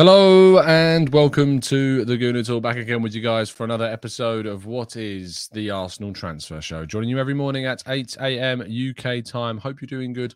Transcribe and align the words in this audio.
Hello 0.00 0.60
and 0.60 1.10
welcome 1.10 1.60
to 1.60 2.06
the 2.06 2.16
Gooner 2.16 2.46
Talk. 2.46 2.62
Back 2.62 2.76
again 2.76 3.02
with 3.02 3.14
you 3.14 3.20
guys 3.20 3.50
for 3.50 3.64
another 3.64 3.84
episode 3.84 4.46
of 4.46 4.64
what 4.64 4.96
is 4.96 5.50
the 5.52 5.68
Arsenal 5.68 6.14
Transfer 6.14 6.62
Show. 6.62 6.86
Joining 6.86 7.10
you 7.10 7.18
every 7.18 7.34
morning 7.34 7.66
at 7.66 7.82
8 7.86 8.16
a.m. 8.18 8.62
UK 8.62 9.22
time. 9.22 9.58
Hope 9.58 9.82
you're 9.82 9.88
doing 9.88 10.14
good. 10.14 10.34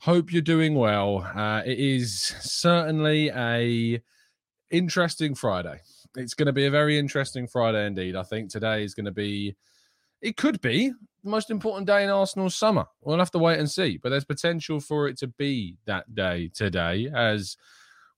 Hope 0.00 0.32
you're 0.32 0.42
doing 0.42 0.74
well. 0.74 1.18
Uh, 1.32 1.62
it 1.64 1.78
is 1.78 2.34
certainly 2.40 3.30
a 3.30 4.02
interesting 4.72 5.36
Friday. 5.36 5.80
It's 6.16 6.34
going 6.34 6.46
to 6.46 6.52
be 6.52 6.66
a 6.66 6.70
very 6.72 6.98
interesting 6.98 7.46
Friday 7.46 7.86
indeed. 7.86 8.16
I 8.16 8.24
think 8.24 8.50
today 8.50 8.82
is 8.82 8.96
going 8.96 9.06
to 9.06 9.12
be. 9.12 9.54
It 10.22 10.36
could 10.36 10.60
be 10.60 10.92
the 11.22 11.30
most 11.30 11.52
important 11.52 11.86
day 11.86 12.02
in 12.02 12.10
Arsenal's 12.10 12.56
summer. 12.56 12.86
We'll 13.00 13.18
have 13.18 13.30
to 13.30 13.38
wait 13.38 13.60
and 13.60 13.70
see. 13.70 13.96
But 13.96 14.08
there's 14.08 14.24
potential 14.24 14.80
for 14.80 15.06
it 15.06 15.16
to 15.18 15.28
be 15.28 15.76
that 15.84 16.16
day 16.16 16.50
today 16.52 17.12
as 17.14 17.56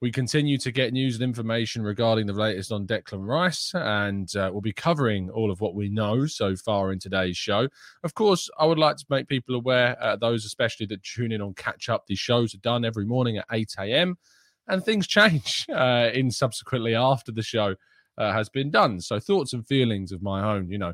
we 0.00 0.12
continue 0.12 0.58
to 0.58 0.70
get 0.70 0.92
news 0.92 1.14
and 1.14 1.24
information 1.24 1.82
regarding 1.82 2.26
the 2.26 2.32
latest 2.34 2.70
on 2.70 2.86
Declan 2.86 3.26
Rice, 3.26 3.72
and 3.74 4.34
uh, 4.36 4.50
we'll 4.52 4.60
be 4.60 4.72
covering 4.72 5.30
all 5.30 5.50
of 5.50 5.60
what 5.60 5.74
we 5.74 5.88
know 5.88 6.26
so 6.26 6.54
far 6.54 6.92
in 6.92 6.98
today's 6.98 7.36
show. 7.36 7.66
Of 8.04 8.14
course, 8.14 8.50
I 8.58 8.66
would 8.66 8.78
like 8.78 8.98
to 8.98 9.06
make 9.08 9.26
people 9.26 9.54
aware, 9.54 9.96
uh, 10.02 10.16
those 10.16 10.44
especially 10.44 10.86
that 10.86 11.02
tune 11.02 11.32
in 11.32 11.40
on 11.40 11.54
catch 11.54 11.88
up, 11.88 12.06
these 12.06 12.18
shows 12.18 12.54
are 12.54 12.58
done 12.58 12.84
every 12.84 13.06
morning 13.06 13.38
at 13.38 13.46
8 13.50 13.74
a.m., 13.78 14.18
and 14.68 14.84
things 14.84 15.06
change 15.06 15.64
uh, 15.72 16.10
in 16.12 16.30
subsequently 16.30 16.94
after 16.94 17.32
the 17.32 17.42
show 17.42 17.74
uh, 18.18 18.32
has 18.32 18.50
been 18.50 18.70
done. 18.70 19.00
So, 19.00 19.18
thoughts 19.18 19.54
and 19.54 19.66
feelings 19.66 20.12
of 20.12 20.22
my 20.22 20.54
own, 20.54 20.70
you 20.70 20.78
know, 20.78 20.92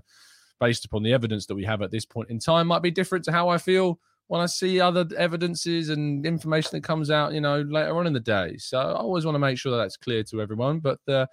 based 0.60 0.84
upon 0.84 1.02
the 1.02 1.12
evidence 1.12 1.46
that 1.46 1.56
we 1.56 1.64
have 1.64 1.82
at 1.82 1.90
this 1.90 2.06
point 2.06 2.30
in 2.30 2.38
time, 2.38 2.68
might 2.68 2.82
be 2.82 2.90
different 2.92 3.24
to 3.24 3.32
how 3.32 3.48
I 3.48 3.58
feel 3.58 3.98
when 4.32 4.40
I 4.40 4.46
see 4.46 4.80
other 4.80 5.06
evidences 5.18 5.90
and 5.90 6.24
information 6.24 6.70
that 6.72 6.82
comes 6.82 7.10
out, 7.10 7.34
you 7.34 7.40
know, 7.42 7.60
later 7.60 7.94
on 7.98 8.06
in 8.06 8.14
the 8.14 8.18
day. 8.18 8.56
So 8.56 8.78
I 8.78 8.94
always 8.94 9.26
want 9.26 9.34
to 9.34 9.38
make 9.38 9.58
sure 9.58 9.70
that 9.72 9.76
that's 9.76 9.98
clear 9.98 10.24
to 10.24 10.40
everyone. 10.40 10.78
But 10.78 11.00
uh, 11.06 11.26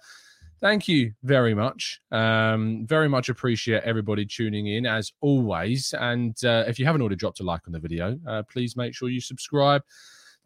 thank 0.60 0.86
you 0.86 1.14
very 1.22 1.54
much. 1.54 1.98
Um, 2.12 2.86
very 2.86 3.08
much 3.08 3.30
appreciate 3.30 3.84
everybody 3.84 4.26
tuning 4.26 4.66
in 4.66 4.84
as 4.84 5.14
always. 5.22 5.94
And 5.98 6.36
uh, 6.44 6.64
if 6.66 6.78
you 6.78 6.84
haven't 6.84 7.00
already 7.00 7.16
dropped 7.16 7.40
a 7.40 7.42
like 7.42 7.62
on 7.66 7.72
the 7.72 7.78
video, 7.78 8.18
uh, 8.28 8.42
please 8.52 8.76
make 8.76 8.94
sure 8.94 9.08
you 9.08 9.22
subscribe 9.22 9.80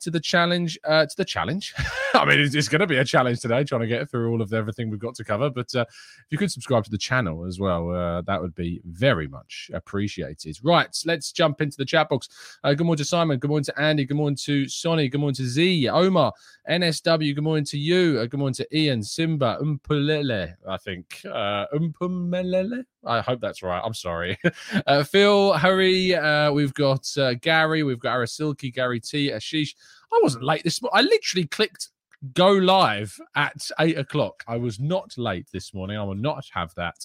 to 0.04 0.10
the 0.10 0.20
challenge. 0.20 0.78
Uh, 0.84 1.06
to 1.06 1.16
the 1.16 1.25
challenge. 1.25 1.75
I 2.15 2.25
mean, 2.25 2.38
it's, 2.38 2.54
it's 2.54 2.69
going 2.69 2.81
to 2.81 2.87
be 2.87 2.98
a 2.98 3.04
challenge 3.04 3.41
today, 3.41 3.65
trying 3.65 3.81
to 3.81 3.87
get 3.87 4.09
through 4.09 4.31
all 4.31 4.41
of 4.41 4.53
everything 4.53 4.88
we've 4.88 5.00
got 5.00 5.15
to 5.16 5.25
cover. 5.25 5.50
But 5.50 5.75
uh, 5.75 5.84
if 5.88 6.26
you 6.31 6.38
could 6.38 6.53
subscribe 6.53 6.84
to 6.84 6.91
the 6.91 6.98
channel 6.98 7.44
as 7.44 7.59
well, 7.59 7.91
uh, 7.91 8.20
that 8.22 8.41
would 8.41 8.54
be 8.54 8.81
very 8.84 9.26
much 9.26 9.70
appreciated. 9.75 10.59
Right, 10.62 10.97
let's 11.04 11.32
jump 11.32 11.60
into 11.60 11.76
the 11.76 11.84
chat 11.84 12.09
box. 12.09 12.28
Uh, 12.62 12.75
good 12.75 12.87
morning 12.87 12.98
to 12.98 13.04
Simon. 13.04 13.38
Good 13.38 13.48
morning 13.48 13.64
to 13.64 13.81
Andy. 13.81 14.04
Good 14.04 14.16
morning 14.16 14.37
to 14.44 14.69
Sonny. 14.69 15.09
Good 15.09 15.20
morning 15.20 15.34
to 15.37 15.47
Z. 15.47 15.88
Omar. 15.88 16.32
NSW. 16.70 17.34
Good 17.34 17.44
morning 17.44 17.64
to 17.64 17.78
you. 17.78 18.20
Uh, 18.20 18.26
good 18.26 18.38
morning 18.38 18.54
to 18.54 18.76
Ian. 18.76 19.03
Simba. 19.03 19.59
Umpulele, 19.60 20.54
I 20.69 20.76
think. 20.76 21.20
Uh, 21.25 21.66
Umpumelele. 21.75 22.84
I 23.06 23.20
hope 23.20 23.41
that's 23.41 23.62
right. 23.62 23.82
I'm 23.84 23.93
sorry. 23.93 24.38
uh, 24.87 25.03
Phil, 25.04 25.53
Hurry. 25.54 26.16
We've 26.53 26.75
got 26.75 27.06
Gary. 27.41 27.82
We've 27.82 27.98
got 27.98 28.19
Arasilki, 28.19 28.72
Gary 28.72 29.00
T, 29.00 29.31
Ashish. 29.31 29.75
I 30.12 30.21
wasn't 30.22 30.44
late 30.44 30.62
this 30.65 30.81
morning. 30.82 30.99
I 30.99 31.03
literally 31.03 31.47
clicked 31.47 31.88
go 32.32 32.53
live 32.53 33.19
at 33.37 33.71
eight 33.81 33.99
o'clock. 33.99 34.43
I 34.49 34.56
was 34.56 34.81
not 34.81 35.12
late 35.19 35.47
this 35.53 35.75
morning. 35.75 35.99
I 35.99 36.05
will 36.05 36.15
not 36.15 36.47
have 36.53 36.75
that. 36.77 36.97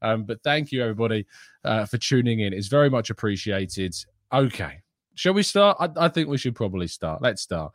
Um, 0.00 0.24
but 0.24 0.42
thank 0.42 0.72
you, 0.72 0.82
everybody, 0.82 1.26
uh, 1.64 1.84
for 1.84 1.98
tuning 1.98 2.40
in. 2.40 2.52
It's 2.52 2.68
very 2.68 2.88
much 2.88 3.10
appreciated. 3.10 3.94
Okay. 4.32 4.80
Shall 5.14 5.34
we 5.34 5.42
start? 5.42 5.76
I, 5.80 5.88
I 5.96 6.08
think 6.08 6.28
we 6.28 6.38
should 6.38 6.54
probably 6.54 6.86
start. 6.86 7.22
Let's 7.22 7.42
start. 7.42 7.72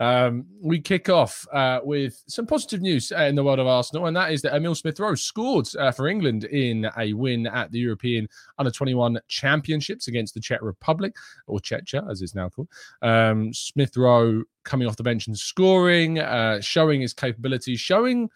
Um, 0.00 0.46
we 0.60 0.80
kick 0.80 1.08
off 1.08 1.46
uh, 1.52 1.80
with 1.82 2.22
some 2.26 2.46
positive 2.46 2.80
news 2.80 3.12
uh, 3.12 3.22
in 3.22 3.36
the 3.36 3.44
world 3.44 3.60
of 3.60 3.66
Arsenal, 3.66 4.06
and 4.06 4.16
that 4.16 4.32
is 4.32 4.42
that 4.42 4.54
Emil 4.54 4.74
Smith 4.74 4.98
Rowe 4.98 5.14
scored 5.14 5.68
uh, 5.76 5.92
for 5.92 6.08
England 6.08 6.44
in 6.44 6.90
a 6.98 7.12
win 7.12 7.46
at 7.46 7.70
the 7.70 7.78
European 7.78 8.28
Under 8.58 8.70
21 8.70 9.20
Championships 9.28 10.08
against 10.08 10.34
the 10.34 10.40
Czech 10.40 10.62
Republic, 10.62 11.14
or 11.46 11.60
Czechia 11.60 12.10
as 12.10 12.22
it's 12.22 12.34
now 12.34 12.48
called. 12.48 12.68
Um, 13.02 13.54
Smith 13.54 13.96
Rowe 13.96 14.42
coming 14.64 14.88
off 14.88 14.96
the 14.96 15.02
bench 15.02 15.28
and 15.28 15.38
scoring, 15.38 16.18
uh, 16.18 16.60
showing 16.60 17.00
his 17.00 17.14
capabilities, 17.14 17.80
showing. 17.80 18.28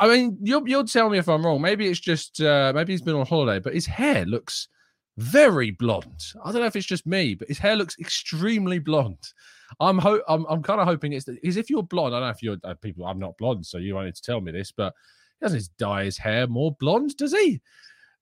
I 0.00 0.08
mean, 0.08 0.36
you'll, 0.42 0.68
you'll 0.68 0.84
tell 0.84 1.08
me 1.08 1.18
if 1.18 1.28
I'm 1.28 1.46
wrong. 1.46 1.60
Maybe 1.60 1.86
it's 1.86 2.00
just 2.00 2.40
uh, 2.40 2.72
maybe 2.74 2.92
he's 2.92 3.02
been 3.02 3.14
on 3.14 3.26
holiday, 3.26 3.60
but 3.60 3.74
his 3.74 3.86
hair 3.86 4.24
looks 4.26 4.68
very 5.18 5.70
blonde. 5.70 6.32
I 6.44 6.52
don't 6.52 6.60
know 6.60 6.66
if 6.66 6.76
it's 6.76 6.86
just 6.86 7.06
me, 7.06 7.34
but 7.34 7.48
his 7.48 7.58
hair 7.58 7.76
looks 7.76 7.98
extremely 7.98 8.78
blonde. 8.78 9.32
I'm 9.80 9.98
ho- 9.98 10.22
I'm, 10.28 10.44
I'm 10.48 10.62
kind 10.62 10.80
of 10.80 10.86
hoping 10.86 11.12
it's 11.12 11.24
because 11.24 11.56
if 11.56 11.70
you're 11.70 11.82
blonde, 11.82 12.14
I 12.14 12.20
don't 12.20 12.28
know 12.28 12.32
if 12.32 12.42
you're 12.42 12.56
uh, 12.64 12.74
people. 12.74 13.06
I'm 13.06 13.18
not 13.18 13.36
blonde, 13.38 13.66
so 13.66 13.78
you 13.78 13.94
don't 13.94 14.12
to 14.12 14.22
tell 14.22 14.40
me 14.40 14.52
this, 14.52 14.72
but 14.72 14.92
he 15.40 15.44
doesn't 15.44 15.68
dye 15.78 16.04
his 16.04 16.18
hair 16.18 16.46
more 16.46 16.76
blonde, 16.78 17.16
does 17.16 17.32
he? 17.32 17.60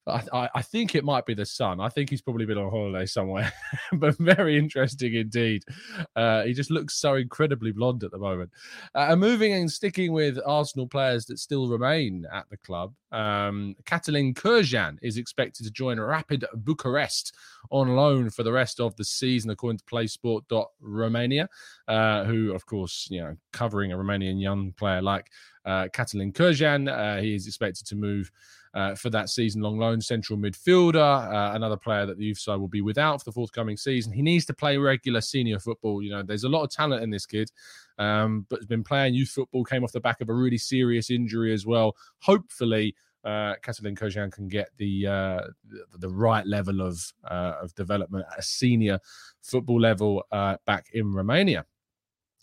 I, 0.06 0.50
I, 0.54 0.62
think 0.62 0.94
it 0.94 1.04
might 1.04 1.24
be 1.24 1.32
the 1.32 1.46
sun. 1.46 1.80
I 1.80 1.88
think 1.88 2.10
he's 2.10 2.20
probably 2.20 2.44
been 2.44 2.58
on 2.58 2.70
holiday 2.70 3.06
somewhere, 3.06 3.50
but 3.94 4.16
very 4.18 4.58
interesting 4.58 5.14
indeed. 5.14 5.64
Uh, 6.14 6.42
he 6.42 6.52
just 6.52 6.70
looks 6.70 6.94
so 6.94 7.14
incredibly 7.14 7.72
blonde 7.72 8.04
at 8.04 8.10
the 8.10 8.18
moment. 8.18 8.50
Uh, 8.94 9.06
and 9.10 9.20
moving 9.20 9.54
and 9.54 9.70
sticking 9.70 10.12
with 10.12 10.38
Arsenal 10.44 10.86
players 10.86 11.24
that 11.26 11.38
still 11.38 11.68
remain 11.68 12.26
at 12.32 12.48
the 12.50 12.58
club, 12.58 12.92
um, 13.12 13.74
Catalin 13.86 14.34
Cirjan 14.34 14.98
is 15.00 15.16
expected 15.16 15.64
to 15.64 15.70
join 15.70 15.98
Rapid 15.98 16.44
Bucharest 16.54 17.34
on 17.70 17.96
loan 17.96 18.28
for 18.28 18.42
the 18.42 18.52
rest 18.52 18.80
of 18.80 18.94
the 18.96 19.04
season, 19.04 19.50
according 19.50 19.78
to 19.78 19.84
PlaySport.Romania, 19.84 21.48
uh, 21.88 22.24
who, 22.24 22.52
of 22.52 22.66
course, 22.66 23.08
you 23.10 23.22
know, 23.22 23.36
covering 23.52 23.92
a 23.92 23.96
Romanian 23.96 24.40
young 24.40 24.72
player 24.72 25.00
like 25.00 25.30
uh, 25.64 25.88
Catalin 25.94 26.32
Cirjan. 26.32 26.90
Uh, 26.90 27.22
he 27.22 27.34
is 27.34 27.46
expected 27.46 27.86
to 27.86 27.96
move 27.96 28.30
uh, 28.74 28.94
for 28.94 29.08
that 29.10 29.30
season 29.30 29.62
long 29.62 29.78
loan 29.78 30.00
central 30.00 30.38
midfielder, 30.38 30.96
uh, 30.96 31.54
another 31.54 31.76
player 31.76 32.06
that 32.06 32.18
the 32.18 32.24
youth 32.24 32.38
side 32.38 32.56
will 32.56 32.68
be 32.68 32.80
without 32.80 33.20
for 33.20 33.24
the 33.24 33.32
forthcoming 33.32 33.76
season. 33.76 34.12
He 34.12 34.22
needs 34.22 34.44
to 34.46 34.54
play 34.54 34.76
regular 34.76 35.20
senior 35.20 35.60
football. 35.60 36.02
You 36.02 36.10
know, 36.10 36.22
there's 36.22 36.44
a 36.44 36.48
lot 36.48 36.64
of 36.64 36.70
talent 36.70 37.02
in 37.02 37.10
this 37.10 37.24
kid, 37.24 37.50
um, 37.98 38.46
but 38.50 38.58
has 38.58 38.66
been 38.66 38.84
playing 38.84 39.14
youth 39.14 39.30
football, 39.30 39.64
came 39.64 39.84
off 39.84 39.92
the 39.92 40.00
back 40.00 40.20
of 40.20 40.28
a 40.28 40.34
really 40.34 40.58
serious 40.58 41.10
injury 41.10 41.52
as 41.52 41.64
well. 41.64 41.94
Hopefully, 42.18 42.96
uh, 43.24 43.54
Catalin 43.62 43.96
Cirjan 43.96 44.32
can 44.32 44.48
get 44.48 44.68
the, 44.76 45.06
uh, 45.06 45.40
the, 45.98 46.10
right 46.10 46.46
level 46.46 46.82
of 46.82 47.00
uh, 47.24 47.54
of 47.62 47.74
development 47.74 48.26
at 48.30 48.40
a 48.40 48.42
senior 48.42 48.98
football 49.40 49.80
level 49.80 50.24
uh, 50.30 50.56
back 50.66 50.88
in 50.92 51.12
Romania. 51.12 51.64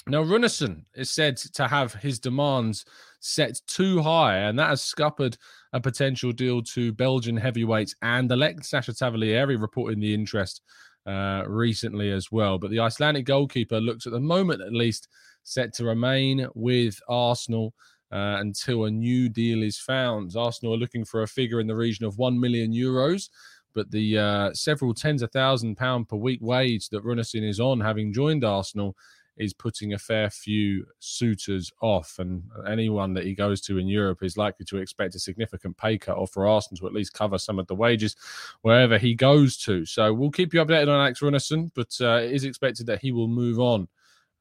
Now, 0.07 0.24
Runarsson 0.24 0.83
is 0.95 1.12
said 1.12 1.38
to 1.38 1.68
have 1.68 1.94
his 1.94 2.19
demands 2.19 2.86
set 3.19 3.62
too 3.68 4.01
high, 4.01 4.38
and 4.38 4.57
that 4.57 4.69
has 4.69 4.81
scuppered 4.81 5.38
a 5.74 5.80
potential 5.80 6.31
deal 6.31 6.63
to 6.63 6.92
Belgian 6.92 7.38
heavyweights 7.38 7.95
and 8.01 8.31
elect 8.31 8.65
Sacha 8.65 8.94
Tavolieri 8.94 9.62
reporting 9.62 10.00
the 10.00 10.13
interest 10.13 10.62
uh, 11.06 11.44
recently 11.48 12.12
as 12.12 12.31
well. 12.31 12.57
But 12.57 12.71
the 12.71 12.80
Icelandic 12.80 13.25
goalkeeper 13.25 13.80
looks 13.80 14.07
at 14.07 14.13
the 14.13 14.19
moment, 14.19 14.62
at 14.62 14.74
least, 14.74 15.07
set 15.44 15.74
to 15.75 15.86
remain 15.86 16.47
with 16.56 17.00
Arsenal. 17.07 17.74
Uh, 18.13 18.39
until 18.42 18.83
a 18.83 18.92
new 18.92 19.30
deal 19.30 19.63
is 19.63 19.80
found. 19.80 20.36
Arsenal 20.36 20.74
are 20.74 20.77
looking 20.77 21.06
for 21.06 21.21
a 21.21 21.27
figure 21.27 21.62
in 21.62 21.68
the 21.68 21.74
region 21.74 22.06
of 22.06 22.18
1 22.18 22.38
million 22.38 22.74
euros, 22.74 23.30
but 23.74 23.89
the 23.89 24.18
uh, 24.18 24.54
several 24.54 24.94
tens 24.94 25.21
of 25.21 25.31
thousand 25.31 25.77
pound 25.77 26.09
per 26.09 26.18
week 26.18 26.39
wage 26.42 26.89
that 26.89 27.06
Runarsson 27.06 27.47
is 27.47 27.62
on, 27.62 27.80
having 27.80 28.12
joined 28.12 28.44
Arsenal, 28.44 28.97
is 29.42 29.54
putting 29.54 29.94
a 29.94 29.98
fair 29.98 30.30
few 30.30 30.86
suitors 31.00 31.72
off. 31.82 32.20
And 32.20 32.44
anyone 32.68 33.14
that 33.16 33.26
he 33.26 33.34
goes 33.34 33.60
to 33.62 33.80
in 33.80 33.88
Europe 33.88 34.22
is 34.22 34.38
likely 34.38 34.66
to 34.66 34.78
expect 34.78 35.16
a 35.16 35.20
significant 35.20 35.76
pay 35.78 35.98
cut 35.98 36.18
or 36.18 36.28
for 36.28 36.48
Arsenal 36.48 36.78
to 36.80 36.88
at 36.88 36.94
least 36.94 37.14
cover 37.14 37.40
some 37.40 37.58
of 37.58 37.68
the 37.68 37.76
wages 37.76 38.16
wherever 38.62 38.98
he 38.98 39.16
goes 39.16 39.58
to. 39.58 39.86
So 39.86 40.14
we'll 40.14 40.32
keep 40.32 40.54
you 40.54 40.64
updated 40.64 40.90
on 40.90 41.02
Alex 41.02 41.22
Runarsson, 41.22 41.72
but 41.74 41.98
uh, 42.00 42.22
it 42.24 42.32
is 42.32 42.44
expected 42.44 42.86
that 42.86 43.02
he 43.02 43.12
will 43.12 43.28
move 43.28 43.60
on 43.60 43.88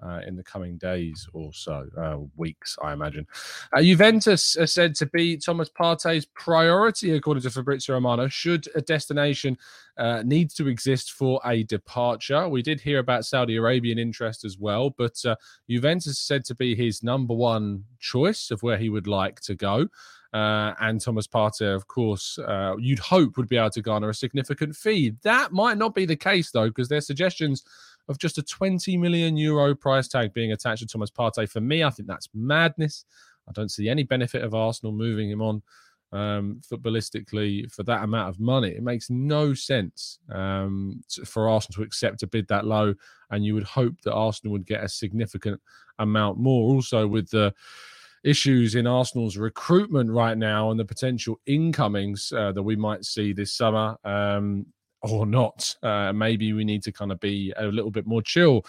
uh, 0.02 0.20
in 0.26 0.36
the 0.36 0.42
coming 0.42 0.76
days 0.78 1.28
or 1.32 1.52
so, 1.52 1.86
uh, 1.96 2.18
weeks, 2.36 2.76
I 2.82 2.92
imagine. 2.92 3.26
Uh, 3.72 3.82
Juventus 3.82 4.56
are 4.56 4.66
said 4.66 4.94
to 4.96 5.06
be 5.06 5.36
Thomas 5.36 5.68
Partey's 5.68 6.26
priority, 6.26 7.12
according 7.12 7.42
to 7.42 7.50
Fabrizio 7.50 7.94
Romano, 7.94 8.28
should 8.28 8.68
a 8.74 8.80
destination 8.80 9.58
uh, 9.96 10.22
need 10.24 10.50
to 10.50 10.68
exist 10.68 11.12
for 11.12 11.40
a 11.44 11.62
departure. 11.64 12.48
We 12.48 12.62
did 12.62 12.80
hear 12.80 12.98
about 12.98 13.26
Saudi 13.26 13.56
Arabian 13.56 13.98
interest 13.98 14.44
as 14.44 14.58
well, 14.58 14.90
but 14.90 15.24
uh, 15.24 15.36
Juventus 15.68 16.06
is 16.06 16.18
said 16.18 16.44
to 16.46 16.54
be 16.54 16.74
his 16.74 17.02
number 17.02 17.34
one 17.34 17.84
choice 17.98 18.50
of 18.50 18.62
where 18.62 18.78
he 18.78 18.88
would 18.88 19.06
like 19.06 19.40
to 19.42 19.54
go. 19.54 19.88
Uh, 20.32 20.74
and 20.80 21.00
Thomas 21.00 21.26
Partey, 21.26 21.74
of 21.74 21.88
course, 21.88 22.38
uh, 22.38 22.76
you'd 22.78 23.00
hope 23.00 23.36
would 23.36 23.48
be 23.48 23.56
able 23.56 23.70
to 23.70 23.82
garner 23.82 24.10
a 24.10 24.14
significant 24.14 24.76
fee. 24.76 25.14
That 25.22 25.52
might 25.52 25.76
not 25.76 25.94
be 25.94 26.06
the 26.06 26.16
case, 26.16 26.52
though, 26.52 26.68
because 26.68 26.88
there's 26.88 27.06
suggestions 27.06 27.64
of 28.10 28.18
just 28.18 28.38
a 28.38 28.42
20 28.42 28.96
million 28.96 29.36
euro 29.36 29.74
price 29.74 30.08
tag 30.08 30.34
being 30.34 30.52
attached 30.52 30.80
to 30.80 30.86
Thomas 30.86 31.10
Partey. 31.10 31.48
For 31.48 31.60
me, 31.60 31.84
I 31.84 31.90
think 31.90 32.08
that's 32.08 32.28
madness. 32.34 33.04
I 33.48 33.52
don't 33.52 33.70
see 33.70 33.88
any 33.88 34.02
benefit 34.02 34.42
of 34.42 34.52
Arsenal 34.52 34.92
moving 34.92 35.30
him 35.30 35.40
on 35.40 35.62
um, 36.12 36.60
footballistically 36.68 37.72
for 37.72 37.84
that 37.84 38.02
amount 38.02 38.28
of 38.28 38.40
money. 38.40 38.70
It 38.70 38.82
makes 38.82 39.10
no 39.10 39.54
sense 39.54 40.18
um, 40.28 41.00
for 41.24 41.48
Arsenal 41.48 41.76
to 41.76 41.86
accept 41.86 42.24
a 42.24 42.26
bid 42.26 42.48
that 42.48 42.66
low, 42.66 42.94
and 43.30 43.44
you 43.44 43.54
would 43.54 43.62
hope 43.62 43.94
that 44.02 44.12
Arsenal 44.12 44.52
would 44.52 44.66
get 44.66 44.82
a 44.82 44.88
significant 44.88 45.60
amount 46.00 46.38
more. 46.38 46.74
Also, 46.74 47.06
with 47.06 47.30
the 47.30 47.54
issues 48.24 48.74
in 48.74 48.88
Arsenal's 48.88 49.36
recruitment 49.36 50.10
right 50.10 50.36
now 50.36 50.70
and 50.70 50.78
the 50.78 50.84
potential 50.84 51.40
incomings 51.46 52.32
uh, 52.36 52.52
that 52.52 52.62
we 52.62 52.76
might 52.76 53.04
see 53.04 53.32
this 53.32 53.52
summer. 53.52 53.96
Um, 54.04 54.66
or 55.02 55.26
not. 55.26 55.74
Uh, 55.82 56.12
maybe 56.12 56.52
we 56.52 56.64
need 56.64 56.82
to 56.84 56.92
kind 56.92 57.12
of 57.12 57.20
be 57.20 57.52
a 57.56 57.66
little 57.66 57.90
bit 57.90 58.06
more 58.06 58.22
chill 58.22 58.64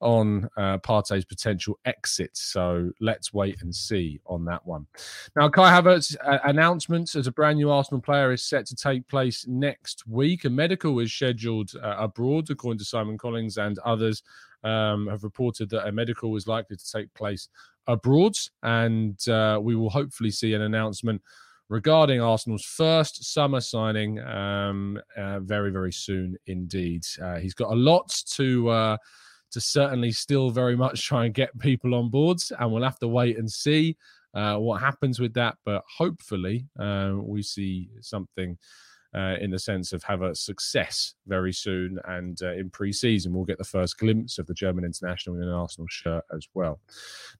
on 0.00 0.48
uh, 0.56 0.78
Partey's 0.78 1.24
potential 1.24 1.78
exit. 1.84 2.30
So 2.34 2.90
let's 3.00 3.32
wait 3.32 3.62
and 3.62 3.74
see 3.74 4.20
on 4.26 4.44
that 4.44 4.64
one. 4.64 4.86
Now, 5.34 5.48
Kai 5.48 5.70
Havertz's 5.70 6.16
uh, 6.24 6.38
announcement 6.44 7.14
as 7.16 7.26
a 7.26 7.32
brand 7.32 7.58
new 7.58 7.70
Arsenal 7.70 8.00
player 8.00 8.32
is 8.32 8.44
set 8.44 8.64
to 8.66 8.76
take 8.76 9.06
place 9.08 9.44
next 9.48 10.06
week. 10.06 10.44
A 10.44 10.50
medical 10.50 10.98
is 11.00 11.12
scheduled 11.12 11.72
uh, 11.82 11.96
abroad, 11.98 12.48
according 12.50 12.78
to 12.78 12.84
Simon 12.84 13.18
Collins 13.18 13.58
and 13.58 13.78
others 13.80 14.22
um, 14.64 15.06
have 15.08 15.24
reported 15.24 15.70
that 15.70 15.86
a 15.86 15.92
medical 15.92 16.36
is 16.36 16.46
likely 16.46 16.76
to 16.76 16.90
take 16.90 17.12
place 17.14 17.48
abroad, 17.86 18.36
and 18.62 19.28
uh, 19.28 19.58
we 19.60 19.74
will 19.74 19.90
hopefully 19.90 20.30
see 20.30 20.54
an 20.54 20.62
announcement 20.62 21.22
regarding 21.68 22.20
Arsenal's 22.20 22.64
first 22.64 23.32
summer 23.32 23.60
signing 23.60 24.18
um, 24.20 25.00
uh, 25.16 25.40
very, 25.40 25.70
very 25.70 25.92
soon 25.92 26.36
indeed. 26.46 27.04
Uh, 27.20 27.36
he's 27.36 27.54
got 27.54 27.70
a 27.70 27.76
lot 27.76 28.08
to 28.30 28.68
uh, 28.68 28.96
to 29.50 29.60
certainly 29.60 30.12
still 30.12 30.50
very 30.50 30.76
much 30.76 31.06
try 31.06 31.24
and 31.24 31.34
get 31.34 31.58
people 31.58 31.94
on 31.94 32.10
boards, 32.10 32.52
and 32.58 32.70
we'll 32.72 32.82
have 32.82 32.98
to 32.98 33.08
wait 33.08 33.38
and 33.38 33.50
see 33.50 33.96
uh, 34.34 34.56
what 34.56 34.80
happens 34.80 35.18
with 35.20 35.34
that. 35.34 35.56
But 35.64 35.82
hopefully, 35.96 36.66
uh, 36.78 37.14
we 37.20 37.42
see 37.42 37.90
something 38.00 38.58
uh, 39.14 39.36
in 39.40 39.50
the 39.50 39.58
sense 39.58 39.92
of 39.92 40.02
have 40.02 40.22
a 40.22 40.34
success 40.34 41.14
very 41.26 41.52
soon. 41.52 41.98
And 42.04 42.40
uh, 42.42 42.52
in 42.52 42.70
pre-season, 42.70 43.32
we'll 43.32 43.44
get 43.44 43.58
the 43.58 43.64
first 43.64 43.98
glimpse 43.98 44.38
of 44.38 44.46
the 44.46 44.54
German 44.54 44.84
international 44.84 45.36
in 45.36 45.42
an 45.42 45.48
Arsenal 45.48 45.86
shirt 45.88 46.24
as 46.34 46.46
well. 46.54 46.80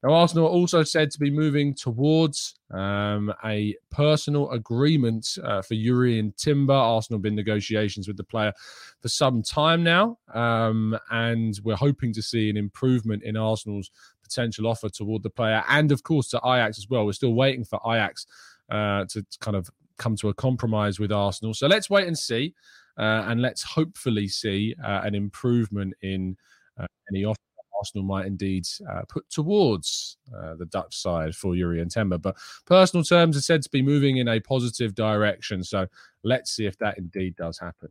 Now, 0.02 0.14
Arsenal 0.14 0.46
are 0.46 0.50
also 0.50 0.82
said 0.82 1.10
to 1.10 1.18
be 1.18 1.30
moving 1.30 1.74
towards 1.74 2.54
um, 2.70 3.32
a 3.44 3.76
personal 3.90 4.50
agreement 4.50 5.36
uh, 5.42 5.62
for 5.62 5.74
Jurrien 5.74 6.34
Timber. 6.36 6.72
Arsenal 6.72 7.18
have 7.18 7.22
been 7.22 7.34
negotiations 7.34 8.08
with 8.08 8.16
the 8.16 8.24
player 8.24 8.52
for 9.00 9.08
some 9.08 9.42
time 9.42 9.82
now, 9.82 10.18
um, 10.34 10.98
and 11.10 11.60
we're 11.64 11.76
hoping 11.76 12.12
to 12.14 12.22
see 12.22 12.48
an 12.48 12.56
improvement 12.56 13.22
in 13.22 13.36
Arsenal's 13.36 13.90
potential 14.22 14.66
offer 14.66 14.88
toward 14.88 15.22
the 15.22 15.30
player, 15.30 15.62
and 15.68 15.92
of 15.92 16.02
course 16.02 16.28
to 16.28 16.38
Ajax 16.38 16.78
as 16.78 16.88
well. 16.88 17.06
We're 17.06 17.12
still 17.12 17.34
waiting 17.34 17.64
for 17.64 17.80
Ajax 17.86 18.26
uh, 18.70 19.04
to 19.10 19.24
kind 19.40 19.56
of 19.56 19.70
come 19.98 20.16
to 20.16 20.28
a 20.28 20.34
compromise 20.34 20.98
with 20.98 21.12
Arsenal. 21.12 21.54
So 21.54 21.66
let's 21.66 21.90
wait 21.90 22.06
and 22.06 22.18
see, 22.18 22.54
uh, 22.98 23.24
and 23.26 23.42
let's 23.42 23.62
hopefully 23.62 24.28
see 24.28 24.74
uh, 24.84 25.02
an 25.04 25.14
improvement 25.14 25.94
in 26.02 26.36
uh, 26.78 26.86
any 27.10 27.24
offer 27.24 27.38
Arsenal 27.78 28.04
might 28.04 28.26
indeed 28.26 28.66
uh, 28.90 29.02
put 29.08 29.28
towards 29.30 30.16
uh, 30.36 30.54
the 30.56 30.66
Dutch 30.66 30.96
side 30.96 31.34
for 31.34 31.54
Jurrien 31.54 31.92
Timber. 31.92 32.18
But 32.18 32.36
personal 32.66 33.04
terms 33.04 33.36
are 33.36 33.40
said 33.40 33.62
to 33.62 33.70
be 33.70 33.82
moving 33.82 34.18
in 34.18 34.28
a 34.28 34.40
positive 34.40 34.94
direction. 34.94 35.62
So 35.62 35.86
let's 36.24 36.50
see 36.50 36.66
if 36.66 36.76
that 36.78 36.98
indeed 36.98 37.36
does 37.36 37.58
happen. 37.58 37.90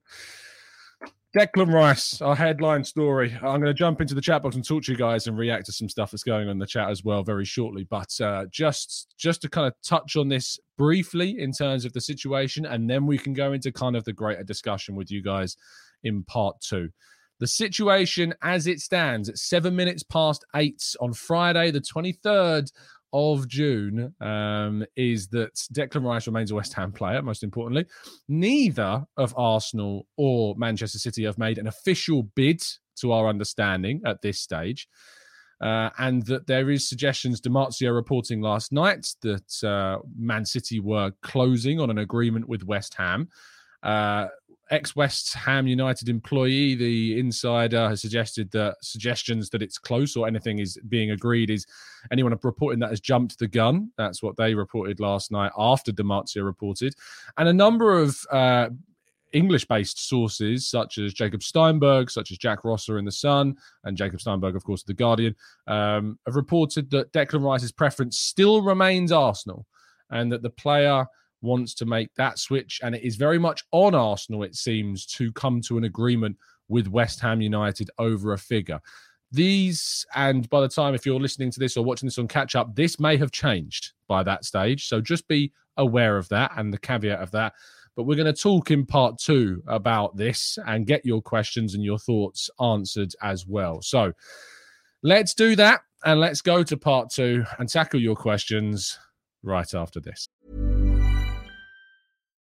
Declan 1.38 1.72
Rice, 1.72 2.20
our 2.22 2.36
headline 2.36 2.84
story. 2.84 3.32
I'm 3.36 3.62
going 3.62 3.66
to 3.66 3.74
jump 3.74 4.02
into 4.02 4.16
the 4.16 4.22
chat 4.22 4.42
box 4.42 4.56
and 4.56 4.66
talk 4.66 4.84
to 4.84 4.92
you 4.92 4.98
guys 4.98 5.28
and 5.28 5.38
react 5.38 5.68
to 5.68 5.72
some 5.72 5.88
stuff 5.88 6.10
that's 6.10 6.24
going 6.24 6.46
on 6.46 6.50
in 6.50 6.58
the 6.58 6.66
chat 6.66 6.90
as 6.90 7.04
well 7.04 7.24
very 7.24 7.46
shortly. 7.46 7.84
But 7.84 8.20
uh, 8.20 8.46
just 8.50 9.14
just 9.18 9.44
to 9.44 9.50
kind 9.50 9.68
of 9.68 9.74
touch 9.84 10.16
on 10.16 10.30
this 10.30 10.60
briefly 10.78 11.40
in 11.40 11.52
terms 11.52 11.86
of 11.86 11.94
the 11.94 12.02
situation, 12.02 12.66
and 12.66 12.90
then 12.90 13.06
we 13.06 13.20
can 13.20 13.34
go 13.34 13.54
into 13.54 13.72
kind 13.72 13.96
of 13.96 14.04
the 14.04 14.14
greater 14.14 14.44
discussion 14.44 14.96
with 14.96 15.12
you 15.12 15.22
guys 15.22 15.56
in 16.04 16.24
part 16.24 16.60
two. 16.60 16.90
The 17.40 17.48
situation 17.48 18.34
as 18.42 18.66
it 18.66 18.80
stands 18.80 19.30
at 19.30 19.38
seven 19.38 19.76
minutes 19.76 20.02
past 20.02 20.44
eight 20.56 20.84
on 21.00 21.14
Friday, 21.14 21.70
the 21.70 21.82
23rd 21.82 22.72
of 23.14 23.48
June 23.48 24.14
um, 24.22 24.86
is 24.96 25.28
that 25.30 25.56
Declan 25.74 26.04
Rice 26.04 26.28
remains 26.28 26.52
a 26.52 26.56
West 26.56 26.74
Ham 26.74 26.92
player, 26.92 27.22
most 27.22 27.44
importantly. 27.44 27.86
Neither 28.28 29.06
of 29.18 29.34
Arsenal 29.38 30.08
or 30.18 30.56
Manchester 30.58 31.00
City 31.00 31.24
have 31.24 31.38
made 31.38 31.58
an 31.58 31.68
official 31.68 32.24
bid, 32.36 32.62
to 32.98 33.12
our 33.12 33.28
understanding, 33.28 34.02
at 34.06 34.22
this 34.22 34.40
stage. 34.40 34.88
Uh, 35.60 35.90
and 35.98 36.26
that 36.26 36.46
there 36.46 36.70
is 36.70 36.88
suggestions, 36.88 37.42
Di 37.42 37.50
Marzio 37.50 37.94
reporting 37.94 38.42
last 38.42 38.72
night 38.72 39.08
that 39.22 39.64
uh, 39.64 40.00
Man 40.18 40.46
City 40.46 40.80
were 40.80 41.12
closing 41.22 41.80
on 41.80 41.90
an 41.90 41.98
agreement 41.98 42.48
with 42.48 42.64
West 42.64 42.94
Ham. 42.96 43.30
Uh, 43.82 44.28
ex 44.70 44.96
West 44.96 45.34
Ham 45.34 45.68
United 45.68 46.10
employee, 46.10 46.76
the 46.76 47.20
insider, 47.20 47.90
has 47.90 48.02
suggested 48.02 48.52
that 48.52 48.78
suggestions 48.82 49.50
that 49.50 49.62
it's 49.62 49.78
close 49.78 50.16
or 50.16 50.28
anything 50.28 50.60
is 50.60 50.78
being 50.90 51.12
agreed 51.12 51.50
is 51.50 51.66
anyone 52.12 52.38
reporting 52.44 52.80
that 52.80 52.90
has 52.90 53.00
jumped 53.00 53.40
the 53.40 53.48
gun. 53.48 53.92
That's 53.98 54.22
what 54.22 54.38
they 54.38 54.54
reported 54.54 55.00
last 55.00 55.32
night 55.32 55.52
after 55.58 55.92
Di 55.92 56.04
Marzio 56.04 56.46
reported. 56.46 56.96
And 57.38 57.48
a 57.48 57.54
number 57.54 57.98
of 57.98 58.18
uh, 58.32 58.70
English 59.34 59.66
based 59.66 60.08
sources, 60.08 60.70
such 60.70 60.98
as 60.98 61.14
Jacob 61.14 61.44
Steinberg, 61.44 62.10
such 62.10 62.32
as 62.32 62.38
Jack 62.38 62.64
Rosser 62.64 62.98
in 62.98 63.06
The 63.06 63.12
Sun, 63.12 63.58
and 63.84 63.98
Jacob 63.98 64.22
Steinberg, 64.22 64.56
of 64.56 64.64
course, 64.64 64.84
The 64.84 64.94
Guardian, 64.94 65.36
um, 65.68 66.18
have 66.26 66.36
reported 66.36 66.90
that 66.92 67.12
Declan 67.14 67.44
Rice's 67.44 67.72
preference 67.72 68.18
still 68.18 68.62
remains 68.62 69.12
Arsenal 69.12 69.66
and 70.10 70.32
that 70.32 70.42
the 70.42 70.50
player 70.50 71.06
wants 71.42 71.74
to 71.76 71.86
make 71.86 72.14
that 72.16 72.40
switch. 72.40 72.80
And 72.84 72.96
it 72.96 73.04
is 73.04 73.16
very 73.16 73.38
much 73.38 73.64
on 73.72 73.96
Arsenal, 73.96 74.44
it 74.44 74.56
seems, 74.56 75.06
to 75.08 75.32
come 75.34 75.62
to 75.62 75.78
an 75.78 75.84
agreement 75.84 76.38
with 76.68 76.88
West 76.88 77.20
Ham 77.22 77.42
United 77.42 77.90
over 77.98 78.34
a 78.34 78.38
figure. 78.38 78.80
These, 79.32 80.06
and 80.16 80.50
by 80.50 80.62
the 80.62 80.70
time, 80.70 80.96
if 80.96 81.06
you're 81.06 81.20
listening 81.20 81.52
to 81.52 81.60
this 81.60 81.76
or 81.76 81.84
watching 81.84 82.08
this 82.08 82.18
on 82.18 82.28
catch 82.28 82.56
up, 82.56 82.76
this 82.76 83.00
may 83.00 83.18
have 83.18 83.32
changed 83.32 83.94
by 84.08 84.24
that 84.24 84.46
stage. 84.46 84.88
So 84.88 85.02
just 85.02 85.28
be 85.28 85.52
aware 85.76 86.18
of 86.18 86.30
that 86.30 86.52
and 86.56 86.74
the 86.74 86.78
caveat 86.78 87.20
of 87.20 87.32
that. 87.32 87.54
But 87.96 88.04
we're 88.04 88.16
going 88.16 88.34
to 88.34 88.42
talk 88.42 88.72
in 88.72 88.86
part 88.86 89.18
two 89.18 89.64
about 89.68 90.16
this 90.16 90.58
and 90.66 90.86
get 90.86 91.06
your 91.06 91.22
questions 91.22 91.74
and 91.74 91.84
your 91.84 91.98
thoughts 91.98 92.50
answered 92.62 93.14
as 93.22 93.48
well. 93.48 93.82
So 93.82 94.14
let's 95.04 95.34
do 95.34 95.56
that 95.56 95.82
and 96.06 96.20
let's 96.20 96.42
go 96.42 96.64
to 96.64 96.78
part 96.78 97.10
two 97.10 97.44
and 97.58 97.68
tackle 97.68 98.00
your 98.00 98.16
questions 98.16 98.98
right 99.44 99.74
after 99.74 100.00
this. 100.00 100.28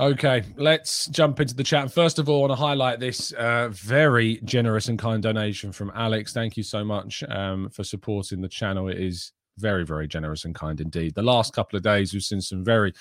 Okay, 0.00 0.44
let's 0.56 1.06
jump 1.06 1.40
into 1.40 1.56
the 1.56 1.64
chat. 1.64 1.92
First 1.92 2.20
of 2.20 2.28
all, 2.28 2.38
I 2.38 2.40
want 2.48 2.52
to 2.52 2.64
highlight 2.64 3.00
this 3.00 3.32
uh, 3.32 3.68
very 3.72 4.40
generous 4.44 4.86
and 4.86 4.96
kind 4.96 5.20
donation 5.20 5.72
from 5.72 5.90
Alex. 5.92 6.32
Thank 6.32 6.56
you 6.56 6.62
so 6.62 6.84
much 6.84 7.24
um, 7.28 7.68
for 7.70 7.82
supporting 7.82 8.40
the 8.40 8.48
channel. 8.48 8.88
It 8.88 9.00
is 9.00 9.32
very, 9.56 9.84
very 9.84 10.06
generous 10.06 10.44
and 10.44 10.54
kind 10.54 10.80
indeed. 10.80 11.16
The 11.16 11.22
last 11.22 11.52
couple 11.52 11.76
of 11.76 11.82
days, 11.82 12.12
we've 12.12 12.22
seen 12.22 12.40
some 12.40 12.64
very 12.64 12.92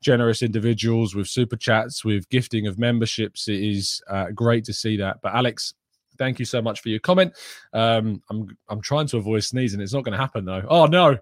generous 0.00 0.42
individuals 0.42 1.12
with 1.12 1.26
super 1.26 1.56
chats, 1.56 2.04
with 2.04 2.28
gifting 2.28 2.68
of 2.68 2.78
memberships. 2.78 3.48
It 3.48 3.60
is 3.60 4.00
uh, 4.08 4.26
great 4.30 4.64
to 4.66 4.72
see 4.72 4.96
that. 4.98 5.22
But 5.22 5.34
Alex, 5.34 5.74
thank 6.18 6.38
you 6.38 6.44
so 6.44 6.62
much 6.62 6.80
for 6.80 6.88
your 6.88 7.00
comment. 7.00 7.34
Um, 7.72 8.22
I'm 8.30 8.56
I'm 8.68 8.80
trying 8.80 9.08
to 9.08 9.16
avoid 9.16 9.42
sneezing. 9.42 9.80
It's 9.80 9.92
not 9.92 10.04
going 10.04 10.12
to 10.12 10.18
happen 10.18 10.44
though. 10.44 10.64
Oh 10.68 10.86
no. 10.86 11.18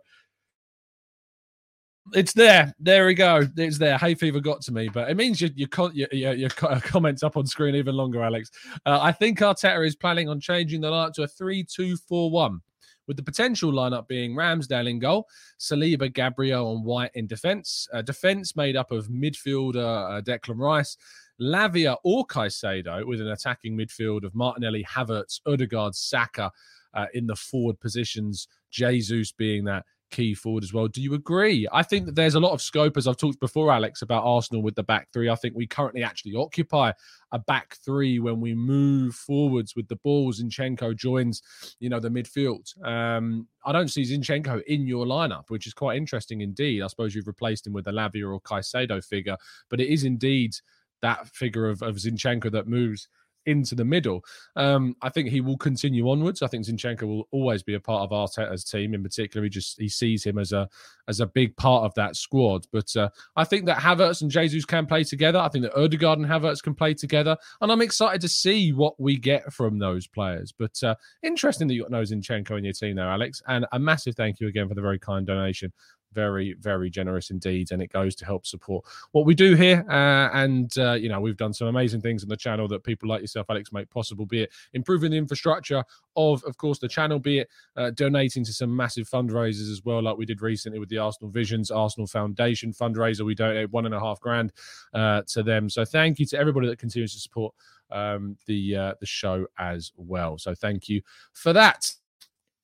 It's 2.14 2.32
there. 2.32 2.74
There 2.80 3.06
we 3.06 3.14
go. 3.14 3.46
It's 3.56 3.78
there. 3.78 3.96
Hay 3.96 4.14
fever 4.14 4.40
got 4.40 4.60
to 4.62 4.72
me, 4.72 4.88
but 4.88 5.08
it 5.08 5.16
means 5.16 5.40
your 5.40 5.50
your, 5.54 5.68
your, 5.92 6.08
your, 6.10 6.32
your 6.34 6.50
comments 6.80 7.22
up 7.22 7.36
on 7.36 7.46
screen 7.46 7.76
even 7.76 7.94
longer, 7.94 8.22
Alex. 8.22 8.50
Uh, 8.84 8.98
I 9.00 9.12
think 9.12 9.38
Arteta 9.38 9.86
is 9.86 9.94
planning 9.94 10.28
on 10.28 10.40
changing 10.40 10.80
the 10.80 10.90
lineup 10.90 11.12
to 11.14 11.22
a 11.22 11.28
three-two-four-one, 11.28 12.60
with 13.06 13.16
the 13.16 13.22
potential 13.22 13.70
lineup 13.70 14.08
being 14.08 14.34
Ramsdale 14.34 14.90
in 14.90 14.98
goal, 14.98 15.28
Saliba, 15.60 16.12
Gabriel, 16.12 16.74
and 16.74 16.84
White 16.84 17.12
in 17.14 17.28
defence. 17.28 17.88
Defence 18.04 18.56
made 18.56 18.76
up 18.76 18.90
of 18.90 19.06
midfielder 19.08 20.18
uh, 20.18 20.20
Declan 20.22 20.58
Rice, 20.58 20.96
Lavia 21.40 21.96
or 22.02 22.26
Caicedo, 22.26 23.06
with 23.06 23.20
an 23.20 23.28
attacking 23.28 23.76
midfield 23.76 24.24
of 24.24 24.34
Martinelli, 24.34 24.84
Havertz, 24.84 25.40
Odegaard, 25.46 25.94
Saka 25.94 26.50
uh, 26.94 27.06
in 27.14 27.26
the 27.26 27.36
forward 27.36 27.78
positions. 27.80 28.48
Jesus 28.70 29.30
being 29.32 29.64
that 29.64 29.84
key 30.12 30.34
forward 30.34 30.62
as 30.62 30.72
well. 30.72 30.86
Do 30.86 31.02
you 31.02 31.14
agree? 31.14 31.66
I 31.72 31.82
think 31.82 32.06
that 32.06 32.14
there's 32.14 32.36
a 32.36 32.40
lot 32.40 32.52
of 32.52 32.62
scope, 32.62 32.96
as 32.96 33.08
I've 33.08 33.16
talked 33.16 33.40
before, 33.40 33.72
Alex, 33.72 34.02
about 34.02 34.22
Arsenal 34.22 34.62
with 34.62 34.76
the 34.76 34.84
back 34.84 35.08
three. 35.12 35.28
I 35.28 35.34
think 35.34 35.56
we 35.56 35.66
currently 35.66 36.04
actually 36.04 36.36
occupy 36.36 36.92
a 37.32 37.38
back 37.40 37.76
three 37.84 38.20
when 38.20 38.40
we 38.40 38.54
move 38.54 39.16
forwards 39.16 39.74
with 39.74 39.88
the 39.88 39.96
ball. 39.96 40.32
Zinchenko 40.32 40.94
joins, 40.94 41.42
you 41.80 41.88
know, 41.88 41.98
the 41.98 42.10
midfield. 42.10 42.70
Um, 42.86 43.48
I 43.64 43.72
don't 43.72 43.88
see 43.88 44.02
Zinchenko 44.02 44.62
in 44.64 44.86
your 44.86 45.06
lineup, 45.06 45.44
which 45.48 45.66
is 45.66 45.74
quite 45.74 45.96
interesting 45.96 46.42
indeed. 46.42 46.82
I 46.82 46.86
suppose 46.86 47.14
you've 47.14 47.26
replaced 47.26 47.66
him 47.66 47.72
with 47.72 47.88
a 47.88 47.92
Lavia 47.92 48.32
or 48.32 48.40
Caicedo 48.40 49.04
figure, 49.04 49.36
but 49.68 49.80
it 49.80 49.88
is 49.88 50.04
indeed 50.04 50.54
that 51.00 51.26
figure 51.28 51.68
of, 51.68 51.82
of 51.82 51.96
Zinchenko 51.96 52.52
that 52.52 52.68
moves 52.68 53.08
into 53.46 53.74
the 53.74 53.84
middle. 53.84 54.24
Um, 54.56 54.96
I 55.02 55.08
think 55.08 55.28
he 55.28 55.40
will 55.40 55.56
continue 55.56 56.08
onwards. 56.08 56.42
I 56.42 56.46
think 56.46 56.66
Zinchenko 56.66 57.02
will 57.02 57.28
always 57.30 57.62
be 57.62 57.74
a 57.74 57.80
part 57.80 58.02
of 58.02 58.10
Arteta's 58.10 58.64
team. 58.64 58.94
In 58.94 59.02
particular, 59.02 59.44
he 59.44 59.50
just 59.50 59.80
he 59.80 59.88
sees 59.88 60.24
him 60.24 60.38
as 60.38 60.52
a 60.52 60.68
as 61.08 61.20
a 61.20 61.26
big 61.26 61.56
part 61.56 61.84
of 61.84 61.94
that 61.94 62.16
squad. 62.16 62.66
But 62.72 62.94
uh, 62.96 63.08
I 63.36 63.44
think 63.44 63.66
that 63.66 63.78
Havertz 63.78 64.22
and 64.22 64.30
Jesus 64.30 64.64
can 64.64 64.86
play 64.86 65.04
together. 65.04 65.38
I 65.38 65.48
think 65.48 65.64
that 65.64 65.78
Odegaard 65.78 66.18
and 66.18 66.28
Havertz 66.28 66.62
can 66.62 66.74
play 66.74 66.94
together, 66.94 67.36
and 67.60 67.72
I'm 67.72 67.82
excited 67.82 68.20
to 68.22 68.28
see 68.28 68.72
what 68.72 68.98
we 69.00 69.16
get 69.16 69.52
from 69.52 69.78
those 69.78 70.06
players. 70.06 70.52
But 70.52 70.82
uh, 70.82 70.94
interesting 71.22 71.68
that 71.68 71.74
you 71.74 71.82
got 71.82 71.90
no 71.90 72.02
Zinchenko 72.02 72.58
in 72.58 72.64
your 72.64 72.72
team 72.72 72.96
there, 72.96 73.08
Alex. 73.08 73.42
And 73.48 73.66
a 73.72 73.78
massive 73.78 74.14
thank 74.14 74.40
you 74.40 74.48
again 74.48 74.68
for 74.68 74.74
the 74.74 74.82
very 74.82 74.98
kind 74.98 75.26
donation 75.26 75.72
very 76.12 76.54
very 76.60 76.90
generous 76.90 77.30
indeed 77.30 77.70
and 77.72 77.82
it 77.82 77.92
goes 77.92 78.14
to 78.14 78.24
help 78.24 78.46
support 78.46 78.84
what 79.12 79.26
we 79.26 79.34
do 79.34 79.54
here 79.54 79.84
uh, 79.88 80.30
and 80.34 80.78
uh, 80.78 80.92
you 80.92 81.08
know 81.08 81.20
we've 81.20 81.36
done 81.36 81.52
some 81.52 81.68
amazing 81.68 82.00
things 82.00 82.22
on 82.22 82.28
the 82.28 82.36
channel 82.36 82.68
that 82.68 82.84
people 82.84 83.08
like 83.08 83.20
yourself 83.20 83.46
alex 83.50 83.72
make 83.72 83.88
possible 83.90 84.26
be 84.26 84.42
it 84.42 84.52
improving 84.74 85.10
the 85.10 85.16
infrastructure 85.16 85.84
of 86.16 86.42
of 86.44 86.56
course 86.56 86.78
the 86.78 86.88
channel 86.88 87.18
be 87.18 87.40
it 87.40 87.48
uh, 87.76 87.90
donating 87.90 88.44
to 88.44 88.52
some 88.52 88.74
massive 88.74 89.08
fundraisers 89.08 89.70
as 89.70 89.82
well 89.84 90.02
like 90.02 90.16
we 90.16 90.26
did 90.26 90.42
recently 90.42 90.78
with 90.78 90.88
the 90.88 90.98
arsenal 90.98 91.30
visions 91.30 91.70
arsenal 91.70 92.06
foundation 92.06 92.72
fundraiser. 92.72 93.24
We 93.24 93.34
donated 93.34 93.72
one 93.72 93.86
and 93.86 93.94
a 93.94 94.00
half 94.00 94.20
grand 94.20 94.52
uh, 94.94 95.22
to 95.28 95.42
them. 95.42 95.68
So 95.68 95.84
thank 95.84 96.18
you 96.18 96.26
to 96.26 96.38
everybody 96.38 96.68
that 96.68 96.78
continues 96.78 97.12
to 97.14 97.20
support 97.20 97.54
um, 97.90 98.36
the 98.46 98.76
uh, 98.76 98.94
the 99.00 99.06
show 99.06 99.46
as 99.58 99.92
well. 99.96 100.38
So 100.38 100.54
thank 100.54 100.88
you 100.88 101.02
for 101.32 101.52
that. 101.52 101.92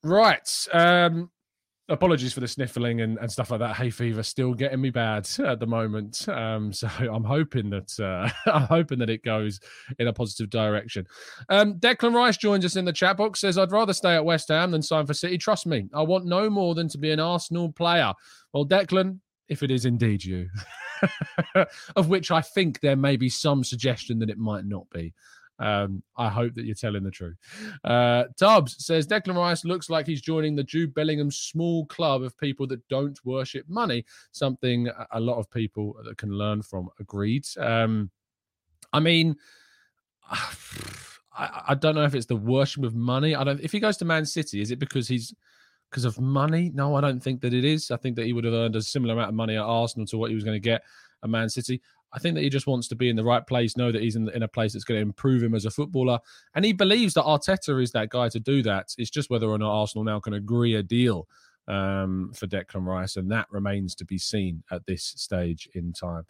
Right 0.01 0.49
um 0.71 1.29
apologies 1.89 2.33
for 2.33 2.39
the 2.39 2.47
sniffling 2.47 3.01
and, 3.01 3.17
and 3.17 3.31
stuff 3.31 3.51
like 3.51 3.59
that. 3.59 3.75
Hay 3.75 3.89
fever 3.89 4.23
still 4.23 4.53
getting 4.53 4.79
me 4.79 4.89
bad 4.89 5.29
at 5.45 5.59
the 5.59 5.67
moment. 5.67 6.27
Um, 6.29 6.71
so 6.73 6.87
I'm 6.99 7.23
hoping 7.23 7.69
that 7.71 7.99
uh, 7.99 8.29
I'm 8.51 8.63
hoping 8.63 8.99
that 8.99 9.09
it 9.09 9.23
goes 9.23 9.59
in 9.97 10.07
a 10.07 10.13
positive 10.13 10.49
direction. 10.49 11.05
Um, 11.49 11.75
Declan 11.75 12.13
Rice 12.13 12.37
joins 12.37 12.65
us 12.65 12.75
in 12.75 12.85
the 12.85 12.93
chat 12.93 13.17
box. 13.17 13.41
Says 13.41 13.57
I'd 13.57 13.71
rather 13.71 13.93
stay 13.93 14.15
at 14.15 14.25
West 14.25 14.49
Ham 14.49 14.71
than 14.71 14.81
sign 14.81 15.05
for 15.05 15.13
City. 15.13 15.37
Trust 15.37 15.65
me, 15.65 15.89
I 15.93 16.01
want 16.01 16.25
no 16.25 16.49
more 16.49 16.75
than 16.75 16.87
to 16.89 16.97
be 16.97 17.11
an 17.11 17.19
Arsenal 17.19 17.71
player. 17.71 18.13
Well, 18.53 18.65
Declan, 18.65 19.19
if 19.47 19.63
it 19.63 19.71
is 19.71 19.85
indeed 19.85 20.23
you, 20.23 20.49
of 21.95 22.09
which 22.09 22.31
I 22.31 22.41
think 22.41 22.79
there 22.79 22.95
may 22.95 23.17
be 23.17 23.29
some 23.29 23.63
suggestion 23.63 24.19
that 24.19 24.29
it 24.29 24.37
might 24.37 24.65
not 24.65 24.89
be. 24.89 25.13
Um, 25.59 26.01
I 26.15 26.29
hope 26.29 26.55
that 26.55 26.65
you're 26.65 26.75
telling 26.75 27.03
the 27.03 27.11
truth. 27.11 27.37
Uh, 27.83 28.25
Tubbs 28.39 28.83
says 28.85 29.05
Declan 29.05 29.35
Rice 29.35 29.65
looks 29.65 29.89
like 29.89 30.07
he's 30.07 30.21
joining 30.21 30.55
the 30.55 30.63
Jude 30.63 30.93
Bellingham 30.93 31.31
small 31.31 31.85
club 31.87 32.23
of 32.23 32.37
people 32.37 32.65
that 32.67 32.87
don't 32.87 33.19
worship 33.25 33.67
money, 33.67 34.05
something 34.31 34.89
a- 35.11 35.19
lot 35.19 35.37
of 35.37 35.51
people 35.51 35.97
that 36.05 36.17
can 36.17 36.31
learn 36.31 36.61
from. 36.61 36.89
Agreed. 36.99 37.45
Um, 37.57 38.09
I 38.93 38.99
mean, 38.99 39.35
I, 40.31 41.63
I 41.69 41.75
don't 41.75 41.95
know 41.95 42.03
if 42.03 42.15
it's 42.15 42.25
the 42.25 42.35
worship 42.35 42.83
of 42.83 42.95
money. 42.95 43.35
I 43.35 43.43
don't. 43.43 43.59
If 43.61 43.71
he 43.71 43.79
goes 43.79 43.97
to 43.97 44.05
Man 44.05 44.25
City, 44.25 44.61
is 44.61 44.71
it 44.71 44.79
because 44.79 45.07
he's 45.07 45.33
because 45.89 46.05
of 46.05 46.19
money? 46.19 46.71
No, 46.73 46.95
I 46.95 47.01
don't 47.01 47.21
think 47.21 47.41
that 47.41 47.53
it 47.53 47.65
is. 47.65 47.91
I 47.91 47.97
think 47.97 48.15
that 48.15 48.25
he 48.25 48.33
would 48.33 48.43
have 48.43 48.53
earned 48.53 48.75
a 48.75 48.81
similar 48.81 49.13
amount 49.13 49.29
of 49.29 49.35
money 49.35 49.55
at 49.55 49.63
Arsenal 49.63 50.05
to 50.07 50.17
what 50.17 50.29
he 50.29 50.35
was 50.35 50.43
going 50.43 50.55
to 50.55 50.59
get 50.59 50.83
at 51.23 51.29
Man 51.29 51.49
City. 51.49 51.81
I 52.13 52.19
think 52.19 52.35
that 52.35 52.41
he 52.41 52.49
just 52.49 52.67
wants 52.67 52.87
to 52.89 52.95
be 52.95 53.09
in 53.09 53.15
the 53.15 53.23
right 53.23 53.45
place, 53.45 53.77
know 53.77 53.91
that 53.91 54.01
he's 54.01 54.15
in, 54.15 54.29
in 54.29 54.43
a 54.43 54.47
place 54.47 54.73
that's 54.73 54.85
going 54.85 54.97
to 54.97 55.03
improve 55.03 55.43
him 55.43 55.53
as 55.53 55.65
a 55.65 55.71
footballer. 55.71 56.19
And 56.55 56.65
he 56.65 56.73
believes 56.73 57.13
that 57.13 57.23
Arteta 57.23 57.81
is 57.81 57.91
that 57.91 58.09
guy 58.09 58.29
to 58.29 58.39
do 58.39 58.63
that. 58.63 58.93
It's 58.97 59.09
just 59.09 59.29
whether 59.29 59.47
or 59.47 59.57
not 59.57 59.71
Arsenal 59.71 60.03
now 60.03 60.19
can 60.19 60.33
agree 60.33 60.75
a 60.75 60.83
deal 60.83 61.27
um, 61.67 62.31
for 62.35 62.47
Declan 62.47 62.85
Rice. 62.85 63.15
And 63.15 63.31
that 63.31 63.47
remains 63.51 63.95
to 63.95 64.05
be 64.05 64.17
seen 64.17 64.63
at 64.71 64.85
this 64.85 65.03
stage 65.03 65.69
in 65.73 65.93
time. 65.93 66.25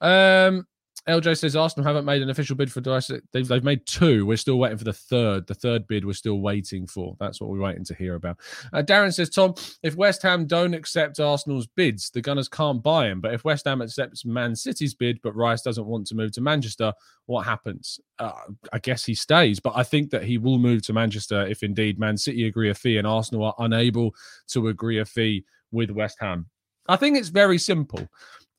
Um, 0.00 0.66
LJ 1.08 1.38
says 1.38 1.56
Arsenal 1.56 1.86
haven't 1.86 2.04
made 2.04 2.22
an 2.22 2.30
official 2.30 2.56
bid 2.56 2.70
for 2.70 2.80
Dice. 2.80 3.10
They've, 3.32 3.46
they've 3.46 3.64
made 3.64 3.86
two. 3.86 4.26
We're 4.26 4.36
still 4.36 4.58
waiting 4.58 4.78
for 4.78 4.84
the 4.84 4.92
third. 4.92 5.46
The 5.46 5.54
third 5.54 5.86
bid 5.86 6.04
we're 6.04 6.12
still 6.12 6.40
waiting 6.40 6.86
for. 6.86 7.16
That's 7.18 7.40
what 7.40 7.50
we're 7.50 7.60
waiting 7.60 7.84
to 7.86 7.94
hear 7.94 8.14
about. 8.14 8.38
Uh, 8.72 8.82
Darren 8.82 9.12
says, 9.12 9.30
Tom, 9.30 9.54
if 9.82 9.96
West 9.96 10.22
Ham 10.22 10.46
don't 10.46 10.74
accept 10.74 11.18
Arsenal's 11.18 11.66
bids, 11.66 12.10
the 12.10 12.20
Gunners 12.20 12.48
can't 12.48 12.82
buy 12.82 13.06
him. 13.06 13.20
But 13.20 13.34
if 13.34 13.44
West 13.44 13.64
Ham 13.64 13.80
accepts 13.80 14.24
Man 14.24 14.54
City's 14.54 14.94
bid, 14.94 15.20
but 15.22 15.34
Rice 15.34 15.62
doesn't 15.62 15.86
want 15.86 16.06
to 16.08 16.14
move 16.14 16.32
to 16.32 16.40
Manchester, 16.40 16.92
what 17.26 17.46
happens? 17.46 17.98
Uh, 18.18 18.32
I 18.72 18.78
guess 18.78 19.04
he 19.04 19.14
stays. 19.14 19.58
But 19.58 19.72
I 19.76 19.82
think 19.82 20.10
that 20.10 20.24
he 20.24 20.38
will 20.38 20.58
move 20.58 20.82
to 20.82 20.92
Manchester 20.92 21.46
if 21.46 21.62
indeed 21.62 21.98
Man 21.98 22.18
City 22.18 22.46
agree 22.46 22.70
a 22.70 22.74
fee 22.74 22.98
and 22.98 23.06
Arsenal 23.06 23.44
are 23.44 23.54
unable 23.58 24.14
to 24.48 24.68
agree 24.68 24.98
a 24.98 25.04
fee 25.04 25.44
with 25.72 25.90
West 25.90 26.18
Ham. 26.20 26.46
I 26.88 26.96
think 26.96 27.16
it's 27.16 27.28
very 27.28 27.58
simple. 27.58 28.08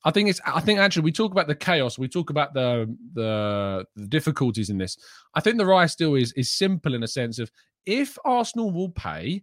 I 0.04 0.10
think 0.10 0.28
it's. 0.28 0.40
I 0.44 0.60
think 0.60 0.80
actually 0.80 1.04
we 1.04 1.12
talk 1.12 1.32
about 1.32 1.46
the 1.46 1.54
chaos. 1.54 1.98
We 1.98 2.08
talk 2.08 2.30
about 2.30 2.54
the, 2.54 2.94
the 3.14 3.86
the, 3.94 4.06
difficulties 4.06 4.70
in 4.70 4.78
this. 4.78 4.96
I 5.34 5.40
think 5.40 5.58
the 5.58 5.66
Rice 5.66 5.94
deal 5.94 6.14
is 6.14 6.32
is 6.32 6.50
simple 6.50 6.94
in 6.94 7.02
a 7.02 7.08
sense 7.08 7.38
of 7.38 7.50
if 7.86 8.18
Arsenal 8.24 8.72
will 8.72 8.90
pay 8.90 9.42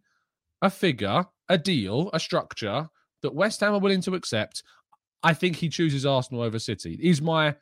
a 0.61 0.69
figure, 0.69 1.25
a 1.47 1.57
deal, 1.57 2.09
a 2.13 2.19
structure 2.19 2.89
that 3.21 3.33
West 3.33 3.61
Ham 3.61 3.73
are 3.73 3.79
willing 3.79 4.01
to 4.01 4.15
accept, 4.15 4.63
I 5.23 5.33
think 5.33 5.55
he 5.55 5.69
chooses 5.69 6.05
Arsenal 6.05 6.41
over 6.41 6.59
City. 6.59 6.99
Is 7.01 7.21
my 7.21 7.55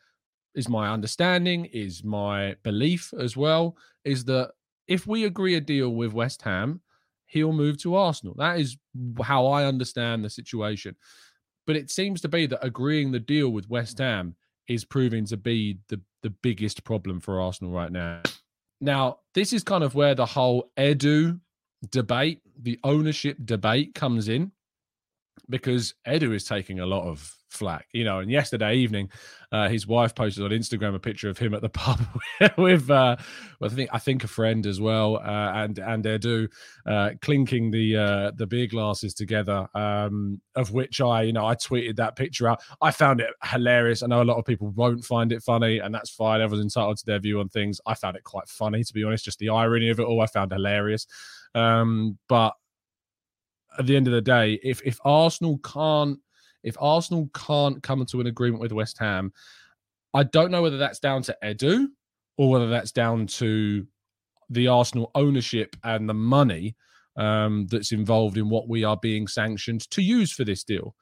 is 0.56 0.68
my 0.68 0.90
understanding, 0.90 1.66
is 1.66 2.04
my 2.04 2.56
belief 2.64 3.14
as 3.20 3.38
well, 3.38 3.78
is 4.06 4.26
that 4.26 4.52
if 4.88 5.06
we 5.06 5.26
agree 5.26 5.56
a 5.56 5.62
deal 5.62 5.90
with 5.90 6.14
West 6.14 6.42
Ham, 6.42 6.82
he'll 7.28 7.54
move 7.54 7.78
to 7.78 7.96
Arsenal. 7.96 8.34
That 8.38 8.60
is 8.60 8.78
how 9.22 9.46
I 9.48 9.66
understand 9.66 10.24
the 10.24 10.30
situation. 10.30 10.96
But 11.68 11.76
it 11.76 11.92
seems 11.92 12.22
to 12.22 12.30
be 12.30 12.48
that 12.48 12.66
agreeing 12.66 13.12
the 13.12 13.20
deal 13.20 13.50
with 13.50 13.70
West 13.70 13.98
mm. 13.98 14.06
Ham 14.06 14.36
is 14.68 14.84
proving 14.84 15.26
to 15.26 15.38
be 15.38 15.78
the, 15.90 16.02
the 16.24 16.30
biggest 16.30 16.84
problem 16.84 17.20
for 17.20 17.40
Arsenal 17.40 17.72
right 17.72 17.92
now. 17.92 18.22
Now, 18.82 19.20
this 19.34 19.54
is 19.54 19.64
kind 19.64 19.84
of 19.84 19.94
where 19.94 20.16
the 20.16 20.26
whole 20.26 20.72
Edu 20.78 21.40
debate, 21.90 22.42
the 22.60 22.80
ownership 22.84 23.38
debate 23.44 23.94
comes 23.94 24.28
in 24.28 24.52
because 25.50 25.94
Edu 26.08 26.34
is 26.34 26.44
taking 26.44 26.80
a 26.80 26.86
lot 26.86 27.04
of 27.08 27.37
flack, 27.50 27.88
you 27.94 28.04
know. 28.04 28.20
And 28.20 28.30
yesterday 28.30 28.76
evening, 28.76 29.10
uh, 29.52 29.70
his 29.70 29.88
wife 29.88 30.14
posted 30.14 30.44
on 30.44 30.52
Instagram 30.52 30.96
a 30.96 31.00
picture 31.00 31.30
of 31.30 31.38
him 31.38 31.54
at 31.54 31.62
the 31.62 31.70
pub 31.70 32.00
with, 32.58 32.90
uh, 32.90 33.16
I 33.62 33.68
think, 33.70 33.90
I 33.94 34.00
think 34.00 34.24
a 34.24 34.28
friend 34.28 34.66
as 34.66 34.80
well, 34.82 35.18
uh, 35.18 35.52
and 35.56 35.78
and 35.80 36.04
Edu 36.04 36.48
uh, 36.86 37.12
clinking 37.22 37.72
the 37.72 37.96
uh, 37.98 38.32
the 38.36 38.48
beer 38.48 38.68
glasses 38.68 39.14
together. 39.14 39.68
Um, 39.74 40.42
of 40.56 40.72
which 40.72 41.02
I, 41.02 41.24
you 41.24 41.34
know, 41.34 41.46
I 41.46 41.56
tweeted 41.56 41.96
that 41.98 42.16
picture 42.16 42.48
out. 42.48 42.62
I 42.82 42.92
found 42.92 43.22
it 43.22 43.30
hilarious. 43.44 44.04
I 44.04 44.08
know 44.08 44.22
a 44.22 44.24
lot 44.24 44.38
of 44.38 44.46
people 44.46 44.70
won't 44.70 45.04
find 45.04 45.32
it 45.32 45.44
funny, 45.44 45.80
and 45.80 45.94
that's 45.94 46.10
fine. 46.10 46.42
Everyone's 46.42 46.76
entitled 46.76 46.98
to 46.98 47.06
their 47.06 47.20
view 47.20 47.40
on 47.40 47.50
things. 47.50 47.80
I 47.86 47.94
found 47.94 48.18
it 48.18 48.24
quite 48.24 48.48
funny, 48.48 48.84
to 48.84 48.94
be 48.94 49.04
honest. 49.04 49.26
Just 49.26 49.40
the 49.40 49.50
irony 49.50 49.90
of 49.90 50.00
it 50.00 50.04
all, 50.04 50.22
I 50.22 50.28
found 50.28 50.52
hilarious. 50.52 51.08
Um, 51.56 52.18
but 52.28 52.54
at 53.78 53.86
the 53.86 53.96
end 53.96 54.08
of 54.08 54.14
the 54.14 54.22
day, 54.22 54.60
if 54.64 54.82
if 54.84 55.00
Arsenal 55.06 55.60
can't 55.60 56.20
if 56.68 56.76
Arsenal 56.80 57.30
can't 57.34 57.82
come 57.82 58.06
to 58.06 58.20
an 58.20 58.28
agreement 58.28 58.62
with 58.62 58.74
West 58.74 58.98
Ham, 59.00 59.32
I 60.14 60.24
don't 60.24 60.52
know 60.52 60.62
whether 60.62 60.78
that's 60.78 61.00
down 61.00 61.22
to 61.24 61.38
Edu 61.42 61.88
or 62.38 62.52
whether 62.52 62.68
that's 62.68 62.92
down 62.92 63.28
to 63.28 63.88
the 64.50 64.68
Arsenal 64.68 65.12
ownership 65.16 65.76
and 65.84 66.10
the 66.10 66.14
money 66.14 66.76
um, 67.16 67.68
that's 67.68 67.94
involved 67.94 68.38
in 68.38 68.50
what 68.50 68.68
we 68.68 68.84
are 68.84 68.98
being 68.98 69.28
sanctioned 69.28 69.90
to 69.92 70.02
use 70.02 70.32
for 70.32 70.44
this 70.44 70.64
deal. 70.64 70.94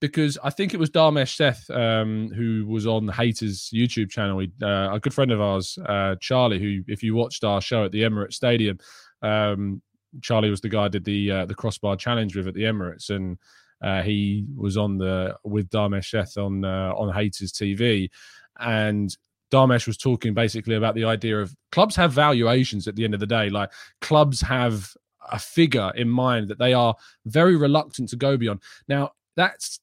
Because 0.00 0.38
I 0.42 0.50
think 0.50 0.72
it 0.72 0.80
was 0.80 0.90
Dharmesh 0.90 1.36
Seth 1.36 1.68
um, 1.70 2.30
who 2.34 2.64
was 2.66 2.86
on 2.86 3.04
the 3.04 3.12
Haters 3.12 3.68
YouTube 3.74 4.10
channel. 4.10 4.40
Uh, 4.62 4.94
a 4.94 5.00
good 5.00 5.12
friend 5.12 5.32
of 5.32 5.40
ours, 5.40 5.76
uh, 5.86 6.14
Charlie, 6.20 6.60
who, 6.60 6.82
if 6.86 7.02
you 7.02 7.14
watched 7.14 7.44
our 7.44 7.60
show 7.60 7.84
at 7.84 7.92
the 7.92 8.02
Emirates 8.02 8.34
Stadium, 8.34 8.78
um, 9.22 9.82
Charlie 10.22 10.50
was 10.50 10.60
the 10.60 10.70
guy 10.70 10.84
I 10.84 10.88
did 10.88 11.04
the 11.04 11.30
uh, 11.30 11.46
the 11.46 11.54
crossbar 11.54 11.96
challenge 11.96 12.34
with 12.34 12.48
at 12.48 12.54
the 12.54 12.62
Emirates, 12.62 13.10
and 13.10 13.38
uh, 13.82 14.02
he 14.02 14.46
was 14.56 14.76
on 14.76 14.98
the 14.98 15.36
with 15.44 15.70
Dharmesh 15.70 16.10
Seth 16.10 16.36
on 16.36 16.64
uh, 16.64 16.92
on 16.96 17.12
Haters 17.12 17.52
TV, 17.52 18.10
and 18.58 19.16
Dharmesh 19.50 19.86
was 19.86 19.96
talking 19.96 20.34
basically 20.34 20.76
about 20.76 20.94
the 20.94 21.04
idea 21.04 21.40
of 21.40 21.54
clubs 21.72 21.96
have 21.96 22.12
valuations 22.12 22.86
at 22.86 22.96
the 22.96 23.04
end 23.04 23.14
of 23.14 23.20
the 23.20 23.26
day. 23.26 23.50
Like 23.50 23.70
clubs 24.00 24.40
have 24.40 24.92
a 25.30 25.38
figure 25.38 25.92
in 25.96 26.08
mind 26.08 26.48
that 26.48 26.58
they 26.58 26.72
are 26.72 26.94
very 27.26 27.56
reluctant 27.56 28.08
to 28.10 28.16
go 28.16 28.36
beyond. 28.36 28.60
Now 28.88 29.12
that's 29.36 29.80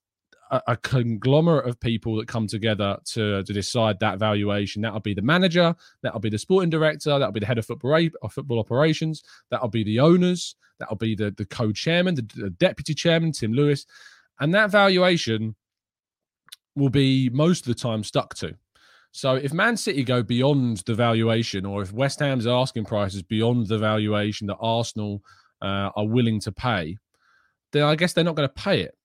a, 0.51 0.77
conglomerate 0.77 1.67
of 1.67 1.79
people 1.79 2.15
that 2.15 2.27
come 2.27 2.47
together 2.47 2.97
to 3.05 3.43
to 3.43 3.53
decide 3.53 3.99
that 3.99 4.19
valuation. 4.19 4.81
That'll 4.81 4.99
be 4.99 5.13
the 5.13 5.21
manager, 5.21 5.75
that'll 6.01 6.19
be 6.19 6.29
the 6.29 6.37
sporting 6.37 6.69
director, 6.69 7.11
that'll 7.11 7.31
be 7.31 7.39
the 7.39 7.45
head 7.45 7.57
of 7.57 7.65
football 7.65 8.09
football 8.29 8.59
operations, 8.59 9.23
that'll 9.49 9.67
be 9.67 9.83
the 9.83 9.99
owners, 9.99 10.55
that'll 10.79 10.95
be 10.95 11.15
the 11.15 11.31
the 11.31 11.45
co-chairman, 11.45 12.15
the, 12.15 12.27
the 12.35 12.49
deputy 12.49 12.93
chairman, 12.93 13.31
Tim 13.31 13.53
Lewis, 13.53 13.85
and 14.39 14.53
that 14.53 14.71
valuation 14.71 15.55
will 16.75 16.89
be 16.89 17.29
most 17.29 17.67
of 17.67 17.75
the 17.75 17.81
time 17.81 18.03
stuck 18.03 18.35
to. 18.35 18.55
So 19.11 19.33
if 19.33 19.51
Man 19.51 19.77
City 19.77 20.03
go 20.03 20.21
beyond 20.21 20.77
the 20.85 20.93
valuation, 20.93 21.65
or 21.65 21.81
if 21.81 21.91
West 21.91 22.19
Ham's 22.19 22.45
asking 22.45 22.85
prices 22.85 23.23
beyond 23.23 23.67
the 23.67 23.79
valuation 23.79 24.45
that 24.47 24.57
Arsenal 24.59 25.23
uh, 25.61 25.89
are 25.95 26.05
willing 26.05 26.39
to 26.41 26.51
pay, 26.51 26.97
then 27.71 27.83
I 27.83 27.95
guess 27.95 28.13
they're 28.13 28.23
not 28.23 28.35
going 28.35 28.47
to 28.47 28.53
pay 28.53 28.81
it. 28.81 28.95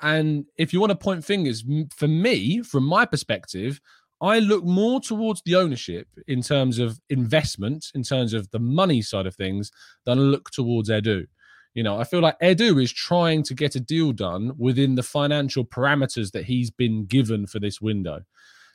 And 0.00 0.46
if 0.56 0.72
you 0.72 0.80
want 0.80 0.90
to 0.90 0.96
point 0.96 1.24
fingers, 1.24 1.64
for 1.94 2.08
me, 2.08 2.62
from 2.62 2.84
my 2.84 3.04
perspective, 3.04 3.80
I 4.20 4.40
look 4.40 4.64
more 4.64 5.00
towards 5.00 5.42
the 5.42 5.54
ownership 5.54 6.08
in 6.26 6.42
terms 6.42 6.78
of 6.78 7.00
investment, 7.08 7.86
in 7.94 8.02
terms 8.02 8.34
of 8.34 8.50
the 8.50 8.58
money 8.58 9.00
side 9.00 9.26
of 9.26 9.36
things, 9.36 9.70
than 10.04 10.18
look 10.18 10.50
towards 10.50 10.90
Edu. 10.90 11.26
You 11.74 11.84
know, 11.84 12.00
I 12.00 12.04
feel 12.04 12.20
like 12.20 12.38
Edu 12.40 12.82
is 12.82 12.92
trying 12.92 13.44
to 13.44 13.54
get 13.54 13.76
a 13.76 13.80
deal 13.80 14.12
done 14.12 14.52
within 14.58 14.96
the 14.96 15.02
financial 15.02 15.64
parameters 15.64 16.32
that 16.32 16.46
he's 16.46 16.70
been 16.70 17.06
given 17.06 17.46
for 17.46 17.60
this 17.60 17.80
window. 17.80 18.22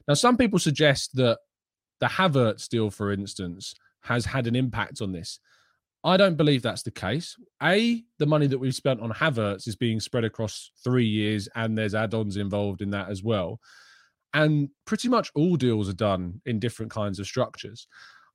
Now, 0.07 0.13
some 0.13 0.37
people 0.37 0.59
suggest 0.59 1.15
that 1.15 1.39
the 1.99 2.07
Havertz 2.07 2.69
deal, 2.69 2.89
for 2.89 3.11
instance, 3.11 3.75
has 4.01 4.25
had 4.25 4.47
an 4.47 4.55
impact 4.55 5.01
on 5.01 5.11
this. 5.11 5.39
I 6.05 6.17
don't 6.17 6.35
believe 6.35 6.61
that's 6.61 6.83
the 6.83 6.91
case. 6.91 7.37
A, 7.61 8.03
the 8.19 8.25
money 8.25 8.47
that 8.47 8.57
we've 8.57 8.75
spent 8.75 8.99
on 8.99 9.11
Havertz 9.11 9.67
is 9.67 9.75
being 9.75 9.99
spread 10.01 10.25
across 10.25 10.71
three 10.83 11.05
years, 11.05 11.47
and 11.55 11.77
there's 11.77 11.95
add 11.95 12.13
ons 12.13 12.37
involved 12.37 12.81
in 12.81 12.91
that 12.91 13.09
as 13.09 13.23
well. 13.23 13.59
And 14.33 14.69
pretty 14.85 15.09
much 15.09 15.31
all 15.35 15.55
deals 15.55 15.89
are 15.89 15.93
done 15.93 16.41
in 16.45 16.59
different 16.59 16.91
kinds 16.91 17.19
of 17.19 17.27
structures. 17.27 17.87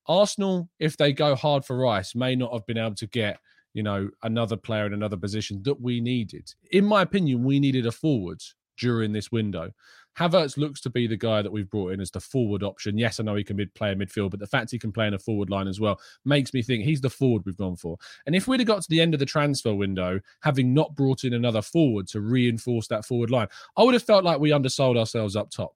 Arsenal, 0.07 0.71
if 0.79 0.97
they 0.97 1.13
go 1.13 1.35
hard 1.35 1.65
for 1.65 1.77
Rice, 1.77 2.15
may 2.15 2.35
not 2.37 2.53
have 2.53 2.67
been 2.67 2.79
able 2.79 2.95
to 2.95 3.07
get, 3.07 3.39
you 3.75 3.83
know, 3.83 4.09
another 4.23 4.57
player 4.57 4.87
in 4.87 4.95
another 4.95 5.17
position 5.17 5.63
that 5.65 5.81
we 5.81 6.01
needed. 6.01 6.55
In 6.71 6.85
my 6.85 7.03
opinion, 7.03 7.45
we 7.45 7.61
needed 7.61 7.85
a 7.85 7.93
forward 7.93 8.41
during 8.79 9.13
this 9.13 9.31
window. 9.31 9.73
Havertz 10.19 10.57
looks 10.57 10.81
to 10.81 10.91
be 10.91 11.07
the 11.07 11.17
guy 11.17 11.43
that 11.43 11.53
we've 11.53 11.71
brought 11.71 11.93
in 11.93 12.01
as 12.01 12.11
the 12.11 12.21
forward 12.21 12.65
option. 12.65 12.99
Yes, 12.99 13.21
I 13.21 13.23
know 13.23 13.37
he 13.37 13.45
can 13.45 13.57
mid 13.57 13.73
play 13.75 13.93
in 13.93 13.99
midfield, 13.99 14.31
but 14.31 14.41
the 14.41 14.47
fact 14.49 14.71
he 14.71 14.79
can 14.79 14.91
play 14.91 15.07
in 15.07 15.15
a 15.15 15.19
forward 15.19 15.49
line 15.49 15.69
as 15.69 15.79
well 15.79 16.01
makes 16.25 16.53
me 16.53 16.61
think 16.61 16.83
he's 16.85 17.01
the 17.01 17.11
forward 17.11 17.43
we've 17.45 17.57
gone 17.57 17.77
for. 17.77 17.99
And 18.27 18.35
if 18.35 18.49
we'd 18.49 18.59
have 18.59 18.67
got 18.67 18.83
to 18.83 18.91
the 18.91 19.01
end 19.01 19.15
of 19.15 19.21
the 19.21 19.27
transfer 19.27 19.75
window, 19.75 20.19
having 20.41 20.75
not 20.75 20.97
brought 20.97 21.23
in 21.23 21.35
another 21.35 21.63
forward 21.63 22.09
to 22.09 22.21
reinforce 22.21 22.89
that 22.89 23.05
forward 23.05 23.31
line, 23.31 23.47
I 23.77 23.85
would 23.85 23.95
have 23.95 24.03
felt 24.03 24.25
like 24.25 24.41
we 24.41 24.51
undersold 24.51 24.97
ourselves 24.97 25.37
up 25.37 25.51
top. 25.51 25.75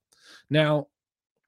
Now, 0.51 0.88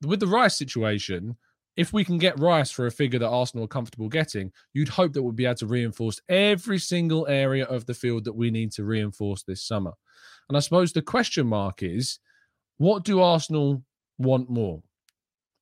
with 0.02 0.20
the 0.20 0.26
Rice 0.26 0.56
situation, 0.56 1.36
if 1.76 1.92
we 1.92 2.04
can 2.04 2.18
get 2.18 2.38
Rice 2.38 2.70
for 2.70 2.86
a 2.86 2.90
figure 2.90 3.18
that 3.18 3.28
Arsenal 3.28 3.64
are 3.64 3.68
comfortable 3.68 4.08
getting, 4.08 4.52
you'd 4.72 4.88
hope 4.88 5.12
that 5.12 5.22
we'll 5.22 5.32
be 5.32 5.46
able 5.46 5.56
to 5.56 5.66
reinforce 5.66 6.20
every 6.28 6.78
single 6.78 7.26
area 7.26 7.64
of 7.64 7.86
the 7.86 7.94
field 7.94 8.24
that 8.24 8.34
we 8.34 8.50
need 8.50 8.70
to 8.72 8.84
reinforce 8.84 9.42
this 9.42 9.62
summer. 9.62 9.92
And 10.48 10.56
I 10.56 10.60
suppose 10.60 10.92
the 10.92 11.02
question 11.02 11.46
mark 11.46 11.82
is 11.82 12.18
what 12.78 13.04
do 13.04 13.20
Arsenal 13.20 13.82
want 14.18 14.50
more? 14.50 14.82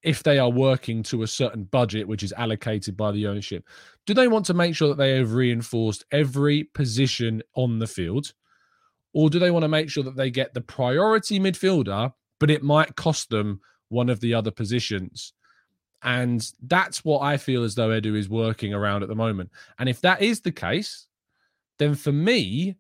If 0.03 0.23
they 0.23 0.39
are 0.39 0.51
working 0.51 1.03
to 1.05 1.23
a 1.23 1.29
certain 1.29 1.65
budget 1.65 2.09
which 2.09 2.25
is 2.25 2.33
allocated 2.33 2.97
by 2.97 3.13
the 3.13 3.27
ownership, 3.27 3.65
do 4.05 4.15
they 4.15 4.29
want 4.29 4.45
to 4.47 4.55
make 4.55 4.75
sure 4.75 4.89
that 4.89 4.99
they 4.99 5.17
have 5.17 5.35
reinforced 5.35 6.05
every 6.11 6.65
position 6.65 7.43
on 7.55 7.79
the 7.79 7.87
field? 7.87 8.33
Or 9.15 9.31
do 9.31 9.39
they 9.39 9.51
want 9.51 9.63
to 9.63 9.69
make 9.69 9.89
sure 9.89 10.03
that 10.05 10.17
they 10.17 10.31
get 10.31 10.55
the 10.55 10.61
priority 10.61 11.39
midfielder, 11.39 12.13
but 12.43 12.51
it 12.51 12.65
might 12.65 12.97
cost 12.97 13.31
them 13.31 13.61
one 13.89 14.09
of 14.09 14.19
the 14.19 14.35
other 14.35 14.51
positions? 14.51 15.33
And 16.03 16.45
that's 16.61 17.05
what 17.05 17.21
I 17.21 17.37
feel 17.37 17.63
as 17.63 17.77
though 17.77 17.91
Edu 17.91 18.17
is 18.17 18.29
working 18.29 18.75
around 18.75 19.05
at 19.05 19.09
the 19.09 19.15
moment. 19.15 19.51
And 19.79 19.89
if 19.89 20.01
that 20.01 20.21
is 20.21 20.41
the 20.41 20.51
case, 20.51 21.07
then 21.79 21.95
for 21.95 22.11
me, 22.11 22.79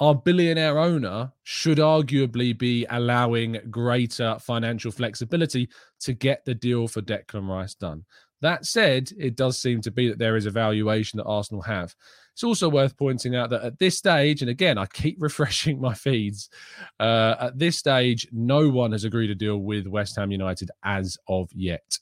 our 0.00 0.14
billionaire 0.14 0.78
owner 0.78 1.32
should 1.44 1.78
arguably 1.78 2.56
be 2.56 2.84
allowing 2.90 3.58
greater 3.70 4.36
financial 4.38 4.92
flexibility 4.92 5.70
to 6.00 6.12
get 6.12 6.44
the 6.44 6.54
deal 6.54 6.86
for 6.86 7.00
Declan 7.00 7.48
Rice 7.48 7.74
done. 7.74 8.04
That 8.42 8.66
said, 8.66 9.12
it 9.18 9.34
does 9.34 9.58
seem 9.58 9.80
to 9.80 9.90
be 9.90 10.08
that 10.08 10.18
there 10.18 10.36
is 10.36 10.44
a 10.44 10.50
valuation 10.50 11.16
that 11.16 11.24
Arsenal 11.24 11.62
have. 11.62 11.94
It's 12.32 12.44
also 12.44 12.68
worth 12.68 12.96
pointing 12.96 13.34
out 13.34 13.50
that 13.50 13.62
at 13.62 13.78
this 13.78 13.98
stage, 13.98 14.42
and 14.42 14.50
again, 14.50 14.78
I 14.78 14.86
keep 14.86 15.16
refreshing 15.20 15.80
my 15.80 15.94
feeds, 15.94 16.50
uh, 16.98 17.36
at 17.40 17.58
this 17.58 17.76
stage, 17.78 18.26
no 18.32 18.68
one 18.68 18.92
has 18.92 19.04
agreed 19.04 19.30
a 19.30 19.34
deal 19.34 19.58
with 19.58 19.86
West 19.86 20.16
Ham 20.16 20.30
United 20.30 20.70
as 20.82 21.18
of 21.28 21.50
yet. 21.52 21.98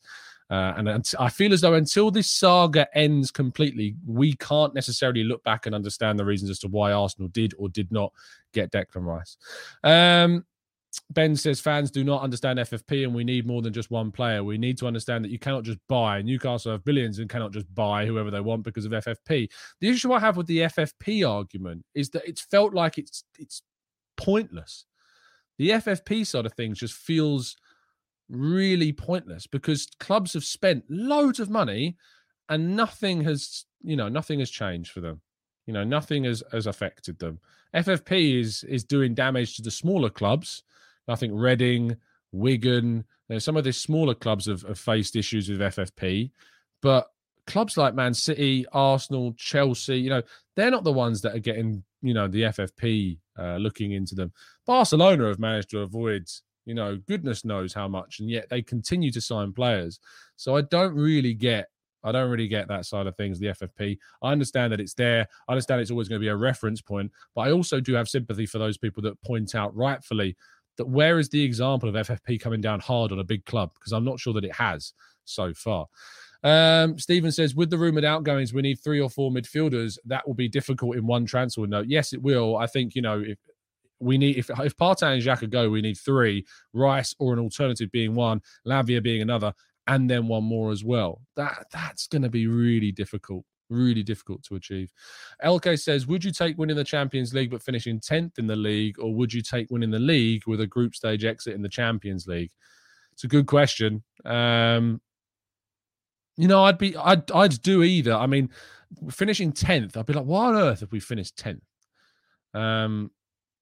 Uh, 0.51 0.73
and 0.79 1.15
I 1.19 1.29
feel 1.29 1.53
as 1.53 1.61
though 1.61 1.75
until 1.75 2.11
this 2.11 2.31
saga 2.31 2.89
ends 2.97 3.31
completely, 3.31 3.97
we 4.07 4.35
can't 4.35 4.75
necessarily 4.75 5.23
look 5.23 5.45
back 5.45 5.67
and 5.67 5.75
understand 5.75 6.19
the 6.19 6.25
reasons 6.25 6.51
as 6.51 6.59
to 6.61 6.69
why 6.69 6.93
Arsenal 6.93 7.29
did 7.29 7.53
or 7.59 7.69
did 7.69 7.93
not 7.93 8.13
get 8.55 8.73
Declan 8.73 9.05
Rice. 9.05 9.37
Um, 9.85 10.47
Ben 11.11 11.37
says 11.37 11.61
fans 11.61 11.91
do 11.91 12.03
not 12.03 12.23
understand 12.23 12.59
FFP 12.59 13.05
and 13.05 13.15
we 13.15 13.25
need 13.25 13.47
more 13.47 13.63
than 13.63 13.73
just 13.73 13.91
one 13.91 14.11
player. 14.11 14.43
We 14.43 14.59
need 14.59 14.79
to 14.79 14.87
understand 14.87 15.25
that 15.25 15.31
you 15.31 15.39
cannot 15.39 15.65
just 15.65 15.79
buy. 15.89 16.23
Newcastle 16.23 16.73
have 16.73 16.85
billions 16.85 17.19
and 17.19 17.29
cannot 17.29 17.53
just 17.53 17.73
buy 17.75 18.07
whoever 18.07 18.31
they 18.31 18.41
want 18.41 18.63
because 18.63 18.85
of 18.85 18.93
FFP. 18.93 19.49
The 19.81 19.89
issue 19.89 20.13
I 20.13 20.21
have 20.21 20.37
with 20.37 20.47
the 20.47 20.61
FFP 20.61 21.29
argument 21.29 21.85
is 21.95 22.11
that 22.11 22.27
it's 22.27 22.41
felt 22.41 22.75
like 22.75 22.99
it's 22.99 23.25
it's 23.39 23.63
pointless. 24.17 24.87
The 25.59 25.71
FFP 25.71 26.27
side 26.27 26.47
of 26.47 26.53
things 26.55 26.79
just 26.79 26.95
feels 26.95 27.57
really 28.29 28.93
pointless 28.93 29.47
because 29.47 29.89
clubs 29.99 30.35
have 30.35 30.45
spent 30.45 30.85
loads 30.89 31.41
of 31.41 31.51
money 31.51 31.97
and 32.49 32.77
nothing 32.77 33.23
has, 33.25 33.65
you 33.83 33.97
know, 33.97 34.09
nothing 34.09 34.39
has 34.39 34.51
changed 34.51 34.93
for 34.93 35.01
them. 35.01 35.21
You 35.67 35.75
know, 35.75 35.85
nothing 35.85 36.25
has, 36.25 36.43
has 36.53 36.67
affected 36.67 37.19
them. 37.19 37.41
FFP 37.75 38.41
is 38.41 38.65
is 38.65 38.85
doing 38.85 39.15
damage 39.15 39.57
to 39.57 39.63
the 39.63 39.71
smaller 39.71 40.09
clubs. 40.11 40.63
I 41.09 41.17
think 41.17 41.33
Reading, 41.35 41.97
Wigan, 42.33 43.05
you 43.29 43.35
know, 43.35 43.39
some 43.39 43.57
of 43.57 43.65
the 43.65 43.73
smaller 43.73 44.15
clubs 44.15 44.47
have, 44.47 44.63
have 44.63 44.79
faced 44.79 45.17
issues 45.17 45.49
with 45.49 45.61
FFP, 45.61 46.31
but 46.83 47.11
clubs 47.47 47.77
like 47.77 47.95
Man 47.95 48.15
City, 48.15 48.67
Arsenal, 48.73 49.33
Chelsea, 49.37 50.01
you 50.01 50.11
know, 50.11 50.23
they're 50.57 50.71
not 50.71 50.85
the 50.85 50.93
ones 50.93 51.23
that 51.23 51.35
are 51.35 51.41
getting, 51.41 51.83
you 52.03 52.15
know, 52.15 52.29
the 52.29 52.43
FFP 52.43 53.19
uh, 53.39 53.57
looking 53.57 53.93
into 53.93 54.15
them. 54.15 54.33
Barcelona 54.67 55.29
have 55.29 55.39
managed 55.39 55.71
to 55.71 55.81
avoid 55.81 56.29
you 56.69 56.75
know, 56.75 56.99
goodness 57.09 57.47
knows 57.47 57.73
how 57.73 57.89
much, 57.89 58.21
and 58.21 58.29
yet 58.29 58.51
they 58.51 58.61
continue 58.61 59.11
to 59.13 59.23
sign 59.23 59.55
players. 59.55 59.99
So 60.37 60.55
I 60.55 60.61
don't 60.61 60.95
really 60.95 61.33
get 61.33 61.69
I 62.05 62.13
don't 62.13 62.31
really 62.31 62.47
get 62.47 62.69
that 62.69 62.85
side 62.85 63.07
of 63.07 63.17
things, 63.17 63.41
the 63.41 63.47
FFP. 63.47 63.99
I 64.23 64.31
understand 64.31 64.73
that 64.73 64.81
it's 64.81 64.95
there. 64.95 65.27
I 65.49 65.53
understand 65.53 65.81
it's 65.81 65.91
always 65.91 66.09
going 66.09 66.21
to 66.21 66.25
be 66.25 66.29
a 66.29 66.37
reference 66.37 66.81
point, 66.81 67.11
but 67.35 67.43
I 67.43 67.53
also 67.53 67.81
do 67.81 67.95
have 67.95 68.09
sympathy 68.09 68.47
for 68.47 68.59
those 68.59 68.79
people 68.79 69.03
that 69.05 69.21
point 69.23 69.55
out 69.55 69.75
rightfully 69.75 70.37
that 70.79 70.89
where 70.89 71.19
is 71.19 71.29
the 71.29 71.43
example 71.43 71.89
of 71.89 71.95
FFP 72.07 72.41
coming 72.41 72.61
down 72.61 72.81
hard 72.81 73.13
on 73.13 73.19
a 73.19 73.25
big 73.25 73.45
club? 73.45 73.71
Because 73.75 73.93
I'm 73.93 74.05
not 74.05 74.19
sure 74.19 74.33
that 74.35 74.45
it 74.45 74.55
has 74.55 74.95
so 75.25 75.53
far. 75.53 75.87
Um, 76.43 76.99
Stephen 76.99 77.33
says, 77.33 77.55
with 77.55 77.71
the 77.71 77.79
rumored 77.79 78.05
outgoings, 78.05 78.55
we 78.55 78.63
need 78.63 78.77
three 78.77 79.01
or 79.01 79.11
four 79.11 79.31
midfielders. 79.31 79.99
That 80.07 80.27
will 80.27 80.35
be 80.35 80.49
difficult 80.49 80.97
in 80.97 81.07
one 81.07 81.27
transfer 81.27 81.61
window. 81.63 81.83
Yes, 81.87 82.13
it 82.13 82.23
will. 82.23 82.57
I 82.57 82.67
think, 82.67 82.95
you 82.95 83.03
know, 83.03 83.21
if 83.21 83.39
we 84.01 84.19
need 84.19 84.37
if 84.37 84.51
if 84.51 84.77
Partey 84.77 85.15
and 85.15 85.23
Xhaka 85.23 85.51
go, 85.51 85.69
we 85.69 85.83
need 85.83 85.99
three. 85.99 86.47
Rice 86.73 87.15
or 87.19 87.33
an 87.33 87.39
alternative 87.39 87.91
being 87.91 88.15
one, 88.15 88.41
Lavia 88.67 89.03
being 89.03 89.23
another, 89.23 89.53
and 89.87 90.09
then 90.09 90.29
one 90.29 90.45
more 90.45 90.71
as 90.71 90.85
well. 90.85 91.21
That 91.37 91.67
that's 91.73 92.07
going 92.07 92.23
to 92.23 92.29
be 92.29 92.47
really 92.47 92.93
difficult, 92.93 93.45
really 93.71 94.03
difficult 94.03 94.43
to 94.45 94.57
achieve. 94.57 94.93
LK 95.45 95.81
says, 95.81 96.07
would 96.07 96.25
you 96.25 96.33
take 96.33 96.59
winning 96.59 96.77
the 96.77 96.85
Champions 96.85 97.35
League 97.35 97.51
but 97.51 97.63
finishing 97.63 98.01
tenth 98.01 98.39
in 98.39 98.47
the 98.47 98.57
league, 98.57 98.99
or 98.99 99.15
would 99.15 99.33
you 99.33 99.43
take 99.43 99.71
winning 99.71 99.91
the 99.91 99.99
league 99.99 100.47
with 100.47 100.61
a 100.61 100.67
group 100.67 100.95
stage 100.95 101.25
exit 101.25 101.55
in 101.55 101.63
the 101.63 101.69
Champions 101.69 102.27
League? 102.27 102.51
It's 103.13 103.25
a 103.25 103.29
good 103.29 103.47
question. 103.47 104.05
Um, 104.25 105.01
you 106.37 106.47
know, 106.47 106.65
I'd 106.65 106.79
be, 106.79 106.97
I'd, 106.97 107.31
I'd 107.33 107.61
do 107.63 107.83
either. 107.83 108.15
I 108.15 108.27
mean, 108.27 108.51
finishing 109.11 109.53
tenth, 109.53 109.97
I'd 109.97 110.07
be 110.07 110.13
like, 110.13 110.25
why 110.25 110.47
on 110.47 110.57
earth 110.57 110.81
have 110.81 110.93
we 110.93 111.01
finished 111.01 111.37
tenth? 111.37 111.65
Um, 112.55 113.11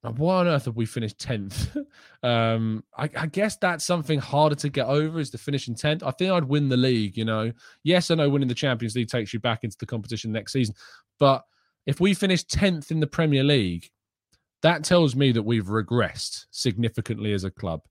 why 0.03 0.37
on 0.37 0.47
earth 0.47 0.67
have 0.67 0.77
we 0.77 0.87
finished 0.87 1.19
10th? 1.19 1.77
um, 2.23 2.85
I, 2.97 3.11
I, 3.17 3.27
guess 3.27 3.57
that's 3.57 3.85
something 3.85 4.19
harder 4.19 4.55
to 4.57 4.69
get 4.69 4.87
over 4.87 5.19
is 5.19 5.31
the 5.31 5.39
finishing 5.39 5.75
10th. 5.75 6.03
I 6.03 6.11
think 6.13 6.31
I'd 6.31 6.45
win 6.45 6.69
the 6.69 6.77
league, 6.77 7.17
you 7.17 7.25
know. 7.25 7.53
Yes, 7.83 8.11
I 8.11 8.15
know 8.15 8.29
winning 8.29 8.49
the 8.49 8.55
Champions 8.55 8.95
League 8.95 9.09
takes 9.09 9.33
you 9.33 9.41
back 9.41 9.65
into 9.65 9.77
the 9.79 9.87
competition 9.87 10.33
next 10.33 10.53
season. 10.53 10.75
But 11.19 11.45
if 11.87 12.01
we 12.01 12.15
finish 12.15 12.45
10th 12.45 12.91
in 12.91 13.01
the 13.01 13.07
Premier 13.07 13.43
League, 13.43 13.91
that 14.63 14.85
tells 14.85 15.17
me 15.17 15.33
that 15.33 15.43
we've 15.43 15.67
regressed 15.67 16.47
significantly 16.51 17.33
as 17.33 17.45
a 17.45 17.51
club. 17.51 17.83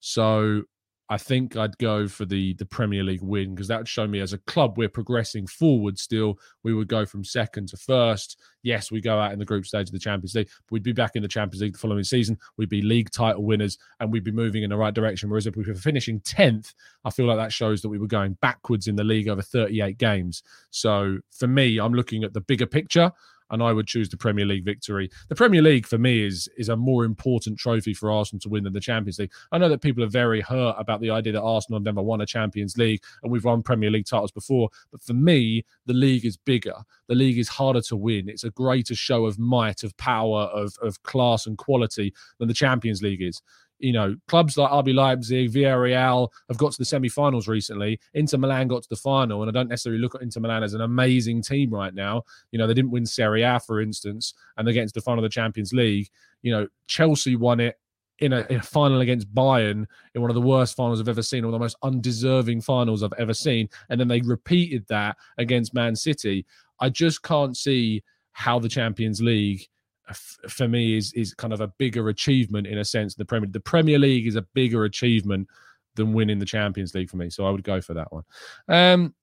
So 0.00 0.62
I 1.08 1.18
think 1.18 1.56
I'd 1.56 1.78
go 1.78 2.08
for 2.08 2.24
the 2.24 2.54
the 2.54 2.66
Premier 2.66 3.04
League 3.04 3.22
win 3.22 3.54
because 3.54 3.68
that 3.68 3.78
would 3.78 3.88
show 3.88 4.06
me 4.06 4.20
as 4.20 4.32
a 4.32 4.38
club 4.38 4.76
we're 4.76 4.88
progressing 4.88 5.46
forward 5.46 5.98
still. 5.98 6.38
We 6.64 6.74
would 6.74 6.88
go 6.88 7.06
from 7.06 7.24
second 7.24 7.68
to 7.68 7.76
first. 7.76 8.40
Yes, 8.62 8.90
we 8.90 9.00
go 9.00 9.20
out 9.20 9.32
in 9.32 9.38
the 9.38 9.44
group 9.44 9.66
stage 9.66 9.88
of 9.88 9.92
the 9.92 10.00
Champions 10.00 10.34
League. 10.34 10.48
We'd 10.70 10.82
be 10.82 10.92
back 10.92 11.14
in 11.14 11.22
the 11.22 11.28
Champions 11.28 11.62
League 11.62 11.74
the 11.74 11.78
following 11.78 12.02
season. 12.02 12.36
We'd 12.56 12.68
be 12.68 12.82
league 12.82 13.10
title 13.10 13.44
winners 13.44 13.78
and 14.00 14.10
we'd 14.10 14.24
be 14.24 14.32
moving 14.32 14.64
in 14.64 14.70
the 14.70 14.76
right 14.76 14.94
direction. 14.94 15.30
Whereas 15.30 15.46
if 15.46 15.54
we 15.54 15.62
were 15.62 15.74
finishing 15.74 16.20
10th, 16.20 16.74
I 17.04 17.10
feel 17.10 17.26
like 17.26 17.38
that 17.38 17.52
shows 17.52 17.82
that 17.82 17.88
we 17.88 17.98
were 17.98 18.08
going 18.08 18.36
backwards 18.40 18.88
in 18.88 18.96
the 18.96 19.04
league 19.04 19.28
over 19.28 19.42
38 19.42 19.98
games. 19.98 20.42
So 20.70 21.18
for 21.30 21.46
me, 21.46 21.78
I'm 21.78 21.94
looking 21.94 22.24
at 22.24 22.32
the 22.32 22.40
bigger 22.40 22.66
picture 22.66 23.12
and 23.50 23.62
I 23.62 23.72
would 23.72 23.86
choose 23.86 24.08
the 24.08 24.16
Premier 24.16 24.44
League 24.44 24.64
victory. 24.64 25.10
The 25.28 25.34
Premier 25.34 25.62
League 25.62 25.86
for 25.86 25.98
me 25.98 26.24
is 26.24 26.48
is 26.56 26.68
a 26.68 26.76
more 26.76 27.04
important 27.04 27.58
trophy 27.58 27.94
for 27.94 28.10
Arsenal 28.10 28.40
to 28.40 28.48
win 28.48 28.64
than 28.64 28.72
the 28.72 28.80
Champions 28.80 29.18
League. 29.18 29.32
I 29.52 29.58
know 29.58 29.68
that 29.68 29.82
people 29.82 30.02
are 30.04 30.08
very 30.08 30.40
hurt 30.40 30.76
about 30.78 31.00
the 31.00 31.10
idea 31.10 31.32
that 31.34 31.42
Arsenal 31.42 31.78
have 31.78 31.84
never 31.84 32.02
won 32.02 32.20
a 32.20 32.26
Champions 32.26 32.76
League 32.76 33.02
and 33.22 33.30
we've 33.30 33.44
won 33.44 33.62
Premier 33.62 33.90
League 33.90 34.06
titles 34.06 34.32
before, 34.32 34.68
but 34.90 35.02
for 35.02 35.14
me, 35.14 35.64
the 35.86 35.94
league 35.94 36.24
is 36.24 36.36
bigger. 36.36 36.76
The 37.08 37.14
league 37.14 37.38
is 37.38 37.48
harder 37.48 37.80
to 37.82 37.96
win. 37.96 38.28
It's 38.28 38.44
a 38.44 38.50
greater 38.50 38.94
show 38.94 39.26
of 39.26 39.38
might, 39.38 39.82
of 39.82 39.96
power, 39.96 40.42
of 40.42 40.74
of 40.82 41.02
class 41.02 41.46
and 41.46 41.56
quality 41.58 42.12
than 42.38 42.48
the 42.48 42.54
Champions 42.54 43.02
League 43.02 43.22
is 43.22 43.40
you 43.78 43.92
know, 43.92 44.16
clubs 44.28 44.56
like 44.56 44.70
RB 44.70 44.94
Leipzig, 44.94 45.52
Villarreal 45.52 46.28
have 46.48 46.58
got 46.58 46.72
to 46.72 46.78
the 46.78 46.84
semi-finals 46.84 47.48
recently. 47.48 48.00
Inter 48.14 48.38
Milan 48.38 48.68
got 48.68 48.82
to 48.82 48.88
the 48.88 48.96
final, 48.96 49.42
and 49.42 49.50
I 49.50 49.52
don't 49.52 49.68
necessarily 49.68 50.00
look 50.00 50.14
at 50.14 50.22
Inter 50.22 50.40
Milan 50.40 50.62
as 50.62 50.74
an 50.74 50.80
amazing 50.80 51.42
team 51.42 51.70
right 51.70 51.94
now. 51.94 52.22
You 52.52 52.58
know, 52.58 52.66
they 52.66 52.74
didn't 52.74 52.90
win 52.90 53.06
Serie 53.06 53.42
A, 53.42 53.60
for 53.60 53.80
instance, 53.80 54.34
and 54.56 54.66
they're 54.66 54.74
getting 54.74 54.88
to 54.88 54.94
the 54.94 55.00
final 55.00 55.24
of 55.24 55.30
the 55.30 55.34
Champions 55.34 55.72
League. 55.72 56.08
You 56.42 56.52
know, 56.52 56.68
Chelsea 56.86 57.36
won 57.36 57.60
it 57.60 57.78
in 58.18 58.32
a, 58.32 58.46
in 58.48 58.56
a, 58.60 58.62
final 58.62 59.00
against 59.00 59.32
Bayern 59.34 59.84
in 60.14 60.22
one 60.22 60.30
of 60.30 60.34
the 60.34 60.40
worst 60.40 60.74
finals 60.74 61.00
I've 61.00 61.08
ever 61.08 61.22
seen, 61.22 61.44
one 61.44 61.52
of 61.52 61.58
the 61.58 61.64
most 61.64 61.76
undeserving 61.82 62.62
finals 62.62 63.02
I've 63.02 63.12
ever 63.18 63.34
seen. 63.34 63.68
And 63.90 64.00
then 64.00 64.08
they 64.08 64.20
repeated 64.22 64.86
that 64.88 65.16
against 65.38 65.74
Man 65.74 65.94
City. 65.94 66.46
I 66.80 66.88
just 66.88 67.22
can't 67.22 67.56
see 67.56 68.02
how 68.32 68.58
the 68.58 68.68
Champions 68.68 69.20
League 69.20 69.66
for 70.14 70.68
me 70.68 70.96
is 70.96 71.12
is 71.14 71.34
kind 71.34 71.52
of 71.52 71.60
a 71.60 71.68
bigger 71.78 72.08
achievement 72.08 72.66
in 72.66 72.78
a 72.78 72.84
sense. 72.84 73.14
The 73.14 73.24
Premier 73.24 73.48
the 73.50 73.60
Premier 73.60 73.98
League 73.98 74.26
is 74.26 74.36
a 74.36 74.42
bigger 74.54 74.84
achievement 74.84 75.48
than 75.94 76.12
winning 76.12 76.38
the 76.38 76.46
Champions 76.46 76.94
League 76.94 77.10
for 77.10 77.16
me, 77.16 77.30
so 77.30 77.46
I 77.46 77.50
would 77.50 77.64
go 77.64 77.80
for 77.80 77.94
that 77.94 78.12
one. 78.12 78.24
Um, 78.68 79.14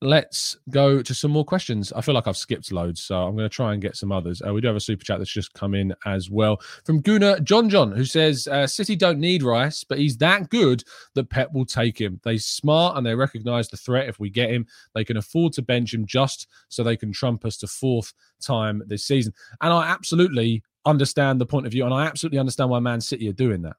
let's 0.00 0.56
go 0.70 1.00
to 1.00 1.14
some 1.14 1.30
more 1.30 1.44
questions. 1.44 1.92
I 1.92 2.00
feel 2.00 2.14
like 2.14 2.26
I've 2.26 2.36
skipped 2.36 2.72
loads, 2.72 3.02
so 3.02 3.22
I'm 3.22 3.36
going 3.36 3.48
to 3.48 3.54
try 3.54 3.72
and 3.72 3.80
get 3.80 3.96
some 3.96 4.10
others. 4.10 4.42
Uh, 4.44 4.52
we 4.52 4.60
do 4.60 4.66
have 4.66 4.76
a 4.76 4.80
super 4.80 5.04
chat 5.04 5.18
that's 5.18 5.32
just 5.32 5.54
come 5.54 5.74
in 5.74 5.94
as 6.06 6.28
well 6.28 6.60
from 6.84 7.00
Guna 7.00 7.40
John 7.40 7.70
John, 7.70 7.92
who 7.92 8.04
says 8.04 8.48
uh, 8.48 8.66
City 8.66 8.96
don't 8.96 9.20
need 9.20 9.42
Rice, 9.42 9.84
but 9.84 9.98
he's 9.98 10.16
that 10.18 10.50
good 10.50 10.82
that 11.14 11.30
Pep 11.30 11.52
will 11.52 11.66
take 11.66 12.00
him. 12.00 12.20
They 12.24 12.38
smart 12.38 12.96
and 12.96 13.06
they 13.06 13.14
recognise 13.14 13.68
the 13.68 13.76
threat. 13.76 14.08
If 14.08 14.18
we 14.18 14.30
get 14.30 14.50
him, 14.50 14.66
they 14.94 15.04
can 15.04 15.16
afford 15.16 15.52
to 15.54 15.62
bench 15.62 15.94
him 15.94 16.04
just 16.06 16.48
so 16.68 16.82
they 16.82 16.96
can 16.96 17.12
trump 17.12 17.44
us 17.44 17.56
to 17.58 17.66
fourth 17.66 18.12
time 18.40 18.82
this 18.86 19.04
season. 19.04 19.32
And 19.60 19.72
I 19.72 19.88
absolutely 19.88 20.62
understand 20.84 21.40
the 21.40 21.46
point 21.46 21.66
of 21.66 21.72
view, 21.72 21.84
and 21.84 21.94
I 21.94 22.06
absolutely 22.06 22.38
understand 22.38 22.70
why 22.70 22.80
Man 22.80 23.00
City 23.00 23.28
are 23.28 23.34
doing 23.34 23.62
that. 23.62 23.76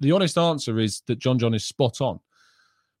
The 0.00 0.12
honest 0.12 0.38
answer 0.38 0.78
is 0.78 1.02
that 1.06 1.18
John 1.18 1.38
John 1.38 1.54
is 1.54 1.64
spot 1.64 2.00
on. 2.00 2.20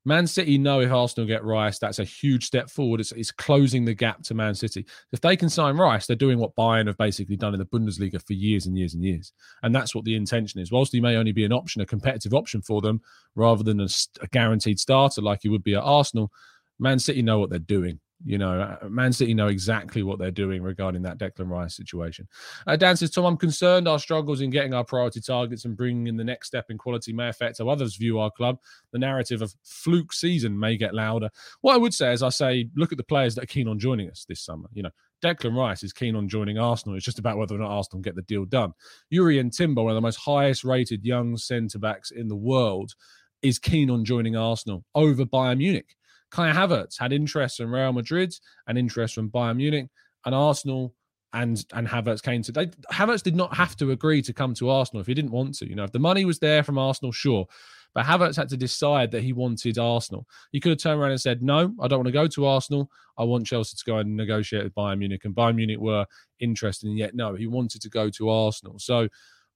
Man 0.08 0.26
City 0.26 0.56
know 0.56 0.80
if 0.80 0.90
Arsenal 0.90 1.26
get 1.26 1.44
Rice, 1.44 1.78
that's 1.78 1.98
a 1.98 2.04
huge 2.04 2.46
step 2.46 2.70
forward. 2.70 2.98
It's, 2.98 3.12
it's, 3.12 3.30
closing 3.30 3.84
the 3.84 3.92
gap 3.92 4.22
to 4.22 4.34
Man 4.34 4.54
City. 4.54 4.86
If 5.12 5.20
they 5.20 5.36
can 5.36 5.50
sign 5.50 5.76
Rice, 5.76 6.06
they're 6.06 6.16
doing 6.16 6.38
what 6.38 6.56
Bayern 6.56 6.86
have 6.86 6.96
basically 6.96 7.36
done 7.36 7.52
in 7.52 7.58
the 7.58 7.66
Bundesliga 7.66 8.26
for 8.26 8.32
years 8.32 8.64
and 8.64 8.76
years 8.76 8.94
and 8.94 9.04
years. 9.04 9.34
And 9.62 9.74
that's 9.74 9.94
what 9.94 10.06
the 10.06 10.14
intention 10.14 10.60
is. 10.60 10.72
Whilst 10.72 10.94
he 10.94 11.00
may 11.02 11.16
only 11.16 11.32
be 11.32 11.44
an 11.44 11.52
option, 11.52 11.82
a 11.82 11.86
competitive 11.86 12.32
option 12.32 12.62
for 12.62 12.80
them, 12.80 13.02
rather 13.34 13.62
than 13.62 13.80
a, 13.80 13.88
a 14.22 14.26
guaranteed 14.28 14.80
starter 14.80 15.20
like 15.20 15.40
he 15.42 15.50
would 15.50 15.62
be 15.62 15.74
at 15.74 15.82
Arsenal, 15.82 16.32
Man 16.78 16.98
City 16.98 17.20
know 17.20 17.38
what 17.38 17.50
they're 17.50 17.58
doing. 17.58 18.00
You 18.24 18.36
know, 18.36 18.60
uh, 18.60 18.88
Man 18.88 19.12
City 19.12 19.32
know 19.32 19.46
exactly 19.46 20.02
what 20.02 20.18
they're 20.18 20.32
doing 20.32 20.60
regarding 20.62 21.02
that 21.02 21.18
Declan 21.18 21.48
Rice 21.48 21.76
situation. 21.76 22.26
Uh, 22.66 22.74
Dan 22.74 22.96
says, 22.96 23.10
Tom, 23.10 23.24
I'm 23.24 23.36
concerned 23.36 23.86
our 23.86 23.98
struggles 24.00 24.40
in 24.40 24.50
getting 24.50 24.74
our 24.74 24.84
priority 24.84 25.20
targets 25.20 25.64
and 25.64 25.76
bringing 25.76 26.08
in 26.08 26.16
the 26.16 26.24
next 26.24 26.48
step 26.48 26.66
in 26.68 26.78
quality 26.78 27.12
may 27.12 27.28
affect 27.28 27.58
how 27.58 27.68
others 27.68 27.94
view 27.94 28.18
our 28.18 28.30
club. 28.30 28.58
The 28.92 28.98
narrative 28.98 29.40
of 29.40 29.54
fluke 29.62 30.12
season 30.12 30.58
may 30.58 30.76
get 30.76 30.94
louder. 30.94 31.30
What 31.60 31.74
I 31.74 31.78
would 31.78 31.94
say 31.94 32.12
is, 32.12 32.22
I 32.22 32.30
say, 32.30 32.68
look 32.74 32.90
at 32.90 32.98
the 32.98 33.04
players 33.04 33.36
that 33.36 33.44
are 33.44 33.48
keen 33.48 33.68
on 33.68 33.78
joining 33.78 34.10
us 34.10 34.24
this 34.28 34.40
summer. 34.40 34.68
You 34.72 34.82
know, 34.82 34.90
Declan 35.22 35.56
Rice 35.56 35.84
is 35.84 35.92
keen 35.92 36.16
on 36.16 36.28
joining 36.28 36.58
Arsenal. 36.58 36.96
It's 36.96 37.04
just 37.04 37.18
about 37.20 37.38
whether 37.38 37.54
or 37.54 37.58
not 37.58 37.70
Arsenal 37.70 38.02
get 38.02 38.16
the 38.16 38.22
deal 38.22 38.44
done. 38.44 38.72
Jurrien 39.12 39.56
Timber, 39.56 39.82
one 39.82 39.92
of 39.92 39.96
the 39.96 40.00
most 40.00 40.16
highest 40.16 40.64
rated 40.64 41.04
young 41.04 41.36
centre 41.36 41.78
backs 41.78 42.10
in 42.10 42.26
the 42.26 42.36
world, 42.36 42.94
is 43.42 43.58
keen 43.58 43.90
on 43.90 44.04
joining 44.04 44.36
Arsenal 44.36 44.84
over 44.94 45.24
Bayern 45.24 45.58
Munich. 45.58 45.94
Kai 46.30 46.52
Havertz 46.52 46.98
had 46.98 47.12
interest 47.12 47.56
from 47.56 47.74
Real 47.74 47.92
Madrid 47.92 48.34
and 48.66 48.76
interest 48.76 49.14
from 49.14 49.30
Bayern 49.30 49.56
Munich, 49.56 49.88
and 50.24 50.34
Arsenal 50.34 50.94
and 51.32 51.64
and 51.72 51.86
Havertz 51.86 52.22
came 52.22 52.42
to. 52.42 52.52
They, 52.52 52.66
Havertz 52.92 53.22
did 53.22 53.36
not 53.36 53.54
have 53.54 53.76
to 53.76 53.90
agree 53.90 54.22
to 54.22 54.32
come 54.32 54.54
to 54.54 54.70
Arsenal 54.70 55.00
if 55.00 55.06
he 55.06 55.14
didn't 55.14 55.30
want 55.30 55.54
to. 55.58 55.68
You 55.68 55.74
know, 55.74 55.84
if 55.84 55.92
the 55.92 55.98
money 55.98 56.24
was 56.24 56.38
there 56.38 56.62
from 56.62 56.78
Arsenal, 56.78 57.12
sure. 57.12 57.46
But 57.94 58.04
Havertz 58.04 58.36
had 58.36 58.48
to 58.50 58.56
decide 58.56 59.10
that 59.12 59.22
he 59.22 59.32
wanted 59.32 59.78
Arsenal. 59.78 60.26
He 60.52 60.60
could 60.60 60.70
have 60.70 60.78
turned 60.78 61.00
around 61.00 61.12
and 61.12 61.20
said, 61.20 61.42
"No, 61.42 61.74
I 61.80 61.88
don't 61.88 62.00
want 62.00 62.08
to 62.08 62.12
go 62.12 62.26
to 62.26 62.46
Arsenal. 62.46 62.90
I 63.16 63.24
want 63.24 63.46
Chelsea 63.46 63.76
to 63.76 63.84
go 63.84 63.98
and 63.98 64.16
negotiate 64.16 64.64
with 64.64 64.74
Bayern 64.74 64.98
Munich." 64.98 65.24
And 65.24 65.34
Bayern 65.34 65.56
Munich 65.56 65.80
were 65.80 66.06
interested, 66.40 66.88
and 66.88 66.98
yet 66.98 67.14
no, 67.14 67.34
he 67.34 67.46
wanted 67.46 67.82
to 67.82 67.88
go 67.88 68.10
to 68.10 68.28
Arsenal. 68.28 68.78
So 68.78 69.08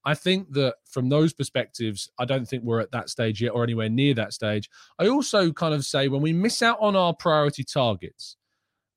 I 0.05 0.15
think 0.15 0.53
that 0.53 0.75
from 0.85 1.09
those 1.09 1.33
perspectives, 1.33 2.11
I 2.19 2.25
don't 2.25 2.47
think 2.47 2.65
we're 2.65 2.81
at 2.81 2.93
that 2.93 3.09
stage 3.09 3.41
yet 3.41 3.51
or 3.51 3.63
anywhere 3.63 3.89
near 3.89 4.15
that 4.15 4.33
stage. 4.33 4.69
I 4.99 5.09
also 5.09 5.53
kind 5.53 5.75
of 5.75 5.85
say 5.85 6.09
when 6.09 6.23
we 6.23 6.33
miss 6.33 6.63
out 6.63 6.79
on 6.81 6.97
our 6.97 7.15
priority 7.15 7.65
targets, 7.65 8.37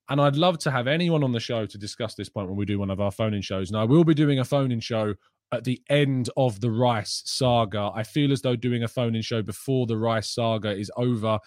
and 0.08 0.20
I'd 0.20 0.36
love 0.36 0.58
to 0.60 0.70
have 0.70 0.86
anyone 0.86 1.24
on 1.24 1.32
the 1.32 1.40
show 1.40 1.66
to 1.66 1.78
discuss 1.78 2.14
this 2.14 2.28
point 2.28 2.48
when 2.48 2.56
we 2.56 2.64
do 2.64 2.78
one 2.78 2.90
of 2.90 3.00
our 3.00 3.10
phone 3.10 3.34
in 3.34 3.42
shows. 3.42 3.70
And 3.70 3.78
I 3.78 3.84
will 3.84 4.04
be 4.04 4.14
doing 4.14 4.38
a 4.38 4.44
phone 4.44 4.70
in 4.70 4.78
show 4.80 5.14
at 5.52 5.64
the 5.64 5.80
end 5.90 6.30
of 6.36 6.60
the 6.60 6.70
Rice 6.70 7.22
saga. 7.24 7.90
I 7.94 8.02
feel 8.02 8.32
as 8.32 8.42
though 8.42 8.56
doing 8.56 8.84
a 8.84 8.88
phone 8.88 9.16
in 9.16 9.22
show 9.22 9.42
before 9.42 9.86
the 9.86 9.96
Rice 9.96 10.30
saga 10.30 10.70
is 10.70 10.90
over 10.96 11.38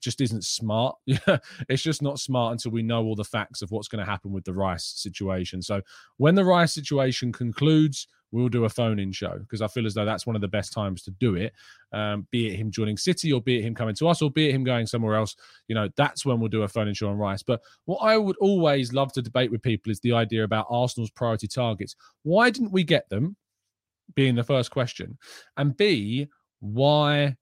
just 0.00 0.20
isn't 0.20 0.44
smart. 0.44 0.96
It's 1.68 1.82
just 1.82 2.02
not 2.02 2.18
smart 2.18 2.52
until 2.52 2.70
we 2.70 2.82
know 2.82 3.04
all 3.04 3.16
the 3.16 3.24
facts 3.24 3.62
of 3.62 3.70
what's 3.70 3.88
going 3.88 4.04
to 4.04 4.10
happen 4.10 4.32
with 4.32 4.44
the 4.44 4.54
Rice 4.54 4.84
situation. 4.84 5.62
So 5.62 5.82
when 6.16 6.34
the 6.34 6.44
Rice 6.44 6.74
situation 6.74 7.32
concludes, 7.32 8.06
we'll 8.32 8.48
do 8.48 8.64
a 8.64 8.68
phone 8.68 8.98
in 8.98 9.12
show 9.12 9.38
because 9.38 9.62
I 9.62 9.68
feel 9.68 9.86
as 9.86 9.94
though 9.94 10.04
that's 10.04 10.26
one 10.26 10.36
of 10.36 10.42
the 10.42 10.48
best 10.48 10.72
times 10.72 11.02
to 11.04 11.10
do 11.12 11.34
it. 11.36 11.52
Um, 11.92 12.26
be 12.30 12.48
it 12.48 12.56
him 12.56 12.70
joining 12.70 12.96
City 12.96 13.32
or 13.32 13.40
be 13.40 13.58
it 13.58 13.62
him 13.62 13.74
coming 13.74 13.94
to 13.96 14.08
us 14.08 14.22
or 14.22 14.30
be 14.30 14.48
it 14.48 14.54
him 14.54 14.64
going 14.64 14.86
somewhere 14.86 15.14
else, 15.14 15.36
you 15.68 15.74
know, 15.74 15.88
that's 15.96 16.24
when 16.24 16.40
we'll 16.40 16.48
do 16.48 16.62
a 16.62 16.68
phone 16.68 16.88
in 16.88 16.94
show 16.94 17.08
on 17.08 17.16
Rice. 17.16 17.42
But 17.42 17.60
what 17.84 17.98
I 17.98 18.18
would 18.18 18.36
always 18.38 18.92
love 18.92 19.12
to 19.14 19.22
debate 19.22 19.50
with 19.50 19.62
people 19.62 19.92
is 19.92 20.00
the 20.00 20.12
idea 20.12 20.44
about 20.44 20.66
Arsenal's 20.68 21.10
priority 21.10 21.48
targets. 21.48 21.94
Why 22.22 22.50
didn't 22.50 22.72
we 22.72 22.84
get 22.84 23.08
them? 23.08 23.36
Being 24.14 24.34
the 24.34 24.44
first 24.44 24.70
question. 24.70 25.18
And 25.56 25.76
B, 25.76 26.28
why 26.60 27.36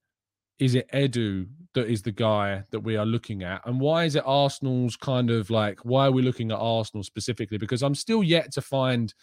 is 0.59 0.75
it 0.75 0.89
Edu 0.91 1.47
that 1.73 1.87
is 1.87 2.01
the 2.01 2.11
guy 2.11 2.63
that 2.71 2.79
we 2.79 2.95
are 2.95 3.05
looking 3.05 3.43
at? 3.43 3.61
And 3.65 3.79
why 3.79 4.05
is 4.05 4.15
it 4.15 4.23
Arsenal's 4.25 4.95
kind 4.95 5.29
of 5.29 5.49
like, 5.49 5.79
why 5.83 6.07
are 6.07 6.11
we 6.11 6.21
looking 6.21 6.51
at 6.51 6.57
Arsenal 6.57 7.03
specifically? 7.03 7.57
Because 7.57 7.83
I'm 7.83 7.95
still 7.95 8.23
yet 8.23 8.51
to 8.53 8.61
find 8.61 9.13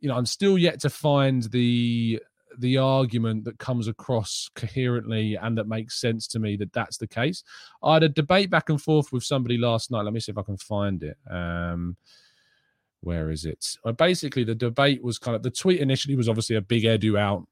you 0.00 0.08
know, 0.08 0.16
I'm 0.16 0.26
still 0.26 0.58
yet 0.58 0.80
to 0.80 0.90
find 0.90 1.44
the 1.44 2.20
the 2.58 2.78
argument 2.78 3.44
that 3.44 3.58
comes 3.58 3.86
across 3.88 4.50
coherently 4.54 5.36
and 5.36 5.56
that 5.56 5.68
makes 5.68 6.00
sense 6.00 6.26
to 6.26 6.38
me 6.38 6.56
that 6.56 6.72
that's 6.72 6.96
the 6.96 7.06
case. 7.06 7.44
I 7.82 7.94
had 7.94 8.02
a 8.02 8.08
debate 8.08 8.50
back 8.50 8.68
and 8.68 8.80
forth 8.80 9.12
with 9.12 9.22
somebody 9.22 9.58
last 9.58 9.90
night. 9.90 10.02
Let 10.02 10.12
me 10.12 10.20
see 10.20 10.32
if 10.32 10.38
I 10.38 10.42
can 10.42 10.56
find 10.56 11.02
it. 11.02 11.16
Um, 11.30 11.96
where 13.00 13.30
is 13.30 13.44
it? 13.44 13.76
Uh, 13.84 13.92
basically, 13.92 14.42
the 14.44 14.54
debate 14.56 15.04
was 15.04 15.18
kind 15.18 15.36
of 15.36 15.42
the 15.42 15.50
tweet 15.50 15.80
initially 15.80 16.16
was 16.16 16.28
obviously 16.28 16.56
a 16.56 16.60
big 16.60 16.82
Edu 16.82 17.18
out 17.18 17.46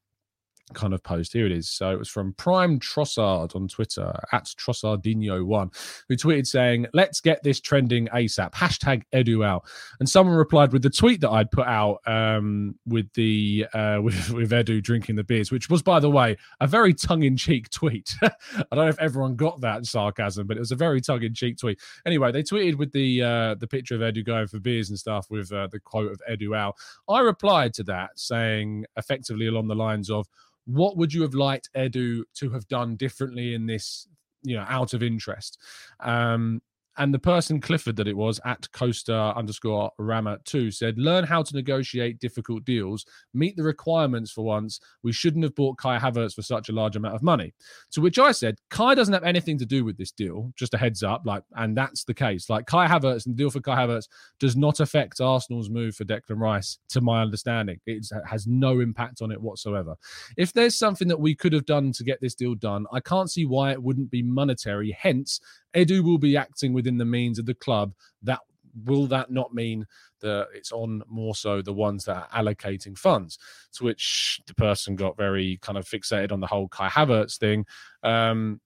kind 0.74 0.92
of 0.92 1.02
post. 1.02 1.32
Here 1.32 1.46
it 1.46 1.52
is. 1.52 1.68
So 1.68 1.90
it 1.90 1.98
was 1.98 2.08
from 2.08 2.32
Prime 2.34 2.80
Trossard 2.80 3.54
on 3.54 3.68
Twitter 3.68 4.12
at 4.32 4.44
Trossardinho1, 4.44 6.04
who 6.08 6.16
tweeted 6.16 6.46
saying, 6.46 6.86
Let's 6.92 7.20
get 7.20 7.42
this 7.42 7.60
trending 7.60 8.08
ASAP. 8.08 8.52
Hashtag 8.52 9.02
Edu 9.14 9.44
out. 9.44 9.64
And 10.00 10.08
someone 10.08 10.36
replied 10.36 10.72
with 10.72 10.82
the 10.82 10.90
tweet 10.90 11.20
that 11.20 11.30
I'd 11.30 11.50
put 11.50 11.66
out 11.66 11.98
um, 12.06 12.74
with 12.86 13.12
the 13.14 13.66
uh, 13.72 13.98
with, 14.02 14.30
with 14.30 14.50
Edu 14.50 14.82
drinking 14.82 15.16
the 15.16 15.24
beers, 15.24 15.52
which 15.52 15.70
was, 15.70 15.82
by 15.82 16.00
the 16.00 16.10
way, 16.10 16.36
a 16.60 16.66
very 16.66 16.94
tongue-in-cheek 16.94 17.70
tweet. 17.70 18.14
I 18.22 18.30
don't 18.72 18.84
know 18.84 18.88
if 18.88 18.98
everyone 18.98 19.36
got 19.36 19.60
that 19.60 19.86
sarcasm, 19.86 20.46
but 20.46 20.56
it 20.56 20.60
was 20.60 20.72
a 20.72 20.76
very 20.76 21.00
tongue-in-cheek 21.00 21.58
tweet. 21.58 21.78
Anyway, 22.04 22.32
they 22.32 22.42
tweeted 22.42 22.76
with 22.76 22.92
the 22.92 23.22
uh, 23.22 23.54
the 23.54 23.66
picture 23.66 23.94
of 23.94 24.00
Edu 24.00 24.24
going 24.24 24.46
for 24.48 24.58
beers 24.58 24.90
and 24.90 24.98
stuff 24.98 25.30
with 25.30 25.52
uh, 25.52 25.68
the 25.68 25.80
quote 25.80 26.10
of 26.10 26.20
Edu 26.28 26.56
out. 26.56 26.76
I 27.08 27.20
replied 27.20 27.74
to 27.74 27.84
that 27.84 28.18
saying 28.18 28.84
effectively 28.96 29.46
along 29.46 29.68
the 29.68 29.74
lines 29.74 30.10
of 30.10 30.26
what 30.66 30.96
would 30.96 31.12
you 31.12 31.22
have 31.22 31.34
liked 31.34 31.70
Edu 31.74 32.22
to 32.34 32.50
have 32.50 32.66
done 32.68 32.96
differently 32.96 33.54
in 33.54 33.66
this, 33.66 34.08
you 34.42 34.56
know, 34.56 34.66
out 34.68 34.94
of 34.94 35.02
interest? 35.02 35.58
Um, 36.00 36.60
and 36.98 37.12
the 37.12 37.18
person 37.18 37.60
Clifford 37.60 37.96
that 37.96 38.08
it 38.08 38.16
was 38.16 38.40
at 38.44 38.70
Costa 38.72 39.32
underscore 39.36 39.90
Rama 39.98 40.38
two 40.44 40.70
said, 40.70 40.98
learn 40.98 41.24
how 41.24 41.42
to 41.42 41.54
negotiate 41.54 42.18
difficult 42.18 42.64
deals, 42.64 43.04
meet 43.34 43.56
the 43.56 43.62
requirements 43.62 44.30
for 44.30 44.44
once. 44.44 44.80
We 45.02 45.12
shouldn't 45.12 45.44
have 45.44 45.54
bought 45.54 45.78
Kai 45.78 45.98
Havertz 45.98 46.34
for 46.34 46.42
such 46.42 46.68
a 46.68 46.72
large 46.72 46.96
amount 46.96 47.14
of 47.14 47.22
money. 47.22 47.54
To 47.92 48.00
which 48.00 48.18
I 48.18 48.32
said, 48.32 48.58
Kai 48.70 48.94
doesn't 48.94 49.14
have 49.14 49.24
anything 49.24 49.58
to 49.58 49.66
do 49.66 49.84
with 49.84 49.96
this 49.96 50.12
deal. 50.12 50.52
Just 50.56 50.74
a 50.74 50.78
heads 50.78 51.02
up, 51.02 51.22
like, 51.24 51.42
and 51.56 51.76
that's 51.76 52.04
the 52.04 52.14
case. 52.14 52.48
Like 52.48 52.66
Kai 52.66 52.86
Havertz 52.86 53.26
and 53.26 53.34
the 53.34 53.38
deal 53.38 53.50
for 53.50 53.60
Kai 53.60 53.76
Havertz 53.86 54.08
does 54.40 54.56
not 54.56 54.80
affect 54.80 55.20
Arsenal's 55.20 55.70
move 55.70 55.96
for 55.96 56.04
Declan 56.04 56.40
Rice, 56.40 56.78
to 56.88 57.00
my 57.00 57.22
understanding. 57.22 57.78
It 57.86 58.06
has 58.28 58.46
no 58.46 58.80
impact 58.80 59.22
on 59.22 59.30
it 59.30 59.40
whatsoever. 59.40 59.96
If 60.36 60.52
there's 60.52 60.76
something 60.76 61.08
that 61.08 61.20
we 61.20 61.34
could 61.34 61.52
have 61.52 61.66
done 61.66 61.92
to 61.92 62.04
get 62.04 62.20
this 62.20 62.34
deal 62.34 62.54
done, 62.54 62.86
I 62.92 63.00
can't 63.00 63.30
see 63.30 63.46
why 63.46 63.72
it 63.72 63.82
wouldn't 63.82 64.10
be 64.10 64.22
monetary. 64.22 64.96
Hence, 64.98 65.40
Edu 65.74 66.02
will 66.02 66.18
be 66.18 66.36
acting 66.36 66.72
within 66.86 66.98
the 66.98 67.04
means 67.04 67.38
of 67.38 67.46
the 67.46 67.54
club. 67.54 67.92
That 68.22 68.40
will 68.84 69.06
that 69.08 69.30
not 69.30 69.52
mean 69.52 69.86
that 70.20 70.48
it's 70.54 70.70
on 70.70 71.02
more 71.08 71.34
so 71.34 71.62
the 71.62 71.72
ones 71.72 72.04
that 72.04 72.16
are 72.16 72.42
allocating 72.42 72.96
funds? 72.96 73.38
To 73.74 73.84
which 73.84 74.40
the 74.46 74.54
person 74.54 74.94
got 74.94 75.16
very 75.16 75.58
kind 75.60 75.76
of 75.76 75.84
fixated 75.84 76.30
on 76.30 76.40
the 76.40 76.46
whole 76.46 76.68
Kai 76.68 76.88
Havertz 76.88 77.38
thing. 77.38 77.66
Um, 78.02 78.60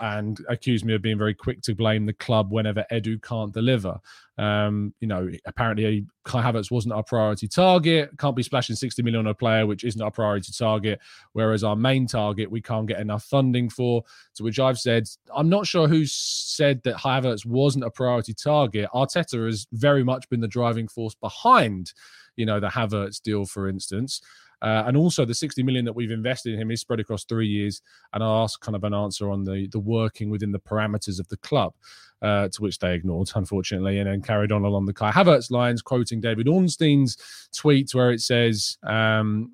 and 0.00 0.38
accused 0.48 0.84
me 0.84 0.94
of 0.94 1.02
being 1.02 1.18
very 1.18 1.34
quick 1.34 1.60
to 1.62 1.74
blame 1.74 2.06
the 2.06 2.12
club 2.12 2.52
whenever 2.52 2.84
Edu 2.90 3.22
can't 3.22 3.52
deliver. 3.52 4.00
Um, 4.38 4.94
you 5.00 5.06
know, 5.06 5.28
apparently 5.44 6.06
Kai 6.24 6.42
Havertz 6.42 6.70
wasn't 6.70 6.94
our 6.94 7.02
priority 7.02 7.46
target. 7.46 8.10
Can't 8.18 8.34
be 8.34 8.42
splashing 8.42 8.76
60 8.76 9.02
million 9.02 9.26
on 9.26 9.30
a 9.30 9.34
player, 9.34 9.66
which 9.66 9.84
isn't 9.84 10.00
our 10.00 10.10
priority 10.10 10.52
target. 10.56 11.00
Whereas 11.32 11.62
our 11.62 11.76
main 11.76 12.06
target, 12.06 12.50
we 12.50 12.62
can't 12.62 12.86
get 12.86 13.00
enough 13.00 13.24
funding 13.24 13.68
for. 13.68 14.02
To 14.36 14.42
which 14.42 14.58
I've 14.58 14.78
said, 14.78 15.08
I'm 15.34 15.48
not 15.48 15.66
sure 15.66 15.88
who 15.88 16.06
said 16.06 16.82
that 16.84 16.96
Havertz 16.96 17.44
wasn't 17.44 17.84
a 17.84 17.90
priority 17.90 18.34
target. 18.34 18.88
Arteta 18.94 19.44
has 19.44 19.66
very 19.72 20.02
much 20.02 20.28
been 20.28 20.40
the 20.40 20.48
driving 20.48 20.88
force 20.88 21.14
behind, 21.14 21.92
you 22.36 22.46
know, 22.46 22.60
the 22.60 22.68
Havertz 22.68 23.20
deal, 23.20 23.44
for 23.44 23.68
instance. 23.68 24.22
Uh, 24.62 24.84
and 24.86 24.96
also 24.96 25.24
the 25.24 25.34
60 25.34 25.62
million 25.64 25.84
that 25.84 25.92
we've 25.92 26.12
invested 26.12 26.54
in 26.54 26.60
him 26.60 26.70
is 26.70 26.80
spread 26.80 27.00
across 27.00 27.24
three 27.24 27.48
years. 27.48 27.82
And 28.12 28.22
I 28.22 28.42
asked 28.42 28.60
kind 28.60 28.76
of 28.76 28.84
an 28.84 28.94
answer 28.94 29.30
on 29.30 29.44
the 29.44 29.68
the 29.72 29.80
working 29.80 30.30
within 30.30 30.52
the 30.52 30.60
parameters 30.60 31.18
of 31.18 31.28
the 31.28 31.36
club, 31.38 31.74
uh, 32.22 32.48
to 32.48 32.62
which 32.62 32.78
they 32.78 32.94
ignored, 32.94 33.30
unfortunately, 33.34 33.98
and 33.98 34.08
then 34.08 34.22
carried 34.22 34.52
on 34.52 34.64
along 34.64 34.86
the 34.86 34.92
Kai 34.92 35.10
Havertz 35.10 35.50
lines, 35.50 35.82
quoting 35.82 36.20
David 36.20 36.46
Ornstein's 36.46 37.16
tweet 37.54 37.94
where 37.94 38.12
it 38.12 38.20
says. 38.20 38.78
Um, 38.82 39.52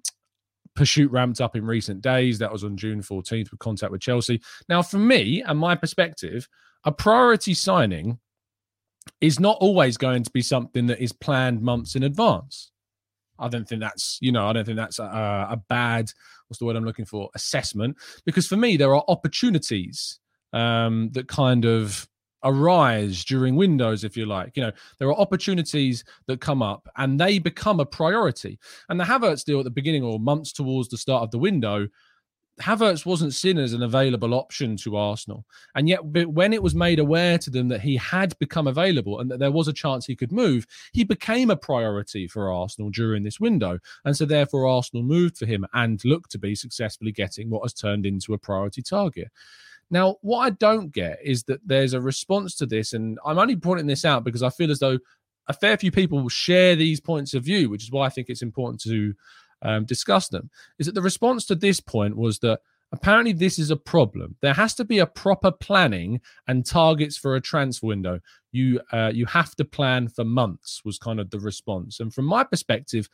pursuit 0.74 1.10
ramped 1.10 1.40
up 1.40 1.56
in 1.56 1.66
recent 1.66 2.00
days. 2.02 2.38
That 2.38 2.52
was 2.52 2.62
on 2.62 2.76
June 2.76 3.02
14th 3.02 3.50
with 3.50 3.58
contact 3.58 3.90
with 3.90 4.00
Chelsea. 4.00 4.40
Now, 4.68 4.80
for 4.80 4.98
me 4.98 5.42
and 5.42 5.58
my 5.58 5.74
perspective, 5.74 6.48
a 6.84 6.92
priority 6.92 7.52
signing 7.52 8.20
is 9.20 9.40
not 9.40 9.58
always 9.60 9.96
going 9.96 10.22
to 10.22 10.30
be 10.30 10.40
something 10.40 10.86
that 10.86 11.02
is 11.02 11.12
planned 11.12 11.60
months 11.60 11.96
in 11.96 12.04
advance. 12.04 12.70
I 13.38 13.48
don't 13.48 13.68
think 13.68 13.80
that's 13.80 14.18
you 14.20 14.32
know 14.32 14.46
I 14.46 14.52
don't 14.52 14.64
think 14.64 14.76
that's 14.76 14.98
a, 14.98 15.04
a 15.50 15.62
bad 15.68 16.10
what's 16.48 16.58
the 16.58 16.64
word 16.64 16.76
I'm 16.76 16.84
looking 16.84 17.04
for? 17.04 17.30
Assessment. 17.34 17.96
Because 18.24 18.46
for 18.46 18.56
me 18.56 18.76
there 18.76 18.94
are 18.94 19.04
opportunities 19.08 20.18
um, 20.52 21.10
that 21.12 21.28
kind 21.28 21.64
of 21.64 22.08
arise 22.44 23.24
during 23.24 23.56
windows 23.56 24.04
if 24.04 24.16
you 24.16 24.26
like. 24.26 24.56
You 24.56 24.64
know 24.64 24.72
there 24.98 25.08
are 25.08 25.16
opportunities 25.18 26.04
that 26.26 26.40
come 26.40 26.62
up 26.62 26.88
and 26.96 27.18
they 27.18 27.38
become 27.38 27.80
a 27.80 27.86
priority. 27.86 28.58
And 28.88 28.98
the 28.98 29.04
Havertz 29.04 29.44
deal 29.44 29.58
at 29.58 29.64
the 29.64 29.70
beginning 29.70 30.04
or 30.04 30.18
months 30.18 30.52
towards 30.52 30.88
the 30.88 30.98
start 30.98 31.22
of 31.22 31.30
the 31.30 31.38
window 31.38 31.88
Havertz 32.60 33.06
wasn't 33.06 33.34
seen 33.34 33.58
as 33.58 33.72
an 33.72 33.82
available 33.82 34.34
option 34.34 34.76
to 34.78 34.96
Arsenal. 34.96 35.44
And 35.74 35.88
yet, 35.88 36.04
when 36.04 36.52
it 36.52 36.62
was 36.62 36.74
made 36.74 36.98
aware 36.98 37.38
to 37.38 37.50
them 37.50 37.68
that 37.68 37.80
he 37.80 37.96
had 37.96 38.38
become 38.38 38.66
available 38.66 39.20
and 39.20 39.30
that 39.30 39.38
there 39.38 39.52
was 39.52 39.68
a 39.68 39.72
chance 39.72 40.06
he 40.06 40.16
could 40.16 40.32
move, 40.32 40.66
he 40.92 41.04
became 41.04 41.50
a 41.50 41.56
priority 41.56 42.26
for 42.26 42.52
Arsenal 42.52 42.90
during 42.90 43.22
this 43.22 43.40
window. 43.40 43.78
And 44.04 44.16
so, 44.16 44.24
therefore, 44.24 44.66
Arsenal 44.66 45.02
moved 45.02 45.38
for 45.38 45.46
him 45.46 45.66
and 45.72 46.04
looked 46.04 46.30
to 46.32 46.38
be 46.38 46.54
successfully 46.54 47.12
getting 47.12 47.50
what 47.50 47.62
has 47.62 47.74
turned 47.74 48.06
into 48.06 48.34
a 48.34 48.38
priority 48.38 48.82
target. 48.82 49.28
Now, 49.90 50.16
what 50.20 50.40
I 50.40 50.50
don't 50.50 50.92
get 50.92 51.18
is 51.22 51.44
that 51.44 51.60
there's 51.66 51.94
a 51.94 52.00
response 52.00 52.54
to 52.56 52.66
this. 52.66 52.92
And 52.92 53.18
I'm 53.24 53.38
only 53.38 53.56
pointing 53.56 53.86
this 53.86 54.04
out 54.04 54.24
because 54.24 54.42
I 54.42 54.50
feel 54.50 54.70
as 54.70 54.80
though 54.80 54.98
a 55.46 55.52
fair 55.54 55.76
few 55.78 55.90
people 55.90 56.20
will 56.20 56.28
share 56.28 56.76
these 56.76 57.00
points 57.00 57.32
of 57.34 57.42
view, 57.42 57.70
which 57.70 57.82
is 57.82 57.90
why 57.90 58.06
I 58.06 58.10
think 58.10 58.28
it's 58.28 58.42
important 58.42 58.82
to 58.82 59.14
um, 59.62 59.84
discuss 59.84 60.28
them, 60.28 60.50
is 60.78 60.86
that 60.86 60.94
the 60.94 61.02
response 61.02 61.44
to 61.46 61.54
this 61.54 61.80
point 61.80 62.16
was 62.16 62.38
that 62.40 62.60
Apparently, 62.90 63.32
this 63.32 63.58
is 63.58 63.70
a 63.70 63.76
problem. 63.76 64.36
There 64.40 64.54
has 64.54 64.74
to 64.76 64.84
be 64.84 64.98
a 64.98 65.06
proper 65.06 65.50
planning 65.50 66.20
and 66.46 66.64
targets 66.64 67.18
for 67.18 67.36
a 67.36 67.40
transfer 67.40 67.86
window. 67.86 68.20
You 68.50 68.80
uh, 68.92 69.12
you 69.14 69.26
have 69.26 69.54
to 69.56 69.64
plan 69.64 70.08
for 70.08 70.24
months. 70.24 70.82
Was 70.84 70.98
kind 70.98 71.20
of 71.20 71.28
the 71.28 71.38
response. 71.38 72.00
And 72.00 72.12
from 72.12 72.24
my 72.24 72.44
perspective, 72.44 73.08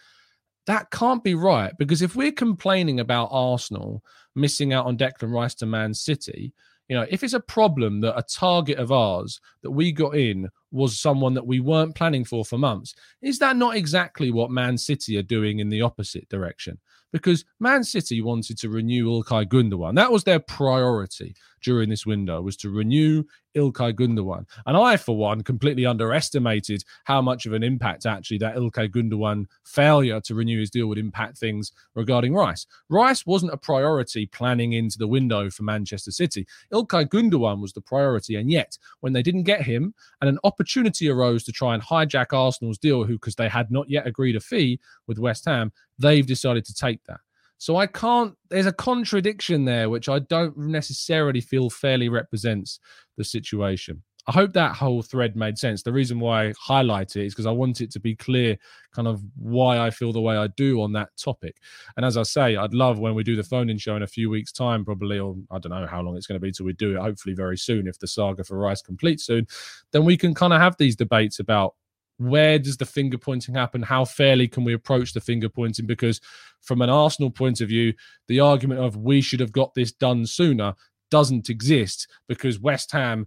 that 0.66 0.90
can't 0.92 1.24
be 1.24 1.34
right 1.34 1.72
because 1.76 2.02
if 2.02 2.14
we're 2.14 2.32
complaining 2.32 3.00
about 3.00 3.28
Arsenal 3.32 4.04
missing 4.36 4.72
out 4.72 4.86
on 4.86 4.96
Declan 4.96 5.32
Rice 5.32 5.54
to 5.56 5.66
Man 5.66 5.92
City, 5.92 6.52
you 6.88 6.96
know, 6.96 7.06
if 7.10 7.24
it's 7.24 7.32
a 7.32 7.40
problem 7.40 8.00
that 8.02 8.16
a 8.16 8.22
target 8.22 8.78
of 8.78 8.92
ours 8.92 9.40
that 9.62 9.72
we 9.72 9.90
got 9.90 10.16
in 10.16 10.48
was 10.74 11.00
someone 11.00 11.34
that 11.34 11.46
we 11.46 11.60
weren't 11.60 11.94
planning 11.94 12.24
for 12.24 12.44
for 12.44 12.58
months, 12.58 12.94
is 13.22 13.38
that 13.38 13.56
not 13.56 13.76
exactly 13.76 14.30
what 14.30 14.50
Man 14.50 14.76
City 14.76 15.16
are 15.16 15.22
doing 15.22 15.60
in 15.60 15.68
the 15.68 15.80
opposite 15.80 16.28
direction? 16.28 16.78
Because 17.12 17.44
Man 17.60 17.84
City 17.84 18.20
wanted 18.20 18.58
to 18.58 18.68
renew 18.68 19.06
Ilkay 19.06 19.46
Gundogan. 19.46 19.94
That 19.94 20.10
was 20.10 20.24
their 20.24 20.40
priority 20.40 21.36
during 21.62 21.88
this 21.88 22.04
window 22.04 22.42
was 22.42 22.56
to 22.58 22.70
renew 22.70 23.22
Ilkay 23.54 23.94
Gundogan. 23.94 24.46
And 24.66 24.76
I, 24.76 24.96
for 24.96 25.16
one, 25.16 25.42
completely 25.42 25.86
underestimated 25.86 26.84
how 27.04 27.20
much 27.22 27.46
of 27.46 27.52
an 27.52 27.62
impact 27.62 28.06
actually 28.06 28.38
that 28.38 28.56
Ilkay 28.56 28.90
Gundogan 28.90 29.46
failure 29.64 30.20
to 30.22 30.34
renew 30.34 30.60
his 30.60 30.70
deal 30.70 30.86
would 30.86 30.98
impact 30.98 31.38
things 31.38 31.72
regarding 31.94 32.34
Rice. 32.34 32.66
Rice 32.88 33.26
wasn't 33.26 33.52
a 33.52 33.56
priority 33.56 34.26
planning 34.26 34.72
into 34.72 34.98
the 34.98 35.08
window 35.08 35.50
for 35.50 35.62
Manchester 35.62 36.10
City. 36.10 36.46
Ilkay 36.72 37.06
Gundogan 37.08 37.60
was 37.60 37.72
the 37.72 37.80
priority. 37.80 38.36
And 38.36 38.50
yet, 38.50 38.78
when 39.00 39.12
they 39.12 39.22
didn't 39.22 39.44
get 39.44 39.62
him 39.62 39.94
and 40.20 40.28
an 40.28 40.38
opportunity 40.44 41.08
arose 41.08 41.44
to 41.44 41.52
try 41.52 41.74
and 41.74 41.82
hijack 41.82 42.32
Arsenal's 42.32 42.78
deal, 42.78 43.04
who, 43.04 43.14
because 43.14 43.36
they 43.36 43.48
had 43.48 43.70
not 43.70 43.88
yet 43.88 44.06
agreed 44.06 44.36
a 44.36 44.40
fee 44.40 44.80
with 45.06 45.18
West 45.18 45.44
Ham, 45.44 45.72
they've 45.98 46.26
decided 46.26 46.64
to 46.64 46.74
take 46.74 47.02
that. 47.04 47.20
So 47.58 47.76
I 47.76 47.86
can't, 47.86 48.36
there's 48.50 48.66
a 48.66 48.72
contradiction 48.72 49.64
there, 49.64 49.88
which 49.88 50.08
I 50.08 50.18
don't 50.18 50.56
necessarily 50.56 51.40
feel 51.40 51.70
fairly 51.70 52.08
represents 52.08 52.80
the 53.16 53.24
situation. 53.24 54.02
I 54.26 54.32
hope 54.32 54.54
that 54.54 54.74
whole 54.74 55.02
thread 55.02 55.36
made 55.36 55.58
sense. 55.58 55.82
The 55.82 55.92
reason 55.92 56.18
why 56.18 56.46
I 56.46 56.54
highlight 56.58 57.14
it 57.14 57.26
is 57.26 57.34
because 57.34 57.44
I 57.44 57.50
want 57.50 57.82
it 57.82 57.90
to 57.90 58.00
be 58.00 58.16
clear 58.16 58.56
kind 58.94 59.06
of 59.06 59.22
why 59.36 59.78
I 59.78 59.90
feel 59.90 60.14
the 60.14 60.20
way 60.20 60.34
I 60.34 60.46
do 60.46 60.80
on 60.80 60.92
that 60.94 61.10
topic. 61.18 61.58
And 61.96 62.06
as 62.06 62.16
I 62.16 62.22
say, 62.22 62.56
I'd 62.56 62.72
love 62.72 62.98
when 62.98 63.14
we 63.14 63.22
do 63.22 63.36
the 63.36 63.42
phone 63.42 63.68
in 63.68 63.76
show 63.76 63.96
in 63.96 64.02
a 64.02 64.06
few 64.06 64.30
weeks' 64.30 64.50
time, 64.50 64.82
probably, 64.82 65.18
or 65.18 65.36
I 65.50 65.58
don't 65.58 65.72
know 65.72 65.86
how 65.86 66.00
long 66.00 66.16
it's 66.16 66.26
going 66.26 66.40
to 66.40 66.44
be 66.44 66.52
till 66.52 66.64
we 66.64 66.72
do 66.72 66.96
it, 66.96 67.02
hopefully 67.02 67.34
very 67.34 67.58
soon, 67.58 67.86
if 67.86 67.98
the 67.98 68.06
saga 68.06 68.44
for 68.44 68.56
Rice 68.56 68.80
completes 68.80 69.26
soon, 69.26 69.46
then 69.90 70.06
we 70.06 70.16
can 70.16 70.32
kind 70.32 70.54
of 70.54 70.60
have 70.60 70.76
these 70.78 70.96
debates 70.96 71.38
about 71.38 71.74
where 72.18 72.58
does 72.58 72.76
the 72.76 72.86
finger 72.86 73.18
pointing 73.18 73.54
happen? 73.54 73.82
How 73.82 74.04
fairly 74.04 74.48
can 74.48 74.64
we 74.64 74.74
approach 74.74 75.12
the 75.12 75.20
finger 75.20 75.48
pointing? 75.48 75.86
Because 75.86 76.20
from 76.60 76.82
an 76.82 76.90
Arsenal 76.90 77.30
point 77.30 77.60
of 77.60 77.68
view, 77.68 77.92
the 78.28 78.40
argument 78.40 78.80
of 78.80 78.96
we 78.96 79.20
should 79.20 79.40
have 79.40 79.52
got 79.52 79.74
this 79.74 79.92
done 79.92 80.26
sooner 80.26 80.74
doesn't 81.10 81.50
exist 81.50 82.08
because 82.28 82.58
West 82.58 82.92
Ham 82.92 83.26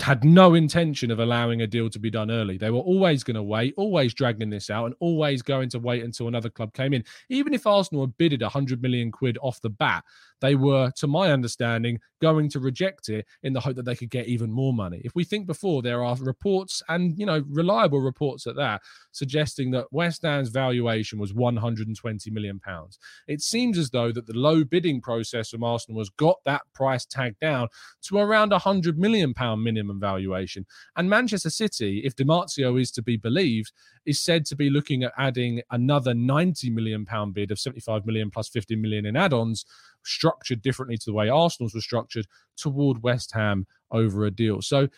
had 0.00 0.24
no 0.24 0.54
intention 0.54 1.10
of 1.10 1.18
allowing 1.18 1.60
a 1.60 1.66
deal 1.66 1.90
to 1.90 1.98
be 1.98 2.10
done 2.10 2.30
early. 2.30 2.56
They 2.56 2.70
were 2.70 2.78
always 2.78 3.22
going 3.22 3.34
to 3.34 3.42
wait, 3.42 3.74
always 3.76 4.14
dragging 4.14 4.48
this 4.48 4.70
out, 4.70 4.86
and 4.86 4.94
always 5.00 5.42
going 5.42 5.68
to 5.70 5.78
wait 5.78 6.02
until 6.02 6.28
another 6.28 6.48
club 6.48 6.72
came 6.72 6.94
in. 6.94 7.04
Even 7.28 7.52
if 7.52 7.66
Arsenal 7.66 8.04
had 8.04 8.16
bidded 8.16 8.40
100 8.40 8.80
million 8.80 9.12
quid 9.12 9.36
off 9.42 9.60
the 9.60 9.68
bat, 9.68 10.02
they 10.42 10.56
were, 10.56 10.90
to 10.96 11.06
my 11.06 11.32
understanding, 11.32 12.00
going 12.20 12.48
to 12.50 12.60
reject 12.60 13.08
it 13.08 13.26
in 13.42 13.52
the 13.52 13.60
hope 13.60 13.76
that 13.76 13.84
they 13.84 13.96
could 13.96 14.10
get 14.10 14.26
even 14.26 14.52
more 14.52 14.72
money. 14.72 15.00
If 15.04 15.14
we 15.14 15.24
think 15.24 15.46
before, 15.46 15.82
there 15.82 16.04
are 16.04 16.16
reports 16.16 16.82
and 16.88 17.18
you 17.18 17.24
know 17.24 17.42
reliable 17.48 18.00
reports 18.00 18.46
at 18.46 18.56
that 18.56 18.82
suggesting 19.12 19.70
that 19.70 19.92
West 19.92 20.22
Ham's 20.22 20.48
valuation 20.48 21.18
was 21.18 21.32
120 21.32 22.30
million 22.30 22.58
pounds. 22.58 22.98
It 23.28 23.40
seems 23.40 23.78
as 23.78 23.90
though 23.90 24.12
that 24.12 24.26
the 24.26 24.34
low 24.34 24.64
bidding 24.64 25.00
process 25.00 25.50
from 25.50 25.64
Arsenal 25.64 26.00
has 26.00 26.10
got 26.10 26.38
that 26.44 26.62
price 26.74 27.06
tag 27.06 27.36
down 27.40 27.68
to 28.02 28.18
around 28.18 28.50
100 28.50 28.98
million 28.98 29.34
pound 29.34 29.62
minimum 29.62 30.00
valuation. 30.00 30.66
And 30.96 31.08
Manchester 31.08 31.50
City, 31.50 32.02
if 32.04 32.16
Di 32.16 32.24
Marzio 32.24 32.80
is 32.80 32.90
to 32.92 33.02
be 33.02 33.16
believed, 33.16 33.72
is 34.04 34.20
said 34.20 34.44
to 34.46 34.56
be 34.56 34.70
looking 34.70 35.04
at 35.04 35.12
adding 35.16 35.62
another 35.70 36.14
90 36.14 36.70
million 36.70 37.04
pound 37.04 37.34
bid 37.34 37.50
of 37.50 37.60
75 37.60 38.04
million 38.04 38.30
plus 38.30 38.48
50 38.48 38.76
million 38.76 39.06
in 39.06 39.16
add-ons 39.16 39.64
structured 40.04 40.62
differently 40.62 40.96
to 40.98 41.04
the 41.06 41.12
way 41.12 41.28
Arsenal's 41.28 41.74
was 41.74 41.84
structured 41.84 42.26
toward 42.56 43.02
West 43.02 43.32
Ham 43.32 43.66
over 43.90 44.24
a 44.24 44.30
deal. 44.30 44.62
So 44.62 44.88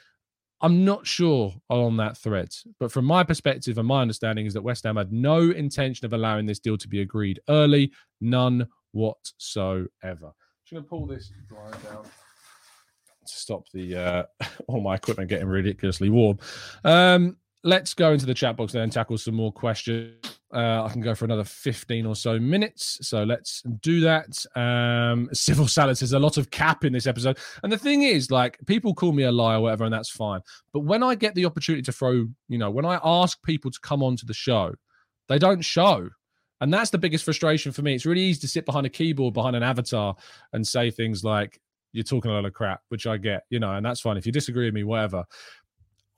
I'm 0.60 0.84
not 0.84 1.06
sure 1.06 1.52
on 1.68 1.96
that 1.98 2.16
thread, 2.16 2.48
but 2.80 2.90
from 2.90 3.04
my 3.04 3.22
perspective 3.22 3.76
and 3.76 3.86
my 3.86 4.00
understanding 4.00 4.46
is 4.46 4.54
that 4.54 4.62
West 4.62 4.84
Ham 4.84 4.96
had 4.96 5.12
no 5.12 5.50
intention 5.50 6.06
of 6.06 6.12
allowing 6.12 6.46
this 6.46 6.58
deal 6.58 6.78
to 6.78 6.88
be 6.88 7.00
agreed 7.00 7.40
early, 7.48 7.92
none 8.20 8.66
whatsoever. 8.92 9.88
I'm 10.02 10.72
going 10.72 10.82
to 10.82 10.88
pull 10.88 11.06
this 11.06 11.30
down 11.50 12.04
to 12.04 13.32
stop 13.32 13.64
the 13.72 13.96
uh, 13.96 14.22
all 14.68 14.80
my 14.80 14.94
equipment 14.94 15.28
getting 15.28 15.48
ridiculously 15.48 16.08
warm. 16.08 16.38
Um, 16.84 17.36
let's 17.64 17.94
go 17.94 18.12
into 18.12 18.26
the 18.26 18.34
chat 18.34 18.56
box 18.56 18.74
then 18.74 18.82
and 18.82 18.92
tackle 18.92 19.16
some 19.18 19.34
more 19.34 19.50
questions. 19.50 20.14
Uh, 20.54 20.84
I 20.84 20.88
can 20.92 21.00
go 21.00 21.14
for 21.14 21.24
another 21.24 21.42
15 21.42 22.06
or 22.06 22.14
so 22.14 22.38
minutes. 22.38 22.98
So 23.00 23.24
let's 23.24 23.62
do 23.62 24.00
that. 24.00 24.44
Um, 24.54 25.30
Civil 25.32 25.66
Salad 25.66 25.98
says 25.98 26.12
a 26.12 26.18
lot 26.18 26.36
of 26.36 26.50
cap 26.50 26.84
in 26.84 26.92
this 26.92 27.06
episode. 27.06 27.38
And 27.62 27.72
the 27.72 27.78
thing 27.78 28.02
is, 28.02 28.30
like, 28.30 28.58
people 28.66 28.94
call 28.94 29.12
me 29.12 29.24
a 29.24 29.32
liar 29.32 29.60
whatever, 29.60 29.84
and 29.84 29.92
that's 29.92 30.10
fine. 30.10 30.42
But 30.72 30.80
when 30.80 31.02
I 31.02 31.14
get 31.14 31.34
the 31.34 31.46
opportunity 31.46 31.82
to 31.82 31.92
throw, 31.92 32.26
you 32.48 32.58
know, 32.58 32.70
when 32.70 32.84
I 32.84 33.00
ask 33.02 33.42
people 33.42 33.70
to 33.70 33.80
come 33.80 34.02
onto 34.02 34.26
the 34.26 34.34
show, 34.34 34.74
they 35.28 35.38
don't 35.38 35.62
show. 35.62 36.10
And 36.60 36.72
that's 36.72 36.90
the 36.90 36.98
biggest 36.98 37.24
frustration 37.24 37.72
for 37.72 37.82
me. 37.82 37.94
It's 37.94 38.06
really 38.06 38.22
easy 38.22 38.40
to 38.42 38.48
sit 38.48 38.66
behind 38.66 38.86
a 38.86 38.90
keyboard, 38.90 39.34
behind 39.34 39.56
an 39.56 39.62
avatar, 39.62 40.14
and 40.52 40.66
say 40.66 40.90
things 40.90 41.24
like, 41.24 41.60
you're 41.94 42.04
talking 42.04 42.30
a 42.30 42.34
lot 42.34 42.44
of 42.44 42.52
crap, 42.52 42.80
which 42.88 43.06
I 43.06 43.16
get, 43.16 43.44
you 43.50 43.60
know, 43.60 43.72
and 43.72 43.86
that's 43.86 44.00
fine. 44.00 44.16
If 44.16 44.26
you 44.26 44.32
disagree 44.32 44.66
with 44.66 44.74
me, 44.74 44.82
whatever. 44.82 45.24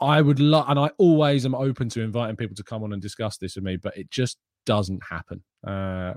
I 0.00 0.20
would 0.20 0.40
love, 0.40 0.66
and 0.68 0.78
I 0.78 0.90
always 0.98 1.46
am 1.46 1.54
open 1.54 1.88
to 1.90 2.02
inviting 2.02 2.36
people 2.36 2.56
to 2.56 2.64
come 2.64 2.82
on 2.82 2.92
and 2.92 3.00
discuss 3.00 3.38
this 3.38 3.56
with 3.56 3.64
me, 3.64 3.76
but 3.76 3.96
it 3.96 4.10
just 4.10 4.38
doesn't 4.66 5.02
happen. 5.08 5.42
Uh, 5.66 6.14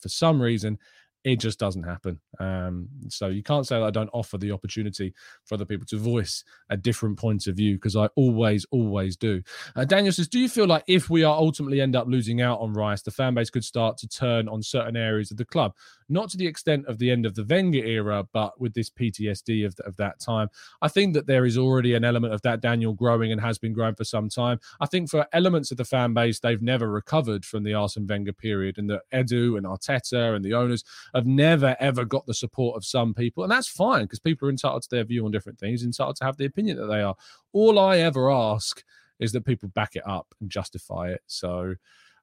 for 0.00 0.08
some 0.08 0.40
reason, 0.40 0.78
it 1.24 1.36
just 1.36 1.58
doesn't 1.58 1.84
happen. 1.84 2.20
Um, 2.40 2.88
so 3.08 3.28
you 3.28 3.42
can't 3.42 3.66
say 3.66 3.78
that 3.78 3.84
I 3.84 3.90
don't 3.90 4.10
offer 4.12 4.38
the 4.38 4.50
opportunity 4.50 5.14
for 5.44 5.54
other 5.54 5.64
people 5.64 5.86
to 5.86 5.98
voice 5.98 6.44
a 6.68 6.76
different 6.76 7.18
point 7.18 7.46
of 7.46 7.56
view 7.56 7.74
because 7.76 7.96
I 7.96 8.06
always, 8.16 8.66
always 8.70 9.16
do. 9.16 9.42
Uh, 9.76 9.84
Daniel 9.84 10.12
says, 10.12 10.28
Do 10.28 10.40
you 10.40 10.48
feel 10.48 10.66
like 10.66 10.84
if 10.88 11.08
we 11.08 11.22
are 11.22 11.36
ultimately 11.36 11.80
end 11.80 11.94
up 11.94 12.06
losing 12.08 12.40
out 12.40 12.60
on 12.60 12.72
Rice, 12.72 13.02
the 13.02 13.10
fan 13.10 13.34
base 13.34 13.50
could 13.50 13.64
start 13.64 13.98
to 13.98 14.08
turn 14.08 14.48
on 14.48 14.62
certain 14.62 14.96
areas 14.96 15.30
of 15.30 15.36
the 15.36 15.44
club? 15.44 15.74
Not 16.08 16.28
to 16.30 16.36
the 16.36 16.46
extent 16.46 16.86
of 16.86 16.98
the 16.98 17.10
end 17.10 17.24
of 17.24 17.34
the 17.34 17.44
Wenger 17.44 17.84
era, 17.84 18.26
but 18.32 18.60
with 18.60 18.74
this 18.74 18.90
PTSD 18.90 19.64
of, 19.64 19.74
of 19.86 19.96
that 19.96 20.18
time. 20.20 20.48
I 20.82 20.88
think 20.88 21.14
that 21.14 21.26
there 21.26 21.46
is 21.46 21.56
already 21.56 21.94
an 21.94 22.04
element 22.04 22.34
of 22.34 22.42
that 22.42 22.60
Daniel 22.60 22.92
growing 22.92 23.32
and 23.32 23.40
has 23.40 23.58
been 23.58 23.72
growing 23.72 23.94
for 23.94 24.04
some 24.04 24.28
time. 24.28 24.58
I 24.80 24.86
think 24.86 25.08
for 25.08 25.26
elements 25.32 25.70
of 25.70 25.76
the 25.76 25.84
fan 25.84 26.12
base, 26.14 26.40
they've 26.40 26.60
never 26.60 26.90
recovered 26.90 27.44
from 27.44 27.62
the 27.62 27.74
Arsene 27.74 28.06
Wenger 28.06 28.32
period, 28.32 28.78
and 28.78 28.90
the 28.90 29.00
Edu 29.12 29.56
and 29.56 29.66
Arteta 29.66 30.34
and 30.34 30.44
the 30.44 30.54
owners 30.54 30.84
have 31.14 31.26
never 31.26 31.76
ever 31.78 32.04
got 32.04 32.26
the 32.26 32.34
support 32.34 32.76
of 32.76 32.84
some 32.84 33.14
people, 33.14 33.42
and 33.42 33.50
that's 33.52 33.68
fine 33.68 34.04
because 34.04 34.18
people 34.18 34.48
are 34.48 34.50
entitled 34.50 34.82
to 34.82 34.90
their 34.90 35.04
view 35.04 35.24
on 35.24 35.30
different 35.30 35.58
things, 35.58 35.82
entitled 35.82 36.16
to 36.16 36.24
have 36.24 36.36
the 36.36 36.46
opinion 36.46 36.76
that 36.78 36.86
they 36.86 37.02
are. 37.02 37.14
All 37.52 37.78
I 37.78 37.98
ever 37.98 38.30
ask 38.30 38.82
is 39.20 39.32
that 39.32 39.46
people 39.46 39.68
back 39.68 39.94
it 39.94 40.06
up 40.06 40.34
and 40.40 40.50
justify 40.50 41.10
it. 41.10 41.20
So 41.26 41.74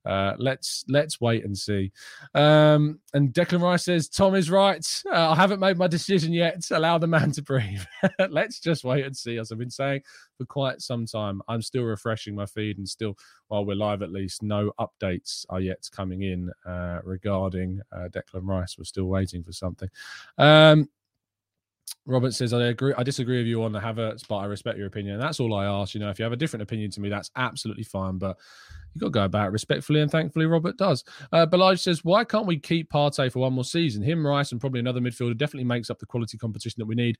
uh, 0.10 0.34
let's 0.40 0.84
let's 0.88 1.22
wait 1.22 1.46
and 1.46 1.56
see. 1.56 1.92
Um, 2.34 3.00
and 3.14 3.32
Declan 3.32 3.62
Rice 3.62 3.86
says 3.86 4.10
Tom 4.10 4.34
is 4.34 4.50
right. 4.50 4.86
Uh, 5.06 5.32
I 5.32 5.36
haven't 5.36 5.60
made 5.60 5.78
my 5.78 5.88
decision 5.88 6.34
yet. 6.34 6.66
Allow 6.72 6.98
the 6.98 7.08
man 7.08 7.32
to 7.34 7.44
breathe. 7.44 7.84
let's 8.30 8.60
just 8.60 8.84
wait 8.84 9.06
and 9.06 9.16
see. 9.16 9.38
As 9.38 9.52
I've 9.52 9.60
been 9.60 9.70
saying 9.70 10.02
for 10.38 10.46
quite 10.46 10.82
some 10.82 11.06
time, 11.06 11.44
I'm 11.48 11.62
still 11.62 11.84
refreshing 11.84 12.34
my 12.34 12.48
feed, 12.48 12.80
and 12.80 12.90
still, 12.90 13.18
while 13.50 13.66
we're 13.66 13.76
live, 13.76 14.02
at 14.02 14.12
least 14.12 14.42
no 14.42 14.72
updates 14.80 15.46
are 15.50 15.62
yet 15.62 15.88
coming 15.92 16.24
in 16.24 16.52
uh, 16.66 17.02
regarding 17.04 17.80
uh, 17.92 18.08
Declan 18.10 18.48
Rice. 18.48 18.78
We're 18.78 18.86
still 18.86 19.06
waiting 19.06 19.44
for 19.44 19.52
something. 19.52 19.90
Um, 20.40 20.90
Robert 22.06 22.34
says, 22.34 22.54
I 22.54 22.68
agree. 22.68 22.94
I 22.98 23.04
disagree 23.04 23.38
with 23.38 23.48
you 23.48 23.64
on 23.64 23.72
the 23.72 23.80
Havertz, 23.80 24.28
but 24.28 24.38
I 24.38 24.46
respect 24.46 24.78
your 24.78 24.88
opinion. 24.88 25.16
And 25.16 25.24
that's 25.24 25.40
all 25.40 25.54
I 25.54 25.66
ask. 25.66 25.94
You 25.94 26.00
know, 26.00 26.10
if 26.10 26.20
you 26.20 26.24
have 26.24 26.32
a 26.32 26.38
different 26.38 26.64
opinion 26.64 26.92
to 26.92 27.02
me, 27.02 27.10
that's 27.10 27.32
absolutely 27.36 27.84
fine. 27.84 28.18
But 28.18 28.38
you've 28.94 29.02
got 29.02 29.08
to 29.08 29.12
go 29.12 29.24
about 29.26 29.48
it 29.48 29.52
respectfully, 29.52 30.02
and 30.02 30.12
thankfully, 30.12 30.46
Robert 30.46 30.78
does. 30.78 31.04
Uh, 31.32 31.46
Balaj 31.46 31.80
says, 31.80 32.04
why 32.04 32.24
can't 32.24 32.48
we 32.48 32.60
keep 32.60 32.92
Partey 32.92 33.32
for 33.32 33.40
one 33.40 33.54
more 33.54 33.64
season? 33.64 34.02
Him, 34.02 34.26
Rice, 34.26 34.52
and 34.52 34.60
probably 34.60 34.80
another 34.80 35.02
midfielder 35.02 35.38
definitely 35.38 35.66
makes 35.66 35.90
up 35.90 36.00
the 36.00 36.06
quality 36.06 36.38
competition 36.38 36.80
that 36.80 36.88
we 36.88 36.96
need. 36.96 37.18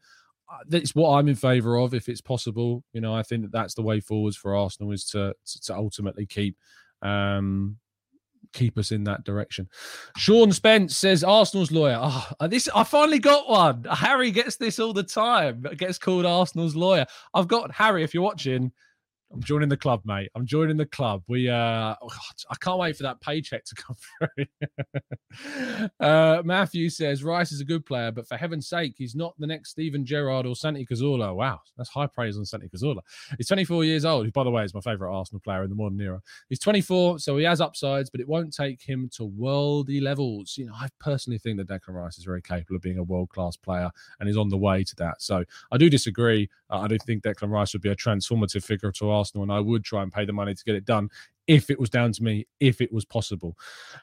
Uh, 0.52 0.58
that's 0.68 0.96
what 0.96 1.12
I'm 1.12 1.28
in 1.28 1.36
favour 1.36 1.78
of, 1.78 1.94
if 1.94 2.10
it's 2.10 2.22
possible. 2.22 2.84
You 2.94 3.02
know, 3.02 3.14
I 3.14 3.22
think 3.22 3.44
that 3.44 3.52
that's 3.52 3.76
the 3.76 3.84
way 3.84 4.00
forwards 4.00 4.36
for 4.36 4.56
Arsenal 4.56 4.92
is 4.92 5.06
to 5.10 5.36
to, 5.46 5.62
to 5.62 5.76
ultimately 5.76 6.26
keep 6.26 6.58
um, 7.02 7.78
keep 8.54 8.78
us 8.78 8.92
in 8.92 9.04
that 9.06 9.24
direction. 9.24 9.70
Sean 10.18 10.52
Spence 10.52 10.96
says 10.96 11.24
Arsenal's 11.24 11.72
lawyer. 11.72 12.00
Oh, 12.02 12.48
this 12.48 12.70
I 12.74 12.84
finally 12.84 13.20
got 13.20 13.50
one. 13.50 13.84
Harry 13.92 14.32
gets 14.32 14.56
this 14.56 14.80
all 14.80 14.94
the 14.94 15.04
time. 15.04 15.66
Gets 15.78 15.98
called 15.98 16.26
Arsenal's 16.26 16.76
lawyer. 16.76 17.06
I've 17.34 17.48
got 17.48 17.72
Harry. 17.72 18.04
If 18.04 18.14
you're 18.14 18.24
watching, 18.24 18.72
I'm 19.32 19.44
joining 19.44 19.70
the 19.70 19.78
club, 19.78 20.02
mate. 20.06 20.32
I'm 20.34 20.46
joining 20.46 20.78
the 20.78 20.88
club. 20.88 21.22
We, 21.28 21.50
uh, 21.50 21.96
oh, 22.02 22.10
I 22.50 22.56
can't 22.60 22.80
wait 22.80 22.98
for 22.98 23.04
that 23.04 23.22
paycheck 23.22 23.64
to 23.66 23.76
come 23.76 23.96
through. 24.36 25.90
uh, 26.00 26.42
Matthew 26.44 26.90
says 26.90 27.24
Rice 27.24 27.52
is 27.52 27.62
a 27.62 27.66
good 27.66 27.86
player, 27.86 28.12
but 28.12 28.28
for 28.28 28.38
heaven's 28.38 28.68
sake, 28.68 28.96
he's 28.98 29.14
not 29.14 29.36
the 29.38 29.46
next 29.46 29.70
Steven 29.70 30.04
Gerrard 30.04 30.48
or 30.48 30.56
Santi 30.56 30.84
Cazorla. 30.84 31.36
Wow, 31.36 31.60
that's 31.78 31.90
high 31.90 32.08
praise 32.08 32.38
on 32.38 32.46
Santi 32.46 32.70
Cazorla. 32.70 33.02
He's 33.38 33.48
24 33.48 33.84
years 33.84 34.04
old. 34.04 34.26
Who, 34.26 34.32
by 34.32 34.44
the 34.44 34.50
way, 34.50 34.64
is 34.64 34.74
my 34.74 34.82
favourite 34.82 35.16
Arsenal 35.16 35.42
player 35.42 35.64
in 35.64 35.70
the 35.70 35.76
modern 35.76 36.02
era. 36.02 36.22
He's 36.50 36.60
24, 36.60 37.20
so 37.20 37.38
he 37.38 37.44
has 37.44 37.62
upsides, 37.62 38.10
but 38.10 38.22
it 38.22 38.28
won't 38.28 38.52
take 38.52 38.82
him 38.82 39.10
to 39.14 39.30
worldy 39.30 40.02
levels. 40.02 40.56
You 40.58 40.66
know, 40.66 40.74
I 40.74 40.88
personally 41.00 41.38
think 41.38 41.58
that 41.58 41.68
Declan 41.68 41.94
Rice 41.94 42.18
is 42.18 42.24
very 42.24 42.42
capable 42.42 42.78
of 42.78 42.82
being 42.82 42.98
a 42.98 43.04
world 43.04 43.30
class 43.30 43.56
player 43.56 43.92
and 44.20 44.28
is 44.28 44.38
on 44.38 44.50
the 44.50 44.58
way 44.58 44.84
to 44.84 44.96
that. 44.96 45.22
So 45.22 45.44
I 45.72 45.78
do 45.78 45.88
disagree. 45.88 46.50
Uh, 46.72 46.80
I 46.80 46.88
do 46.88 46.98
think 46.98 47.22
Declan 47.22 47.52
Rice 47.52 47.74
would 47.74 47.84
be 47.84 47.90
a 47.90 47.96
transformative 47.96 48.64
figure 48.64 48.92
to 48.92 49.10
Arsenal, 49.10 49.19
and 49.44 49.52
I 49.52 49.60
would 49.60 49.84
try 49.84 50.04
and 50.04 50.12
pay 50.12 50.26
the 50.26 50.34
money 50.34 50.54
to 50.54 50.64
get 50.64 50.76
it 50.76 50.86
done 50.86 51.10
if 51.48 51.70
it 51.70 51.80
was 51.80 51.90
down 51.90 52.12
to 52.14 52.24
me, 52.24 52.48
if 52.60 52.82
it 52.82 52.92
was 52.92 53.06
possible. 53.06 53.58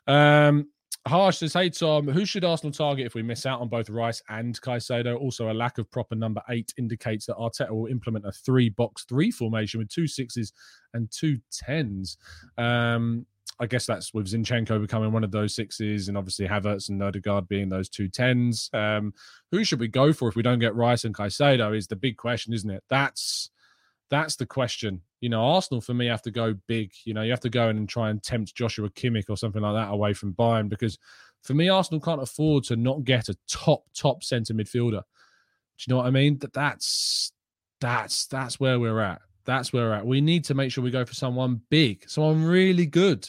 Um, 0.06 0.68
Harsh 1.06 1.38
says, 1.38 1.52
Hey 1.52 1.70
Tom, 1.70 2.08
who 2.08 2.24
should 2.24 2.44
Arsenal 2.44 2.72
target 2.72 3.06
if 3.06 3.14
we 3.14 3.22
miss 3.22 3.46
out 3.46 3.60
on 3.60 3.68
both 3.68 3.88
Rice 3.88 4.20
and 4.28 4.60
Caicedo? 4.60 5.16
Also, 5.18 5.50
a 5.50 5.54
lack 5.54 5.78
of 5.78 5.90
proper 5.90 6.16
number 6.16 6.42
eight 6.50 6.74
indicates 6.76 7.26
that 7.26 7.36
Arteta 7.36 7.70
will 7.70 7.86
implement 7.86 8.26
a 8.26 8.32
three 8.32 8.68
box 8.70 9.04
three 9.04 9.30
formation 9.30 9.78
with 9.78 9.88
two 9.88 10.08
sixes 10.08 10.52
and 10.94 11.08
two 11.10 11.38
tens. 11.52 12.18
Um, 12.58 13.24
I 13.58 13.66
guess 13.66 13.86
that's 13.86 14.12
with 14.12 14.26
Zinchenko 14.26 14.80
becoming 14.80 15.12
one 15.12 15.24
of 15.24 15.30
those 15.30 15.54
sixes, 15.54 16.08
and 16.08 16.18
obviously 16.18 16.46
Havertz 16.46 16.88
and 16.88 17.02
Odegaard 17.02 17.48
being 17.48 17.68
those 17.68 17.88
two 17.88 18.08
tens. 18.08 18.68
Um, 18.74 19.14
who 19.50 19.64
should 19.64 19.80
we 19.80 19.88
go 19.88 20.12
for 20.12 20.28
if 20.28 20.36
we 20.36 20.42
don't 20.42 20.58
get 20.58 20.74
Rice 20.74 21.04
and 21.04 21.14
Caicedo? 21.14 21.74
Is 21.76 21.86
the 21.86 21.96
big 21.96 22.16
question, 22.16 22.52
isn't 22.52 22.68
it? 22.68 22.82
That's 22.90 23.50
that's 24.10 24.36
the 24.36 24.46
question. 24.46 25.00
You 25.20 25.28
know, 25.28 25.42
Arsenal 25.42 25.80
for 25.80 25.94
me 25.94 26.06
have 26.06 26.22
to 26.22 26.30
go 26.30 26.54
big. 26.66 26.92
You 27.04 27.14
know, 27.14 27.22
you 27.22 27.30
have 27.30 27.40
to 27.40 27.50
go 27.50 27.68
in 27.68 27.76
and 27.76 27.88
try 27.88 28.10
and 28.10 28.22
tempt 28.22 28.54
Joshua 28.54 28.90
Kimmich 28.90 29.28
or 29.28 29.36
something 29.36 29.62
like 29.62 29.74
that 29.74 29.92
away 29.92 30.12
from 30.12 30.34
Bayern 30.34 30.68
because 30.68 30.98
for 31.42 31.54
me, 31.54 31.68
Arsenal 31.68 32.00
can't 32.00 32.22
afford 32.22 32.64
to 32.64 32.76
not 32.76 33.04
get 33.04 33.28
a 33.28 33.36
top 33.48 33.84
top 33.94 34.22
centre 34.22 34.54
midfielder. 34.54 35.02
Do 35.78 35.84
you 35.86 35.92
know 35.92 35.96
what 35.98 36.06
I 36.06 36.10
mean? 36.10 36.38
That 36.38 36.52
that's 36.52 37.32
that's 37.80 38.26
that's 38.26 38.58
where 38.58 38.80
we're 38.80 39.00
at. 39.00 39.20
That's 39.44 39.72
where 39.72 39.84
we're 39.84 39.94
at. 39.94 40.06
We 40.06 40.20
need 40.20 40.44
to 40.46 40.54
make 40.54 40.72
sure 40.72 40.82
we 40.82 40.90
go 40.90 41.04
for 41.04 41.14
someone 41.14 41.60
big, 41.70 42.08
someone 42.08 42.44
really 42.44 42.86
good. 42.86 43.28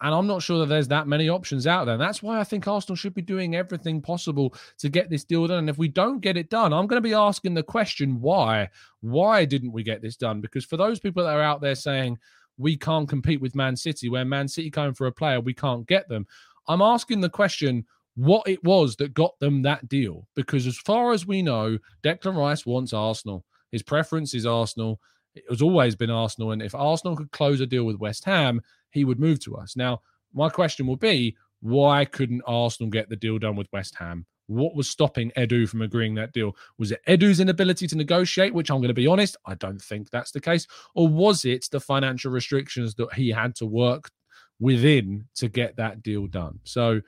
And 0.00 0.14
I'm 0.14 0.26
not 0.26 0.42
sure 0.42 0.60
that 0.60 0.66
there's 0.66 0.88
that 0.88 1.08
many 1.08 1.28
options 1.28 1.66
out 1.66 1.84
there. 1.84 1.94
And 1.94 2.02
that's 2.02 2.22
why 2.22 2.38
I 2.38 2.44
think 2.44 2.68
Arsenal 2.68 2.96
should 2.96 3.14
be 3.14 3.22
doing 3.22 3.56
everything 3.56 4.00
possible 4.00 4.54
to 4.78 4.88
get 4.88 5.10
this 5.10 5.24
deal 5.24 5.46
done. 5.46 5.58
And 5.58 5.70
if 5.70 5.78
we 5.78 5.88
don't 5.88 6.20
get 6.20 6.36
it 6.36 6.50
done, 6.50 6.72
I'm 6.72 6.86
going 6.86 7.02
to 7.02 7.08
be 7.08 7.14
asking 7.14 7.54
the 7.54 7.62
question 7.62 8.20
why? 8.20 8.68
Why 9.00 9.44
didn't 9.44 9.72
we 9.72 9.82
get 9.82 10.00
this 10.00 10.16
done? 10.16 10.40
Because 10.40 10.64
for 10.64 10.76
those 10.76 11.00
people 11.00 11.24
that 11.24 11.34
are 11.34 11.42
out 11.42 11.60
there 11.60 11.74
saying 11.74 12.18
we 12.58 12.76
can't 12.76 13.08
compete 13.08 13.40
with 13.40 13.56
Man 13.56 13.76
City, 13.76 14.08
where 14.08 14.24
Man 14.24 14.46
City 14.46 14.70
going 14.70 14.94
for 14.94 15.06
a 15.06 15.12
player, 15.12 15.40
we 15.40 15.54
can't 15.54 15.86
get 15.86 16.08
them. 16.08 16.26
I'm 16.68 16.82
asking 16.82 17.20
the 17.20 17.30
question 17.30 17.84
what 18.14 18.46
it 18.48 18.62
was 18.64 18.96
that 18.96 19.14
got 19.14 19.38
them 19.40 19.62
that 19.62 19.88
deal. 19.88 20.26
Because 20.36 20.66
as 20.66 20.76
far 20.76 21.12
as 21.12 21.26
we 21.26 21.42
know, 21.42 21.78
Declan 22.02 22.36
Rice 22.36 22.66
wants 22.66 22.92
Arsenal. 22.92 23.44
His 23.72 23.82
preference 23.82 24.34
is 24.34 24.46
Arsenal. 24.46 25.00
It 25.38 25.44
has 25.50 25.62
always 25.62 25.96
been 25.96 26.10
Arsenal. 26.10 26.52
And 26.52 26.62
if 26.62 26.74
Arsenal 26.74 27.16
could 27.16 27.30
close 27.30 27.60
a 27.60 27.66
deal 27.66 27.84
with 27.84 27.96
West 27.96 28.24
Ham, 28.24 28.60
he 28.90 29.04
would 29.04 29.20
move 29.20 29.40
to 29.40 29.56
us. 29.56 29.76
Now, 29.76 30.00
my 30.34 30.48
question 30.48 30.86
will 30.86 30.96
be 30.96 31.36
why 31.60 32.04
couldn't 32.04 32.42
Arsenal 32.46 32.90
get 32.90 33.08
the 33.08 33.16
deal 33.16 33.38
done 33.38 33.56
with 33.56 33.68
West 33.72 33.94
Ham? 33.96 34.26
What 34.46 34.74
was 34.74 34.88
stopping 34.88 35.30
Edu 35.36 35.68
from 35.68 35.82
agreeing 35.82 36.14
that 36.14 36.32
deal? 36.32 36.56
Was 36.78 36.90
it 36.90 37.02
Edu's 37.06 37.40
inability 37.40 37.86
to 37.88 37.96
negotiate, 37.96 38.54
which 38.54 38.70
I'm 38.70 38.78
going 38.78 38.88
to 38.88 38.94
be 38.94 39.06
honest, 39.06 39.36
I 39.44 39.54
don't 39.54 39.80
think 39.80 40.10
that's 40.10 40.30
the 40.30 40.40
case? 40.40 40.66
Or 40.94 41.06
was 41.06 41.44
it 41.44 41.66
the 41.70 41.80
financial 41.80 42.30
restrictions 42.30 42.94
that 42.94 43.12
he 43.14 43.30
had 43.30 43.54
to 43.56 43.66
work 43.66 44.10
within 44.58 45.26
to 45.36 45.48
get 45.48 45.76
that 45.76 46.02
deal 46.02 46.26
done? 46.26 46.60
So 46.64 47.02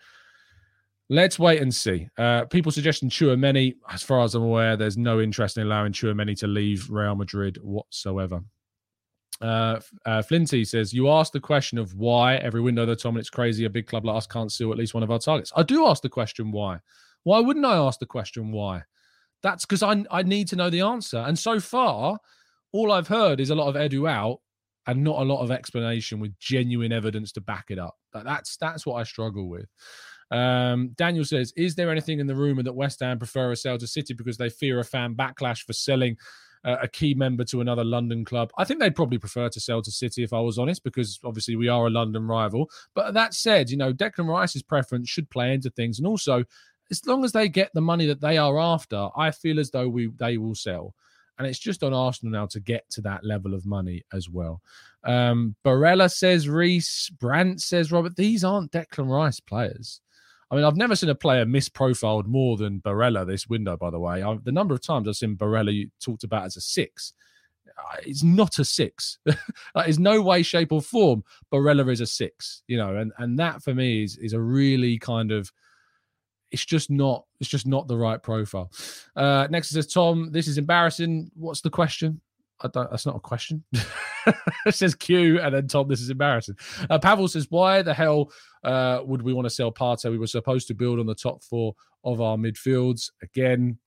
let's 1.10 1.38
wait 1.38 1.60
and 1.60 1.74
see. 1.74 2.08
Uh, 2.16 2.46
people 2.46 2.72
suggesting 2.72 3.10
Tchouameni, 3.10 3.74
as 3.90 4.02
far 4.02 4.22
as 4.22 4.34
I'm 4.34 4.44
aware, 4.44 4.76
there's 4.76 4.96
no 4.96 5.20
interest 5.20 5.58
in 5.58 5.66
allowing 5.66 5.92
Tchouameni 5.92 6.38
to 6.38 6.46
leave 6.46 6.88
Real 6.88 7.16
Madrid 7.16 7.58
whatsoever. 7.62 8.40
Uh, 9.40 9.80
uh, 10.06 10.22
Flinty 10.22 10.64
says, 10.64 10.94
You 10.94 11.10
asked 11.10 11.32
the 11.32 11.40
question 11.40 11.78
of 11.78 11.94
why 11.94 12.36
every 12.36 12.60
window 12.60 12.86
that 12.86 13.00
Tom, 13.00 13.16
and 13.16 13.20
it's 13.20 13.30
crazy 13.30 13.64
a 13.64 13.70
big 13.70 13.86
club 13.86 14.06
like 14.06 14.16
us 14.16 14.26
can't 14.26 14.52
seal 14.52 14.70
at 14.70 14.78
least 14.78 14.94
one 14.94 15.02
of 15.02 15.10
our 15.10 15.18
targets. 15.18 15.52
I 15.56 15.64
do 15.64 15.86
ask 15.86 16.02
the 16.02 16.08
question 16.08 16.52
why. 16.52 16.78
Why 17.24 17.40
wouldn't 17.40 17.66
I 17.66 17.76
ask 17.76 17.98
the 17.98 18.06
question 18.06 18.52
why? 18.52 18.84
That's 19.42 19.66
because 19.66 19.82
I, 19.82 20.04
I 20.10 20.22
need 20.22 20.48
to 20.48 20.56
know 20.56 20.70
the 20.70 20.82
answer. 20.82 21.18
And 21.18 21.38
so 21.38 21.58
far, 21.58 22.18
all 22.72 22.92
I've 22.92 23.08
heard 23.08 23.40
is 23.40 23.50
a 23.50 23.54
lot 23.54 23.68
of 23.68 23.74
Edu 23.74 24.08
out 24.08 24.38
and 24.86 25.02
not 25.02 25.20
a 25.20 25.24
lot 25.24 25.42
of 25.42 25.50
explanation 25.50 26.20
with 26.20 26.38
genuine 26.38 26.92
evidence 26.92 27.32
to 27.32 27.40
back 27.40 27.66
it 27.70 27.78
up. 27.78 27.96
That's 28.12 28.56
that's 28.58 28.86
what 28.86 28.94
I 28.94 29.04
struggle 29.04 29.48
with. 29.48 29.66
Um, 30.30 30.90
Daniel 30.96 31.24
says, 31.24 31.52
Is 31.56 31.74
there 31.74 31.90
anything 31.90 32.20
in 32.20 32.26
the 32.26 32.36
rumor 32.36 32.62
that 32.62 32.72
West 32.72 33.00
Ham 33.00 33.18
prefer 33.18 33.52
a 33.52 33.56
sale 33.56 33.78
to 33.78 33.86
City 33.86 34.14
because 34.14 34.36
they 34.36 34.48
fear 34.48 34.78
a 34.78 34.84
fan 34.84 35.14
backlash 35.14 35.64
for 35.64 35.72
selling 35.72 36.16
a 36.64 36.88
key 36.88 37.14
member 37.14 37.44
to 37.44 37.60
another 37.60 37.84
London 37.84 38.24
club. 38.24 38.52
I 38.58 38.64
think 38.64 38.80
they'd 38.80 38.94
probably 38.94 39.18
prefer 39.18 39.48
to 39.48 39.60
sell 39.60 39.80
to 39.82 39.90
City 39.90 40.22
if 40.22 40.32
I 40.32 40.40
was 40.40 40.58
honest, 40.58 40.84
because 40.84 41.18
obviously 41.24 41.56
we 41.56 41.68
are 41.68 41.86
a 41.86 41.90
London 41.90 42.26
rival. 42.26 42.70
But 42.94 43.14
that 43.14 43.34
said, 43.34 43.70
you 43.70 43.76
know, 43.76 43.92
Declan 43.92 44.28
Rice's 44.28 44.62
preference 44.62 45.08
should 45.08 45.30
play 45.30 45.54
into 45.54 45.70
things. 45.70 45.98
And 45.98 46.06
also, 46.06 46.44
as 46.90 47.06
long 47.06 47.24
as 47.24 47.32
they 47.32 47.48
get 47.48 47.70
the 47.72 47.80
money 47.80 48.06
that 48.06 48.20
they 48.20 48.36
are 48.36 48.58
after, 48.58 49.08
I 49.16 49.30
feel 49.30 49.58
as 49.58 49.70
though 49.70 49.88
we 49.88 50.10
they 50.18 50.36
will 50.36 50.54
sell. 50.54 50.94
And 51.38 51.46
it's 51.46 51.58
just 51.58 51.82
on 51.82 51.94
Arsenal 51.94 52.32
now 52.32 52.46
to 52.46 52.60
get 52.60 52.88
to 52.90 53.00
that 53.02 53.24
level 53.24 53.54
of 53.54 53.64
money 53.64 54.02
as 54.12 54.28
well. 54.28 54.60
Um, 55.04 55.56
Barella 55.64 56.12
says 56.12 56.46
Reese, 56.46 57.08
Brandt 57.08 57.62
says 57.62 57.90
Robert. 57.90 58.16
These 58.16 58.44
aren't 58.44 58.72
Declan 58.72 59.08
Rice 59.08 59.40
players. 59.40 60.02
I 60.50 60.56
mean, 60.56 60.64
I've 60.64 60.76
never 60.76 60.96
seen 60.96 61.10
a 61.10 61.14
player 61.14 61.44
misprofiled 61.46 62.26
more 62.26 62.56
than 62.56 62.80
Barella 62.80 63.26
this 63.26 63.48
window, 63.48 63.76
by 63.76 63.90
the 63.90 64.00
way. 64.00 64.22
I, 64.22 64.36
the 64.42 64.52
number 64.52 64.74
of 64.74 64.82
times 64.82 65.06
I've 65.06 65.16
seen 65.16 65.36
Barella 65.36 65.88
talked 66.00 66.24
about 66.24 66.44
as 66.44 66.56
a 66.56 66.60
six, 66.60 67.12
uh, 67.78 67.96
it's 68.04 68.22
not 68.22 68.58
a 68.58 68.64
six. 68.64 69.18
that 69.24 69.88
is 69.88 69.98
no 69.98 70.20
way, 70.20 70.42
shape, 70.42 70.72
or 70.72 70.82
form. 70.82 71.24
Barella 71.52 71.90
is 71.90 72.00
a 72.00 72.06
six, 72.06 72.62
you 72.66 72.76
know, 72.76 72.96
and, 72.96 73.12
and 73.18 73.38
that 73.38 73.62
for 73.62 73.74
me 73.74 74.02
is, 74.02 74.16
is 74.16 74.32
a 74.32 74.40
really 74.40 74.98
kind 74.98 75.32
of 75.32 75.52
it's 76.50 76.64
just 76.64 76.90
not 76.90 77.24
it's 77.38 77.48
just 77.48 77.66
not 77.66 77.86
the 77.86 77.96
right 77.96 78.20
profile. 78.20 78.72
Uh 79.14 79.46
next 79.50 79.70
says 79.70 79.86
Tom, 79.86 80.32
this 80.32 80.48
is 80.48 80.58
embarrassing. 80.58 81.30
What's 81.34 81.60
the 81.60 81.70
question? 81.70 82.20
I 82.62 82.68
don't, 82.68 82.90
that's 82.90 83.06
not 83.06 83.16
a 83.16 83.20
question. 83.20 83.64
it 84.66 84.74
says 84.74 84.94
Q, 84.94 85.40
and 85.40 85.54
then 85.54 85.66
Tom, 85.66 85.88
this 85.88 86.00
is 86.00 86.10
embarrassing. 86.10 86.56
Uh, 86.88 86.98
Pavel 86.98 87.28
says, 87.28 87.46
why 87.50 87.82
the 87.82 87.94
hell 87.94 88.30
uh, 88.64 89.00
would 89.04 89.22
we 89.22 89.32
want 89.32 89.46
to 89.46 89.50
sell 89.50 89.72
Partey? 89.72 90.10
We 90.10 90.18
were 90.18 90.26
supposed 90.26 90.68
to 90.68 90.74
build 90.74 90.98
on 90.98 91.06
the 91.06 91.14
top 91.14 91.42
four 91.42 91.74
of 92.04 92.20
our 92.20 92.36
midfields. 92.36 93.10
Again, 93.22 93.78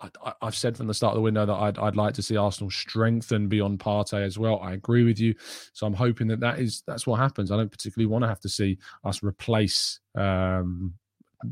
I, 0.00 0.32
have 0.42 0.56
said 0.56 0.76
from 0.76 0.86
the 0.86 0.94
start 0.94 1.12
of 1.12 1.16
the 1.16 1.22
window 1.22 1.44
that 1.44 1.52
I'd, 1.52 1.78
I'd, 1.78 1.96
like 1.96 2.14
to 2.14 2.22
see 2.22 2.36
Arsenal 2.36 2.70
strengthen 2.70 3.48
beyond 3.48 3.80
Partey 3.80 4.22
as 4.22 4.38
well. 4.38 4.60
I 4.60 4.72
agree 4.72 5.02
with 5.02 5.18
you, 5.18 5.34
so 5.72 5.86
I'm 5.86 5.94
hoping 5.94 6.28
that 6.28 6.40
that 6.40 6.60
is 6.60 6.82
that's 6.86 7.06
what 7.06 7.18
happens. 7.18 7.50
I 7.50 7.56
don't 7.56 7.70
particularly 7.70 8.06
want 8.06 8.22
to 8.22 8.28
have 8.28 8.40
to 8.40 8.48
see 8.48 8.78
us 9.04 9.24
replace 9.24 9.98
um, 10.14 10.94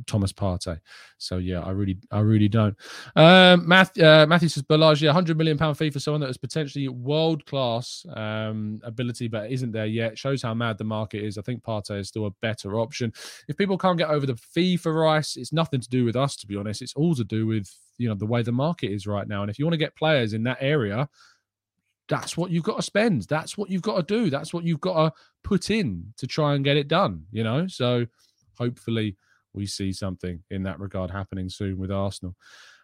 Thomas 0.06 0.32
Partey. 0.32 0.78
So 1.18 1.38
yeah, 1.38 1.60
I 1.60 1.70
really, 1.70 1.98
I 2.10 2.20
really 2.20 2.48
don't. 2.48 2.76
Um, 3.14 3.66
Math, 3.68 3.98
uh, 3.98 4.26
Matthew 4.28 4.48
says 4.48 4.64
a 4.68 5.12
hundred 5.12 5.36
million 5.36 5.58
pound 5.58 5.78
fee 5.78 5.90
for 5.90 6.00
someone 6.00 6.20
that 6.20 6.28
has 6.28 6.36
potentially 6.36 6.88
world 6.88 7.44
class 7.46 8.04
um, 8.14 8.80
ability, 8.82 9.28
but 9.28 9.50
isn't 9.50 9.72
there 9.72 9.86
yet. 9.86 10.18
Shows 10.18 10.42
how 10.42 10.54
mad 10.54 10.78
the 10.78 10.84
market 10.84 11.22
is. 11.22 11.38
I 11.38 11.42
think 11.42 11.62
Partey 11.62 12.00
is 12.00 12.08
still 12.08 12.26
a 12.26 12.30
better 12.42 12.78
option. 12.78 13.12
If 13.48 13.56
people 13.56 13.78
can't 13.78 13.98
get 13.98 14.10
over 14.10 14.26
the 14.26 14.36
fee 14.36 14.76
for 14.76 14.92
Rice, 14.92 15.36
it's 15.36 15.52
nothing 15.52 15.80
to 15.80 15.88
do 15.88 16.04
with 16.04 16.16
us, 16.16 16.36
to 16.36 16.46
be 16.46 16.56
honest. 16.56 16.82
It's 16.82 16.94
all 16.94 17.14
to 17.14 17.24
do 17.24 17.46
with 17.46 17.70
you 17.98 18.08
know 18.08 18.14
the 18.14 18.26
way 18.26 18.42
the 18.42 18.52
market 18.52 18.90
is 18.90 19.06
right 19.06 19.26
now. 19.26 19.42
And 19.42 19.50
if 19.50 19.58
you 19.58 19.64
want 19.64 19.74
to 19.74 19.78
get 19.78 19.96
players 19.96 20.32
in 20.32 20.42
that 20.44 20.58
area, 20.60 21.08
that's 22.08 22.36
what 22.36 22.50
you've 22.50 22.64
got 22.64 22.76
to 22.76 22.82
spend. 22.82 23.22
That's 23.22 23.56
what 23.56 23.70
you've 23.70 23.82
got 23.82 23.96
to 23.96 24.02
do. 24.02 24.30
That's 24.30 24.52
what 24.52 24.64
you've 24.64 24.80
got 24.80 25.04
to 25.04 25.20
put 25.42 25.70
in 25.70 26.12
to 26.18 26.26
try 26.26 26.54
and 26.54 26.64
get 26.64 26.76
it 26.76 26.88
done. 26.88 27.24
You 27.30 27.44
know, 27.44 27.66
so 27.66 28.06
hopefully 28.58 29.16
we 29.56 29.66
see 29.66 29.92
something 29.92 30.42
in 30.50 30.62
that 30.64 30.78
regard 30.78 31.10
happening 31.10 31.48
soon 31.48 31.78
with 31.78 31.90
Arsenal. 31.90 32.36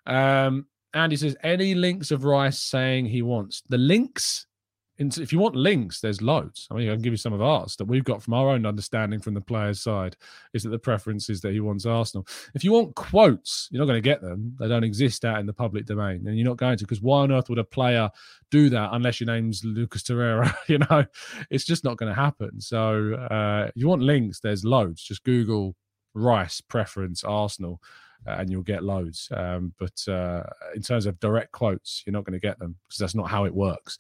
Um, 0.07 0.67
Andy 0.95 1.17
says, 1.17 1.37
any 1.43 1.75
links 1.75 2.11
of 2.11 2.25
Rice 2.25 2.59
saying 2.59 3.07
he 3.07 3.23
wants 3.23 3.63
the 3.69 3.79
links? 3.79 4.47
If 4.99 5.33
you 5.33 5.41
want 5.41 5.57
links, 5.57 6.01
there's 6.01 6.23
loads. 6.23 6.69
I 6.71 6.75
mean, 6.75 6.89
I 6.89 6.93
can 6.93 7.03
give 7.03 7.13
you 7.13 7.17
some 7.17 7.33
of 7.33 7.43
ours 7.43 7.75
that 7.77 7.87
we've 7.87 8.05
got 8.05 8.23
from 8.23 8.35
our 8.35 8.51
own 8.51 8.67
understanding 8.67 9.21
from 9.21 9.35
the 9.35 9.41
player's 9.41 9.81
side. 9.81 10.17
Is 10.53 10.63
that 10.63 10.69
the 10.69 10.79
preference 10.79 11.29
is 11.29 11.41
that 11.41 11.53
he 11.53 11.61
wants 11.61 11.87
Arsenal? 11.87 12.27
If 12.55 12.63
you 12.63 12.73
want 12.73 12.95
quotes, 12.95 13.69
you're 13.71 13.81
not 13.81 13.87
going 13.87 14.01
to 14.01 14.09
get 14.09 14.21
them. 14.21 14.55
They 14.61 14.69
don't 14.69 14.85
exist 14.85 15.25
out 15.25 15.41
in 15.41 15.47
the 15.47 15.53
public 15.53 15.87
domain, 15.87 16.25
and 16.27 16.37
you're 16.37 16.47
not 16.47 16.59
going 16.59 16.77
to. 16.77 16.85
Because 16.85 17.01
why 17.01 17.23
on 17.23 17.33
earth 17.33 17.49
would 17.49 17.59
a 17.59 17.65
player 17.65 18.11
do 18.51 18.69
that 18.69 18.91
unless 18.93 19.19
your 19.19 19.27
name's 19.27 19.65
Lucas 19.65 20.03
Torreira? 20.05 20.55
you 20.69 20.79
know, 20.79 21.05
it's 21.51 21.65
just 21.65 21.85
not 21.85 21.97
going 21.97 22.15
to 22.15 22.21
happen. 22.21 22.61
So, 22.61 23.15
uh, 23.15 23.71
if 23.75 23.81
you 23.81 23.89
want 23.89 24.03
links, 24.03 24.39
there's 24.39 24.65
loads. 24.65 25.03
Just 25.03 25.25
Google 25.25 25.75
Rice 26.15 26.61
preference 26.61 27.25
Arsenal, 27.25 27.81
uh, 28.27 28.37
and 28.39 28.51
you'll 28.51 28.63
get 28.63 28.85
loads. 28.85 29.29
Um, 29.35 29.73
but 29.79 30.07
uh, 30.09 30.45
in 30.75 30.83
terms 30.83 31.07
of 31.07 31.19
direct 31.21 31.53
quotes, 31.53 32.03
you're 32.07 32.13
not 32.13 32.25
going 32.25 32.39
to 32.39 32.47
get 32.47 32.59
them 32.59 32.77
because 32.87 32.99
that's 32.99 33.15
not 33.15 33.31
how 33.31 33.45
it 33.45 33.55
works. 33.55 33.99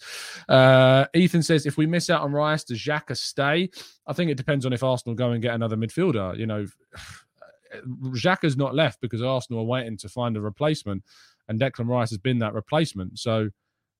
Uh, 0.48 1.06
Ethan 1.14 1.42
says, 1.42 1.66
if 1.66 1.76
we 1.76 1.86
miss 1.86 2.10
out 2.10 2.22
on 2.22 2.32
Rice, 2.32 2.64
does 2.64 2.78
Xhaka 2.78 3.16
stay? 3.16 3.70
I 4.06 4.12
think 4.12 4.30
it 4.30 4.36
depends 4.36 4.66
on 4.66 4.72
if 4.72 4.82
Arsenal 4.82 5.14
go 5.14 5.30
and 5.30 5.42
get 5.42 5.54
another 5.54 5.76
midfielder. 5.76 6.38
You 6.38 6.46
know, 6.46 6.66
Xhaka's 8.04 8.56
not 8.56 8.74
left 8.74 9.00
because 9.00 9.22
Arsenal 9.22 9.62
are 9.62 9.66
waiting 9.66 9.96
to 9.98 10.08
find 10.08 10.36
a 10.36 10.40
replacement, 10.40 11.02
and 11.48 11.60
Declan 11.60 11.88
Rice 11.88 12.10
has 12.10 12.18
been 12.18 12.38
that 12.40 12.54
replacement. 12.54 13.18
So 13.18 13.50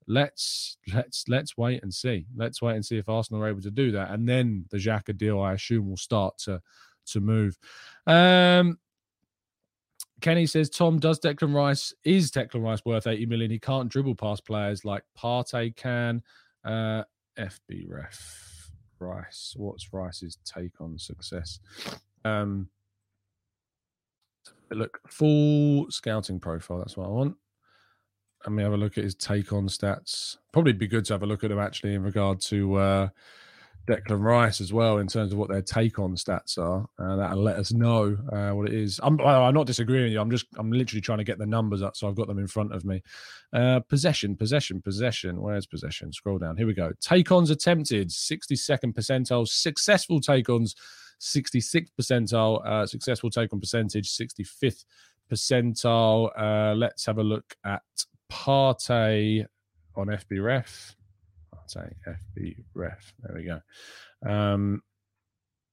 let's 0.06 0.76
let's 0.92 1.24
let's 1.28 1.56
wait 1.56 1.82
and 1.82 1.92
see. 1.92 2.26
Let's 2.36 2.60
wait 2.60 2.74
and 2.74 2.84
see 2.84 2.98
if 2.98 3.08
Arsenal 3.08 3.42
are 3.42 3.48
able 3.48 3.62
to 3.62 3.70
do 3.70 3.90
that, 3.92 4.10
and 4.10 4.28
then 4.28 4.66
the 4.70 4.76
Xhaka 4.76 5.16
deal, 5.16 5.40
I 5.40 5.54
assume, 5.54 5.88
will 5.88 5.96
start 5.96 6.38
to 6.38 6.60
to 7.06 7.20
move. 7.20 7.58
Um, 8.06 8.78
Kenny 10.20 10.46
says, 10.46 10.70
Tom, 10.70 10.98
does 10.98 11.18
Declan 11.18 11.54
Rice 11.54 11.92
is 12.04 12.30
Declan 12.30 12.62
Rice 12.62 12.84
worth 12.84 13.06
80 13.06 13.26
million? 13.26 13.50
He 13.50 13.58
can't 13.58 13.88
dribble 13.88 14.14
past 14.14 14.46
players 14.46 14.84
like 14.84 15.02
Partey 15.18 15.74
can. 15.74 16.22
Uh, 16.64 17.02
FBref 17.38 18.70
Rice. 18.98 19.54
What's 19.56 19.92
Rice's 19.92 20.38
take 20.44 20.80
on 20.80 20.98
success? 20.98 21.58
Um, 22.24 22.68
look, 24.70 25.00
full 25.08 25.90
scouting 25.90 26.40
profile. 26.40 26.78
That's 26.78 26.96
what 26.96 27.06
I 27.06 27.10
want. 27.10 27.36
Let 28.44 28.52
me 28.52 28.62
have 28.62 28.72
a 28.72 28.76
look 28.76 28.98
at 28.98 29.04
his 29.04 29.14
take 29.14 29.52
on 29.52 29.68
stats. 29.68 30.36
Probably 30.52 30.72
be 30.72 30.88
good 30.88 31.04
to 31.06 31.14
have 31.14 31.22
a 31.22 31.26
look 31.26 31.44
at 31.44 31.50
them 31.50 31.58
actually 31.58 31.94
in 31.94 32.02
regard 32.02 32.40
to 32.42 32.74
uh, 32.74 33.08
Declan 33.86 34.22
Rice 34.22 34.60
as 34.60 34.72
well 34.72 34.98
in 34.98 35.08
terms 35.08 35.32
of 35.32 35.38
what 35.38 35.48
their 35.48 35.62
take 35.62 35.98
on 35.98 36.14
stats 36.14 36.56
are. 36.56 36.86
Uh, 36.98 37.16
that'll 37.16 37.42
let 37.42 37.56
us 37.56 37.72
know 37.72 38.16
uh, 38.32 38.50
what 38.50 38.68
it 38.68 38.74
is. 38.74 39.00
I'm, 39.02 39.20
I'm 39.20 39.54
not 39.54 39.66
disagreeing 39.66 40.04
with 40.04 40.12
you. 40.12 40.20
I'm 40.20 40.30
just 40.30 40.46
I'm 40.56 40.70
literally 40.70 41.00
trying 41.00 41.18
to 41.18 41.24
get 41.24 41.38
the 41.38 41.46
numbers 41.46 41.82
up, 41.82 41.96
so 41.96 42.08
I've 42.08 42.14
got 42.14 42.28
them 42.28 42.38
in 42.38 42.46
front 42.46 42.72
of 42.72 42.84
me. 42.84 43.02
Uh, 43.52 43.80
possession, 43.80 44.36
possession, 44.36 44.80
possession. 44.80 45.40
Where's 45.40 45.66
possession? 45.66 46.12
Scroll 46.12 46.38
down. 46.38 46.56
Here 46.56 46.66
we 46.66 46.74
go. 46.74 46.92
Take 47.00 47.32
ons 47.32 47.50
attempted, 47.50 48.10
62nd 48.10 48.94
percentile. 48.94 49.48
Successful 49.48 50.20
take 50.20 50.48
ons, 50.48 50.76
66th 51.20 51.88
percentile. 52.00 52.64
Uh, 52.64 52.86
successful 52.86 53.30
take 53.30 53.52
on 53.52 53.60
percentage, 53.60 54.08
65th 54.08 54.84
percentile. 55.30 56.30
Uh, 56.38 56.74
let's 56.74 57.04
have 57.06 57.18
a 57.18 57.24
look 57.24 57.56
at 57.64 57.82
Partey 58.30 59.44
on 59.96 60.06
FBref. 60.06 60.94
Partey 61.62 61.92
FB 62.06 62.56
ref. 62.74 63.12
There 63.22 63.36
we 63.36 63.44
go. 63.44 63.60
Um, 64.28 64.82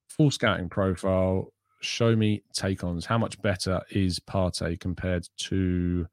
full 0.07 0.31
scouting 0.31 0.69
profile. 0.69 1.53
Show 1.81 2.15
me 2.15 2.43
take 2.53 2.83
ons. 2.83 3.05
How 3.05 3.17
much 3.17 3.41
better 3.41 3.81
is 3.91 4.19
Partey 4.19 4.79
compared 4.79 5.27
to 5.37 6.07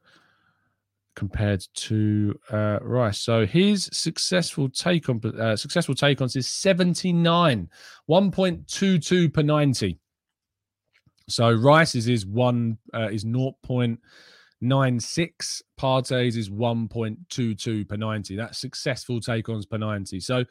compared 1.17 1.65
to 1.75 2.39
uh, 2.51 2.79
Rice? 2.83 3.19
So 3.21 3.47
his 3.47 3.89
successful 3.93 4.69
take 4.69 5.09
on 5.09 5.21
uh, 5.25 5.57
successful 5.57 5.95
take 5.95 6.21
ons 6.21 6.37
is 6.37 6.47
seventy 6.47 7.13
nine, 7.13 7.69
one 8.07 8.31
point 8.31 8.69
two 8.69 8.99
two 8.99 9.29
per 9.29 9.43
ninety. 9.43 9.99
So 11.29 11.51
Rice's 11.51 12.07
is 12.07 12.25
one 12.25 12.79
uh, 12.95 13.09
is 13.09 13.23
zero 13.23 13.57
point 13.65 13.99
nine 14.61 15.01
six. 15.01 15.63
Partey's 15.79 16.37
is 16.37 16.51
1.22 16.51 17.89
per 17.89 17.97
90. 17.97 18.37
That's 18.37 18.59
successful 18.59 19.21
take 19.21 19.49
ons 19.49 19.67
per 19.67 19.79
90. 19.79 20.21
So, 20.21 20.45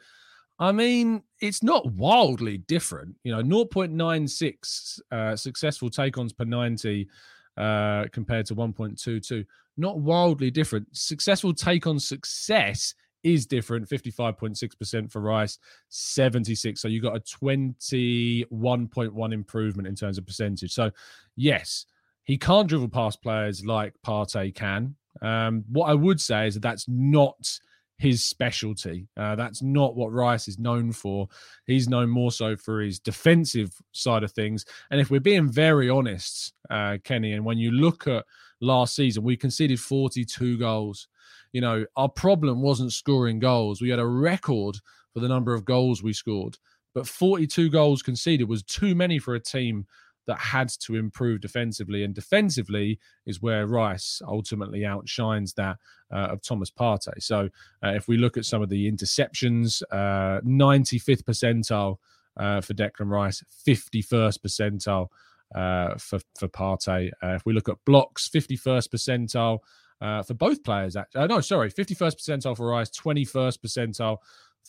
I 0.58 0.72
mean, 0.72 1.22
it's 1.40 1.62
not 1.62 1.86
wildly 1.92 2.58
different. 2.58 3.14
You 3.24 3.36
know, 3.36 3.42
0.96 3.42 5.00
uh, 5.12 5.36
successful 5.36 5.90
take 5.90 6.18
ons 6.18 6.32
per 6.32 6.44
90 6.44 7.08
uh, 7.56 8.06
compared 8.12 8.46
to 8.46 8.54
1.22. 8.54 9.44
Not 9.76 10.00
wildly 10.00 10.50
different. 10.50 10.88
Successful 10.96 11.52
take 11.52 11.86
on 11.86 11.98
success 11.98 12.94
is 13.22 13.44
different 13.44 13.86
55.6% 13.88 15.10
for 15.10 15.20
Rice, 15.20 15.58
76. 15.88 16.80
So 16.80 16.86
you 16.86 17.02
got 17.02 17.16
a 17.16 17.20
21.1 17.20 19.32
improvement 19.32 19.88
in 19.88 19.96
terms 19.96 20.16
of 20.16 20.26
percentage. 20.26 20.72
So, 20.72 20.92
yes, 21.34 21.86
he 22.26 22.36
can't 22.36 22.68
dribble 22.68 22.88
past 22.88 23.22
players 23.22 23.64
like 23.64 23.94
Partey 24.04 24.54
can. 24.54 24.96
Um, 25.22 25.64
what 25.70 25.86
I 25.86 25.94
would 25.94 26.20
say 26.20 26.48
is 26.48 26.54
that 26.54 26.60
that's 26.60 26.86
not 26.88 27.58
his 27.98 28.22
specialty. 28.22 29.08
Uh, 29.16 29.36
that's 29.36 29.62
not 29.62 29.96
what 29.96 30.12
Rice 30.12 30.48
is 30.48 30.58
known 30.58 30.92
for. 30.92 31.28
He's 31.66 31.88
known 31.88 32.10
more 32.10 32.32
so 32.32 32.56
for 32.56 32.80
his 32.80 32.98
defensive 32.98 33.70
side 33.92 34.24
of 34.24 34.32
things. 34.32 34.66
And 34.90 35.00
if 35.00 35.10
we're 35.10 35.20
being 35.20 35.50
very 35.50 35.88
honest, 35.88 36.52
uh, 36.68 36.98
Kenny, 37.04 37.32
and 37.32 37.44
when 37.44 37.58
you 37.58 37.70
look 37.70 38.06
at 38.06 38.26
last 38.60 38.96
season, 38.96 39.22
we 39.22 39.36
conceded 39.36 39.80
42 39.80 40.58
goals. 40.58 41.08
You 41.52 41.60
know, 41.60 41.86
our 41.96 42.08
problem 42.08 42.60
wasn't 42.60 42.92
scoring 42.92 43.38
goals. 43.38 43.80
We 43.80 43.88
had 43.88 44.00
a 44.00 44.06
record 44.06 44.76
for 45.14 45.20
the 45.20 45.28
number 45.28 45.54
of 45.54 45.64
goals 45.64 46.02
we 46.02 46.12
scored, 46.12 46.58
but 46.92 47.06
42 47.06 47.70
goals 47.70 48.02
conceded 48.02 48.48
was 48.48 48.64
too 48.64 48.94
many 48.94 49.18
for 49.18 49.36
a 49.36 49.40
team 49.40 49.86
that 50.26 50.38
had 50.38 50.68
to 50.80 50.96
improve 50.96 51.40
defensively. 51.40 52.04
And 52.04 52.14
defensively 52.14 52.98
is 53.26 53.40
where 53.40 53.66
Rice 53.66 54.20
ultimately 54.26 54.84
outshines 54.84 55.54
that 55.54 55.76
uh, 56.12 56.28
of 56.30 56.42
Thomas 56.42 56.70
Partey. 56.70 57.22
So 57.22 57.48
uh, 57.82 57.90
if 57.90 58.08
we 58.08 58.16
look 58.16 58.36
at 58.36 58.44
some 58.44 58.62
of 58.62 58.68
the 58.68 58.90
interceptions, 58.90 59.82
uh, 59.90 60.40
95th 60.42 61.22
percentile 61.22 61.98
uh, 62.36 62.60
for 62.60 62.74
Declan 62.74 63.10
Rice, 63.10 63.42
51st 63.66 64.38
percentile 64.40 65.08
uh, 65.54 65.96
for, 65.96 66.20
for 66.38 66.48
Partey. 66.48 67.10
Uh, 67.22 67.34
if 67.34 67.46
we 67.46 67.52
look 67.52 67.68
at 67.68 67.76
blocks, 67.84 68.28
51st 68.28 68.88
percentile. 68.88 70.24
for 70.26 70.34
both 70.34 70.62
players, 70.62 70.96
actually. 70.96 71.26
no, 71.28 71.40
sorry, 71.40 71.70
51st 71.70 72.16
percentile 72.16 72.56
for 72.56 72.66
Rice, 72.66 72.90
21st 72.90 73.58
percentile 73.58 74.18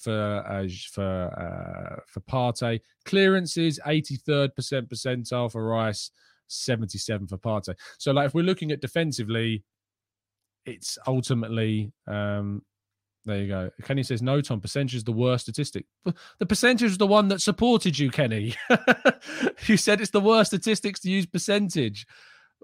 for 0.02 0.44
uh, 0.48 0.68
for 0.92 1.04
uh, 1.04 2.02
for 2.08 2.20
Partey. 2.22 2.82
Clearances, 3.06 3.80
83rd 3.86 4.56
percent 4.56 4.90
percentile 4.90 5.52
for 5.52 5.66
Rice, 5.66 6.12
77 6.48 7.28
for 7.28 7.38
Partey. 7.38 7.76
So, 7.98 8.12
like, 8.12 8.28
if 8.28 8.34
we're 8.34 8.44
looking 8.44 8.72
at 8.72 8.82
defensively, 8.82 9.64
it's 10.66 10.98
ultimately 11.08 11.92
um, 12.08 12.62
there 13.28 13.42
you 13.42 13.48
go. 13.50 13.70
Kenny 13.84 14.04
says 14.04 14.22
no, 14.22 14.40
Tom. 14.40 14.62
Percentage 14.62 14.96
is 14.96 15.04
the 15.04 15.12
worst 15.12 15.46
statistic. 15.46 15.86
The 16.40 16.46
percentage 16.46 16.92
is 16.92 16.98
the 16.98 17.06
one 17.06 17.28
that 17.28 17.42
supported 17.42 18.00
you, 18.00 18.10
Kenny. 18.10 18.56
you 19.66 19.76
said 19.76 20.00
it's 20.00 20.12
the 20.12 20.22
worst 20.22 20.52
statistics 20.52 21.02
to 21.02 21.12
use 21.12 21.26
percentage. 21.26 22.08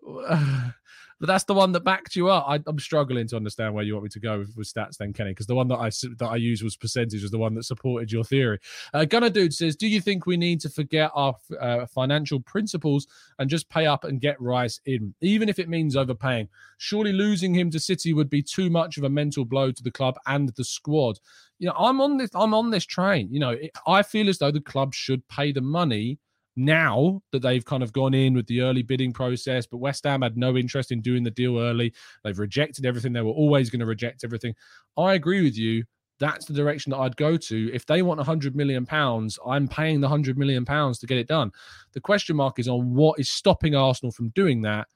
but 1.23 1.27
that's 1.27 1.45
the 1.45 1.53
one 1.53 1.71
that 1.71 1.85
backed 1.85 2.17
you 2.17 2.27
up. 2.27 2.43
I, 2.49 2.59
am 2.67 2.77
struggling 2.79 3.29
to 3.29 3.37
understand 3.37 3.73
where 3.73 3.85
you 3.85 3.93
want 3.93 4.03
me 4.03 4.09
to 4.09 4.19
go 4.19 4.39
with, 4.39 4.57
with 4.57 4.67
stats, 4.67 4.97
then, 4.97 5.13
Kenny, 5.13 5.31
because 5.31 5.47
the 5.47 5.55
one 5.55 5.69
that 5.69 5.77
I 5.77 5.89
that 6.17 6.27
I 6.29 6.35
used 6.35 6.61
was 6.61 6.75
percentage, 6.75 7.21
was 7.21 7.31
the 7.31 7.37
one 7.37 7.53
that 7.53 7.63
supported 7.63 8.11
your 8.11 8.25
theory. 8.25 8.59
Uh, 8.93 9.05
Gunner 9.05 9.29
Dude 9.29 9.53
says, 9.53 9.77
"Do 9.77 9.87
you 9.87 10.01
think 10.01 10.25
we 10.25 10.35
need 10.35 10.59
to 10.59 10.69
forget 10.69 11.11
our 11.15 11.33
uh, 11.61 11.85
financial 11.85 12.41
principles 12.41 13.07
and 13.39 13.49
just 13.49 13.69
pay 13.69 13.85
up 13.85 14.03
and 14.03 14.19
get 14.19 14.35
Rice 14.41 14.81
in, 14.85 15.15
even 15.21 15.47
if 15.47 15.59
it 15.59 15.69
means 15.69 15.95
overpaying? 15.95 16.49
Surely 16.77 17.13
losing 17.13 17.53
him 17.53 17.71
to 17.71 17.79
City 17.79 18.11
would 18.11 18.29
be 18.29 18.43
too 18.43 18.69
much 18.69 18.97
of 18.97 19.05
a 19.05 19.09
mental 19.09 19.45
blow 19.45 19.71
to 19.71 19.81
the 19.81 19.91
club 19.91 20.15
and 20.27 20.49
the 20.57 20.65
squad." 20.65 21.19
You 21.57 21.67
know, 21.67 21.75
I'm 21.77 22.01
on 22.01 22.17
this. 22.17 22.31
I'm 22.35 22.53
on 22.53 22.69
this 22.69 22.83
train. 22.83 23.29
You 23.31 23.39
know, 23.39 23.51
it, 23.51 23.71
I 23.87 24.03
feel 24.03 24.27
as 24.27 24.39
though 24.39 24.51
the 24.51 24.59
club 24.59 24.93
should 24.93 25.25
pay 25.29 25.53
the 25.53 25.61
money 25.61 26.19
now 26.55 27.21
that 27.31 27.41
they've 27.41 27.65
kind 27.65 27.83
of 27.83 27.93
gone 27.93 28.13
in 28.13 28.33
with 28.33 28.47
the 28.47 28.61
early 28.61 28.83
bidding 28.83 29.13
process, 29.13 29.65
but 29.65 29.77
West 29.77 30.03
Ham 30.03 30.21
had 30.21 30.37
no 30.37 30.55
interest 30.55 30.91
in 30.91 31.01
doing 31.01 31.23
the 31.23 31.31
deal 31.31 31.59
early. 31.59 31.93
They've 32.23 32.37
rejected 32.37 32.85
everything. 32.85 33.13
They 33.13 33.21
were 33.21 33.31
always 33.31 33.69
going 33.69 33.79
to 33.79 33.85
reject 33.85 34.23
everything. 34.23 34.53
I 34.97 35.13
agree 35.13 35.43
with 35.43 35.57
you. 35.57 35.83
That's 36.19 36.45
the 36.45 36.53
direction 36.53 36.91
that 36.91 36.99
I'd 36.99 37.17
go 37.17 37.37
to. 37.37 37.73
If 37.73 37.85
they 37.85 38.01
want 38.01 38.19
100 38.19 38.55
million 38.55 38.85
pounds, 38.85 39.39
I'm 39.45 39.67
paying 39.67 39.99
the 39.99 40.07
100 40.07 40.37
million 40.37 40.63
pounds 40.63 40.99
to 40.99 41.07
get 41.07 41.17
it 41.17 41.27
done. 41.27 41.51
The 41.93 42.01
question 42.01 42.35
mark 42.35 42.59
is 42.59 42.67
on 42.67 42.93
what 42.93 43.19
is 43.19 43.29
stopping 43.29 43.75
Arsenal 43.75 44.11
from 44.11 44.29
doing 44.29 44.61
that. 44.61 44.87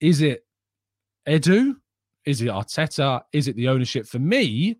Is 0.00 0.22
it 0.22 0.44
Edu? 1.28 1.74
Is 2.24 2.40
it 2.40 2.48
Arteta? 2.48 3.22
Is 3.32 3.48
it 3.48 3.56
the 3.56 3.68
ownership? 3.68 4.06
For 4.06 4.18
me, 4.18 4.78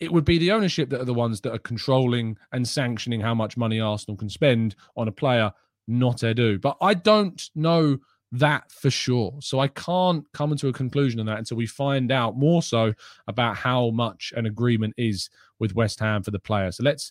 it 0.00 0.12
would 0.12 0.24
be 0.24 0.38
the 0.38 0.52
ownership 0.52 0.90
that 0.90 1.00
are 1.00 1.06
the 1.06 1.14
ones 1.14 1.40
that 1.40 1.52
are 1.52 1.58
controlling 1.58 2.36
and 2.52 2.66
sanctioning 2.66 3.20
how 3.20 3.34
much 3.34 3.56
money 3.56 3.80
Arsenal 3.80 4.16
can 4.16 4.28
spend 4.28 4.76
on 4.96 5.08
a 5.08 5.12
player, 5.12 5.52
not 5.86 6.18
Edu. 6.18 6.60
But 6.60 6.76
I 6.80 6.94
don't 6.94 7.42
know 7.54 7.98
that 8.32 8.70
for 8.70 8.90
sure. 8.90 9.36
So 9.40 9.58
I 9.58 9.68
can't 9.68 10.24
come 10.32 10.54
to 10.56 10.68
a 10.68 10.72
conclusion 10.72 11.18
on 11.20 11.26
that 11.26 11.38
until 11.38 11.56
we 11.56 11.66
find 11.66 12.12
out 12.12 12.36
more 12.36 12.62
so 12.62 12.92
about 13.26 13.56
how 13.56 13.90
much 13.90 14.32
an 14.36 14.46
agreement 14.46 14.94
is 14.96 15.30
with 15.58 15.74
West 15.74 15.98
Ham 16.00 16.22
for 16.22 16.30
the 16.30 16.38
player. 16.38 16.70
So 16.70 16.84
let's 16.84 17.10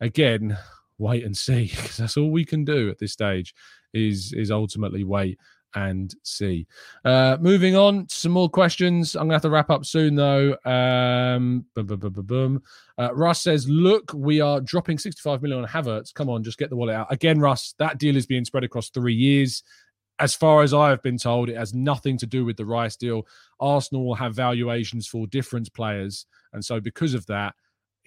again 0.00 0.56
wait 0.98 1.24
and 1.24 1.36
see 1.36 1.66
because 1.70 1.98
that's 1.98 2.16
all 2.16 2.30
we 2.30 2.44
can 2.44 2.64
do 2.64 2.90
at 2.90 2.98
this 2.98 3.12
stage 3.12 3.54
is 3.92 4.32
is 4.32 4.50
ultimately 4.50 5.04
wait 5.04 5.38
and 5.76 6.14
see. 6.22 6.66
Uh, 7.04 7.36
moving 7.40 7.76
on, 7.76 8.08
some 8.08 8.32
more 8.32 8.48
questions. 8.48 9.14
I'm 9.14 9.24
gonna 9.24 9.34
have 9.34 9.42
to 9.42 9.50
wrap 9.50 9.70
up 9.70 9.84
soon 9.84 10.16
though. 10.16 10.56
Um, 10.64 11.66
boom, 11.74 11.86
boom, 11.86 12.00
boom, 12.00 12.12
boom, 12.12 12.26
boom. 12.26 12.62
Uh, 12.98 13.14
Russ 13.14 13.42
says, 13.42 13.68
"Look, 13.68 14.12
we 14.14 14.40
are 14.40 14.60
dropping 14.60 14.98
65 14.98 15.42
million 15.42 15.62
on 15.62 15.68
Havertz. 15.68 16.12
Come 16.14 16.30
on, 16.30 16.42
just 16.42 16.58
get 16.58 16.70
the 16.70 16.76
wallet 16.76 16.96
out 16.96 17.12
again, 17.12 17.38
Russ. 17.38 17.74
That 17.78 17.98
deal 17.98 18.16
is 18.16 18.26
being 18.26 18.44
spread 18.44 18.64
across 18.64 18.90
three 18.90 19.14
years. 19.14 19.62
as 20.18 20.34
far 20.34 20.62
as 20.62 20.72
I 20.72 20.88
have 20.88 21.02
been 21.02 21.18
told, 21.18 21.50
it 21.50 21.58
has 21.58 21.74
nothing 21.74 22.16
to 22.16 22.26
do 22.26 22.42
with 22.46 22.56
the 22.56 22.64
Rice 22.64 22.96
deal. 22.96 23.26
Arsenal 23.60 24.06
will 24.06 24.14
have 24.14 24.34
valuations 24.34 25.06
for 25.06 25.26
different 25.26 25.70
players, 25.74 26.24
and 26.54 26.64
so 26.64 26.80
because 26.80 27.12
of 27.12 27.26
that, 27.26 27.54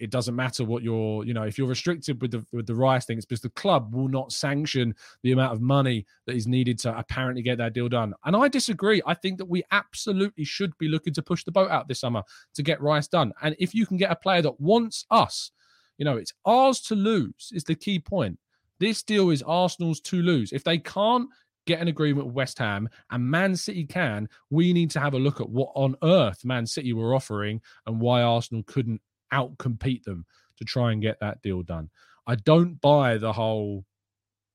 it 0.00 0.10
doesn't 0.10 0.34
matter 0.34 0.64
what 0.64 0.82
you're, 0.82 1.24
you 1.24 1.34
know, 1.34 1.42
if 1.42 1.58
you're 1.58 1.68
restricted 1.68 2.20
with 2.22 2.30
the 2.30 2.44
with 2.52 2.66
the 2.66 2.74
Rice 2.74 3.04
thing, 3.04 3.18
it's 3.18 3.26
because 3.26 3.42
the 3.42 3.50
club 3.50 3.94
will 3.94 4.08
not 4.08 4.32
sanction 4.32 4.94
the 5.22 5.32
amount 5.32 5.52
of 5.52 5.60
money 5.60 6.06
that 6.26 6.34
is 6.34 6.46
needed 6.46 6.78
to 6.80 6.98
apparently 6.98 7.42
get 7.42 7.58
that 7.58 7.74
deal 7.74 7.88
done. 7.88 8.14
And 8.24 8.34
I 8.34 8.48
disagree. 8.48 9.02
I 9.06 9.14
think 9.14 9.38
that 9.38 9.48
we 9.48 9.62
absolutely 9.70 10.44
should 10.44 10.76
be 10.78 10.88
looking 10.88 11.12
to 11.14 11.22
push 11.22 11.44
the 11.44 11.52
boat 11.52 11.70
out 11.70 11.86
this 11.86 12.00
summer 12.00 12.22
to 12.54 12.62
get 12.62 12.80
Rice 12.80 13.08
done. 13.08 13.32
And 13.42 13.54
if 13.58 13.74
you 13.74 13.86
can 13.86 13.98
get 13.98 14.10
a 14.10 14.16
player 14.16 14.42
that 14.42 14.58
wants 14.58 15.04
us, 15.10 15.52
you 15.98 16.04
know, 16.06 16.16
it's 16.16 16.32
ours 16.46 16.80
to 16.82 16.94
lose 16.94 17.50
is 17.52 17.64
the 17.64 17.74
key 17.74 17.98
point. 17.98 18.38
This 18.78 19.02
deal 19.02 19.28
is 19.28 19.42
Arsenal's 19.42 20.00
to 20.00 20.22
lose. 20.22 20.50
If 20.50 20.64
they 20.64 20.78
can't 20.78 21.28
get 21.66 21.80
an 21.80 21.88
agreement 21.88 22.26
with 22.26 22.34
West 22.34 22.58
Ham 22.58 22.88
and 23.10 23.30
Man 23.30 23.54
City 23.54 23.84
can, 23.84 24.30
we 24.48 24.72
need 24.72 24.90
to 24.92 25.00
have 25.00 25.12
a 25.12 25.18
look 25.18 25.42
at 25.42 25.50
what 25.50 25.70
on 25.74 25.94
earth 26.02 26.42
Man 26.42 26.66
City 26.66 26.94
were 26.94 27.14
offering 27.14 27.60
and 27.86 28.00
why 28.00 28.22
Arsenal 28.22 28.62
couldn't 28.62 29.02
outcompete 29.32 30.04
them 30.04 30.26
to 30.58 30.64
try 30.64 30.92
and 30.92 31.02
get 31.02 31.18
that 31.20 31.42
deal 31.42 31.62
done. 31.62 31.90
I 32.26 32.36
don't 32.36 32.80
buy 32.80 33.18
the 33.18 33.32
whole 33.32 33.84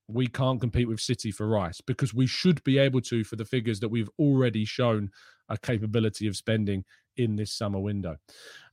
we 0.07 0.28
can't 0.28 0.61
compete 0.61 0.88
with 0.88 0.99
City 0.99 1.32
for 1.32 1.47
Rice 1.47 1.82
because 1.82 2.13
we 2.13 2.28
should 2.28 2.63
be 2.63 2.78
able 2.78 3.01
to 3.01 3.23
for 3.23 3.36
the 3.36 3.45
figures 3.45 3.80
that 3.80 3.89
we've 3.89 4.09
already 4.19 4.65
shown 4.65 5.09
a 5.49 5.57
capability 5.57 6.28
of 6.28 6.36
spending 6.36 6.84
in 7.17 7.36
this 7.36 7.51
summer 7.51 7.80
window. 7.80 8.17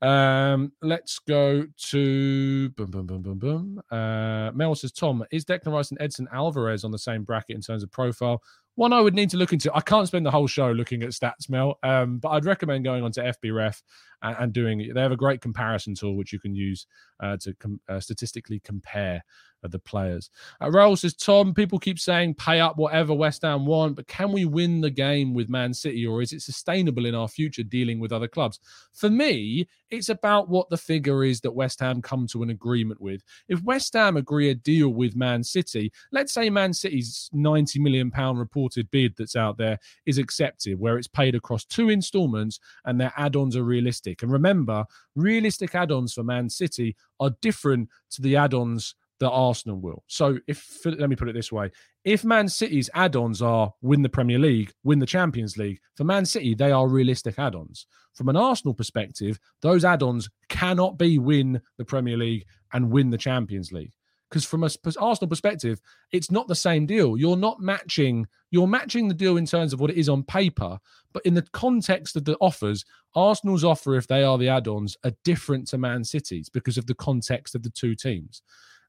Um, 0.00 0.72
let's 0.82 1.18
go 1.20 1.66
to 1.90 2.68
boom, 2.70 2.90
boom, 2.90 3.06
boom, 3.06 3.22
boom, 3.22 3.38
boom. 3.38 3.82
Uh, 3.90 4.50
Mel 4.52 4.74
says, 4.74 4.92
Tom, 4.92 5.24
is 5.30 5.44
Declan 5.44 5.72
Rice 5.72 5.90
and 5.90 6.00
Edson 6.02 6.28
Alvarez 6.32 6.84
on 6.84 6.90
the 6.90 6.98
same 6.98 7.22
bracket 7.24 7.56
in 7.56 7.62
terms 7.62 7.82
of 7.82 7.90
profile? 7.92 8.42
One 8.74 8.92
I 8.92 9.00
would 9.00 9.14
need 9.14 9.30
to 9.30 9.36
look 9.36 9.52
into. 9.52 9.74
I 9.74 9.80
can't 9.80 10.06
spend 10.06 10.24
the 10.24 10.30
whole 10.30 10.46
show 10.46 10.72
looking 10.72 11.02
at 11.02 11.10
stats, 11.10 11.50
Mel, 11.50 11.78
um, 11.82 12.18
but 12.18 12.30
I'd 12.30 12.46
recommend 12.46 12.84
going 12.84 13.04
on 13.04 13.12
to 13.12 13.34
FBref 13.44 13.82
and, 14.22 14.36
and 14.38 14.52
doing 14.52 14.80
it. 14.80 14.94
They 14.94 15.00
have 15.02 15.12
a 15.12 15.16
great 15.16 15.40
comparison 15.42 15.94
tool 15.94 16.16
which 16.16 16.32
you 16.32 16.38
can 16.38 16.54
use 16.54 16.86
uh, 17.22 17.36
to 17.42 17.54
com- 17.54 17.80
uh, 17.88 18.00
statistically 18.00 18.60
compare 18.60 19.22
uh, 19.62 19.68
the 19.68 19.78
players. 19.78 20.30
Uh, 20.60 20.66
Raul 20.66 20.98
says, 20.98 21.14
Tom, 21.14 21.54
people 21.54 21.78
keep 21.78 21.98
saying 21.98 22.34
pay 22.34 22.60
up 22.60 22.76
whatever 22.76 23.14
West 23.14 23.42
Ham 23.42 23.66
want, 23.66 23.96
but 23.96 24.06
can 24.06 24.32
we 24.32 24.44
win 24.44 24.80
the 24.80 24.90
game 24.90 25.34
with 25.34 25.48
Man 25.48 25.72
City 25.72 26.06
or 26.06 26.22
is 26.22 26.32
it 26.32 26.42
sustainable 26.42 27.06
in 27.06 27.14
our 27.14 27.28
future 27.28 27.62
dealing 27.62 28.00
with 28.00 28.12
other 28.12 28.28
clubs? 28.28 28.58
For 28.92 29.10
me, 29.10 29.68
it's 29.90 30.08
about 30.08 30.48
what 30.48 30.70
the 30.70 30.76
figure 30.76 31.22
is 31.22 31.40
that 31.42 31.50
West 31.52 31.80
Ham 31.80 32.00
come 32.00 32.26
to 32.28 32.42
an 32.42 32.50
agreement 32.50 33.00
with. 33.00 33.22
If 33.48 33.62
West 33.62 33.92
Ham 33.92 34.16
agree 34.16 34.50
a 34.50 34.54
deal 34.54 34.88
with 34.88 35.14
Man 35.14 35.44
City, 35.44 35.92
let's 36.12 36.32
say 36.32 36.48
Man 36.48 36.72
City's 36.72 37.28
90 37.32 37.78
million 37.80 38.10
pound 38.10 38.38
reported 38.38 38.90
bid 38.90 39.14
that's 39.16 39.36
out 39.36 39.58
there 39.58 39.78
is 40.06 40.18
accepted, 40.18 40.80
where 40.80 40.96
it's 40.96 41.08
paid 41.08 41.34
across 41.34 41.64
two 41.64 41.90
installments 41.90 42.58
and 42.84 43.00
their 43.00 43.12
add-ons 43.16 43.56
are 43.56 43.64
realistic. 43.64 44.22
And 44.22 44.32
remember, 44.32 44.84
realistic 45.14 45.74
add-ons 45.74 46.14
for 46.14 46.24
Man 46.24 46.48
City 46.48 46.96
are 47.20 47.30
different 47.42 47.88
to 48.12 48.22
the 48.22 48.36
add-ons 48.36 48.94
that 49.22 49.30
Arsenal 49.30 49.78
will. 49.78 50.02
So 50.08 50.38
if 50.48 50.84
let 50.84 51.08
me 51.08 51.14
put 51.14 51.28
it 51.28 51.32
this 51.32 51.52
way, 51.52 51.70
if 52.04 52.24
Man 52.24 52.48
City's 52.48 52.90
add-ons 52.92 53.40
are 53.40 53.72
win 53.80 54.02
the 54.02 54.08
Premier 54.08 54.38
League, 54.38 54.72
win 54.82 54.98
the 54.98 55.06
Champions 55.06 55.56
League, 55.56 55.78
for 55.96 56.02
Man 56.02 56.26
City 56.26 56.56
they 56.56 56.72
are 56.72 56.88
realistic 56.88 57.38
add-ons. 57.38 57.86
From 58.14 58.28
an 58.28 58.36
Arsenal 58.36 58.74
perspective, 58.74 59.38
those 59.60 59.84
add-ons 59.84 60.28
cannot 60.48 60.98
be 60.98 61.18
win 61.18 61.62
the 61.78 61.84
Premier 61.84 62.16
League 62.16 62.44
and 62.72 62.90
win 62.90 63.10
the 63.10 63.18
Champions 63.18 63.70
League. 63.70 63.92
Because 64.28 64.44
from 64.44 64.64
a 64.64 64.70
Arsenal 64.98 65.28
perspective, 65.28 65.80
it's 66.10 66.30
not 66.30 66.48
the 66.48 66.54
same 66.54 66.84
deal. 66.84 67.16
You're 67.16 67.36
not 67.36 67.60
matching. 67.60 68.26
You're 68.50 68.66
matching 68.66 69.06
the 69.06 69.14
deal 69.14 69.36
in 69.36 69.46
terms 69.46 69.72
of 69.72 69.80
what 69.80 69.90
it 69.90 69.98
is 69.98 70.08
on 70.08 70.24
paper, 70.24 70.78
but 71.12 71.24
in 71.24 71.34
the 71.34 71.46
context 71.52 72.16
of 72.16 72.24
the 72.24 72.36
offers, 72.40 72.84
Arsenal's 73.14 73.62
offer, 73.62 73.94
if 73.94 74.08
they 74.08 74.24
are 74.24 74.38
the 74.38 74.48
add-ons, 74.48 74.96
are 75.04 75.12
different 75.22 75.68
to 75.68 75.78
Man 75.78 76.02
City's 76.02 76.48
because 76.48 76.78
of 76.78 76.86
the 76.86 76.94
context 76.94 77.54
of 77.54 77.62
the 77.62 77.70
two 77.70 77.94
teams. 77.94 78.42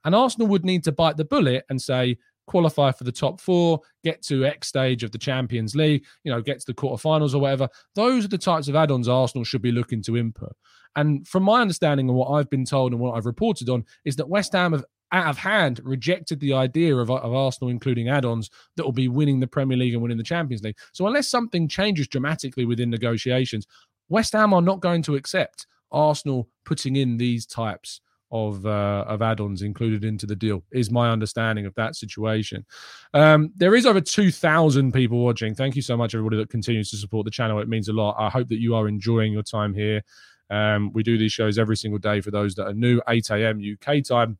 And 0.05 0.15
Arsenal 0.15 0.47
would 0.47 0.65
need 0.65 0.83
to 0.85 0.91
bite 0.91 1.17
the 1.17 1.25
bullet 1.25 1.65
and 1.69 1.81
say, 1.81 2.17
qualify 2.47 2.91
for 2.91 3.03
the 3.03 3.11
top 3.11 3.39
four, 3.39 3.79
get 4.03 4.21
to 4.23 4.45
X 4.45 4.67
stage 4.67 5.03
of 5.03 5.11
the 5.11 5.17
Champions 5.17 5.75
League, 5.75 6.05
you 6.23 6.31
know, 6.31 6.41
get 6.41 6.59
to 6.59 6.65
the 6.65 6.73
quarterfinals 6.73 7.33
or 7.33 7.39
whatever. 7.39 7.69
Those 7.95 8.25
are 8.25 8.29
the 8.29 8.37
types 8.37 8.67
of 8.67 8.75
add 8.75 8.91
ons 8.91 9.07
Arsenal 9.07 9.45
should 9.45 9.61
be 9.61 9.71
looking 9.71 10.01
to 10.03 10.17
input. 10.17 10.53
And 10.95 11.27
from 11.27 11.43
my 11.43 11.61
understanding 11.61 12.09
and 12.09 12.17
what 12.17 12.29
I've 12.29 12.49
been 12.49 12.65
told 12.65 12.91
and 12.91 13.01
what 13.01 13.15
I've 13.15 13.25
reported 13.25 13.69
on, 13.69 13.85
is 14.05 14.15
that 14.17 14.29
West 14.29 14.53
Ham 14.53 14.73
have 14.73 14.85
out 15.11 15.27
of 15.27 15.37
hand 15.37 15.79
rejected 15.83 16.39
the 16.39 16.53
idea 16.53 16.95
of, 16.95 17.11
of 17.11 17.33
Arsenal 17.33 17.69
including 17.69 18.09
add-ons 18.09 18.49
that 18.75 18.83
will 18.83 18.91
be 18.91 19.07
winning 19.07 19.39
the 19.39 19.47
Premier 19.47 19.77
League 19.77 19.93
and 19.93 20.01
winning 20.01 20.17
the 20.17 20.23
Champions 20.23 20.63
League. 20.63 20.77
So 20.91 21.05
unless 21.05 21.29
something 21.29 21.67
changes 21.67 22.07
dramatically 22.07 22.65
within 22.65 22.89
negotiations, 22.89 23.67
West 24.09 24.33
Ham 24.33 24.53
are 24.53 24.61
not 24.61 24.81
going 24.81 25.03
to 25.03 25.15
accept 25.15 25.67
Arsenal 25.91 26.49
putting 26.65 26.95
in 26.95 27.17
these 27.17 27.45
types 27.45 28.01
of 28.33 28.65
uh, 28.65 29.05
of 29.07 29.21
add-ons 29.21 29.61
included 29.61 30.03
into 30.03 30.25
the 30.25 30.35
deal 30.35 30.63
is 30.71 30.91
my 30.91 31.09
understanding 31.11 31.65
of 31.67 31.75
that 31.75 31.95
situation. 31.95 32.65
Um, 33.13 33.51
there 33.55 33.75
is 33.75 33.85
over 33.85 34.01
2000 34.01 34.91
people 34.91 35.23
watching. 35.23 35.53
Thank 35.53 35.75
you 35.75 35.83
so 35.83 35.95
much 35.95 36.15
everybody 36.15 36.37
that 36.37 36.49
continues 36.49 36.89
to 36.89 36.97
support 36.97 37.25
the 37.25 37.31
channel. 37.31 37.59
It 37.59 37.69
means 37.69 37.87
a 37.87 37.93
lot. 37.93 38.15
I 38.17 38.29
hope 38.29 38.49
that 38.49 38.59
you 38.59 38.73
are 38.75 38.87
enjoying 38.87 39.31
your 39.31 39.43
time 39.43 39.73
here. 39.73 40.01
Um, 40.49 40.91
we 40.93 41.03
do 41.03 41.17
these 41.17 41.31
shows 41.31 41.57
every 41.57 41.77
single 41.77 41.99
day 41.99 42.21
for 42.21 42.31
those 42.31 42.55
that 42.55 42.65
are 42.67 42.73
new. 42.73 43.01
8 43.07 43.29
a.m 43.29 43.61
uk 43.61 44.03
time 44.03 44.37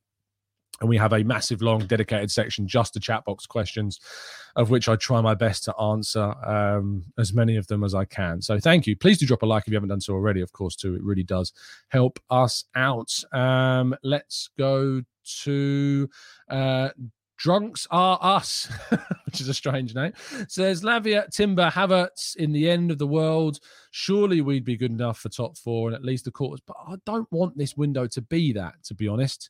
and 0.84 0.90
we 0.90 0.98
have 0.98 1.14
a 1.14 1.24
massive 1.24 1.62
long 1.62 1.80
dedicated 1.88 2.30
section 2.30 2.68
just 2.68 2.94
to 2.94 3.00
chat 3.00 3.24
box 3.24 3.48
questions 3.48 4.00
of 4.58 4.70
which 4.70 4.90
i 4.90 4.96
try 4.98 5.22
my 5.22 5.34
best 5.34 5.64
to 5.64 5.76
answer 5.78 6.34
um, 6.46 7.04
as 7.18 7.34
many 7.34 7.56
of 7.56 7.66
them 7.68 7.84
as 7.84 7.96
i 7.96 8.06
can 8.06 8.42
so 8.42 8.60
thank 8.60 8.86
you 8.86 8.96
please 8.96 9.18
do 9.18 9.26
drop 9.26 9.42
a 9.42 9.46
like 9.46 9.64
if 9.66 9.70
you 9.70 9.76
haven't 9.76 9.90
done 9.90 10.02
so 10.02 10.14
already 10.14 10.42
of 10.42 10.52
course 10.52 10.76
too 10.76 10.94
it 10.94 11.02
really 11.02 11.24
does 11.24 11.54
help 11.88 12.20
us 12.30 12.66
out 12.76 13.12
um, 13.32 13.96
let's 14.04 14.50
go 14.58 15.02
to 15.24 16.10
uh, 16.50 16.90
Drunks 17.36 17.88
are 17.92 18.18
us, 18.22 18.70
which 19.26 19.42
is 19.42 19.50
a 19.50 19.54
strange 19.54 19.94
name. 19.94 20.14
Says 20.48 20.82
Lavia, 20.82 21.30
Timber, 21.30 21.70
Havertz 21.70 22.38
in 22.38 22.54
the 22.54 22.70
end 22.70 22.90
of 22.90 23.00
the 23.00 23.08
world. 23.08 23.60
Surely 23.92 24.40
we'd 24.40 24.64
be 24.64 24.78
good 24.78 24.92
enough 24.92 25.20
for 25.20 25.28
top 25.28 25.58
four 25.58 25.90
and 25.90 25.96
at 25.96 26.06
least 26.06 26.24
the 26.24 26.32
quarters. 26.32 26.62
But 26.66 26.78
I 26.88 26.96
don't 27.06 27.30
want 27.34 27.58
this 27.58 27.76
window 27.76 28.08
to 28.08 28.22
be 28.22 28.54
that, 28.54 28.76
to 28.86 28.94
be 28.94 29.10
honest. 29.10 29.50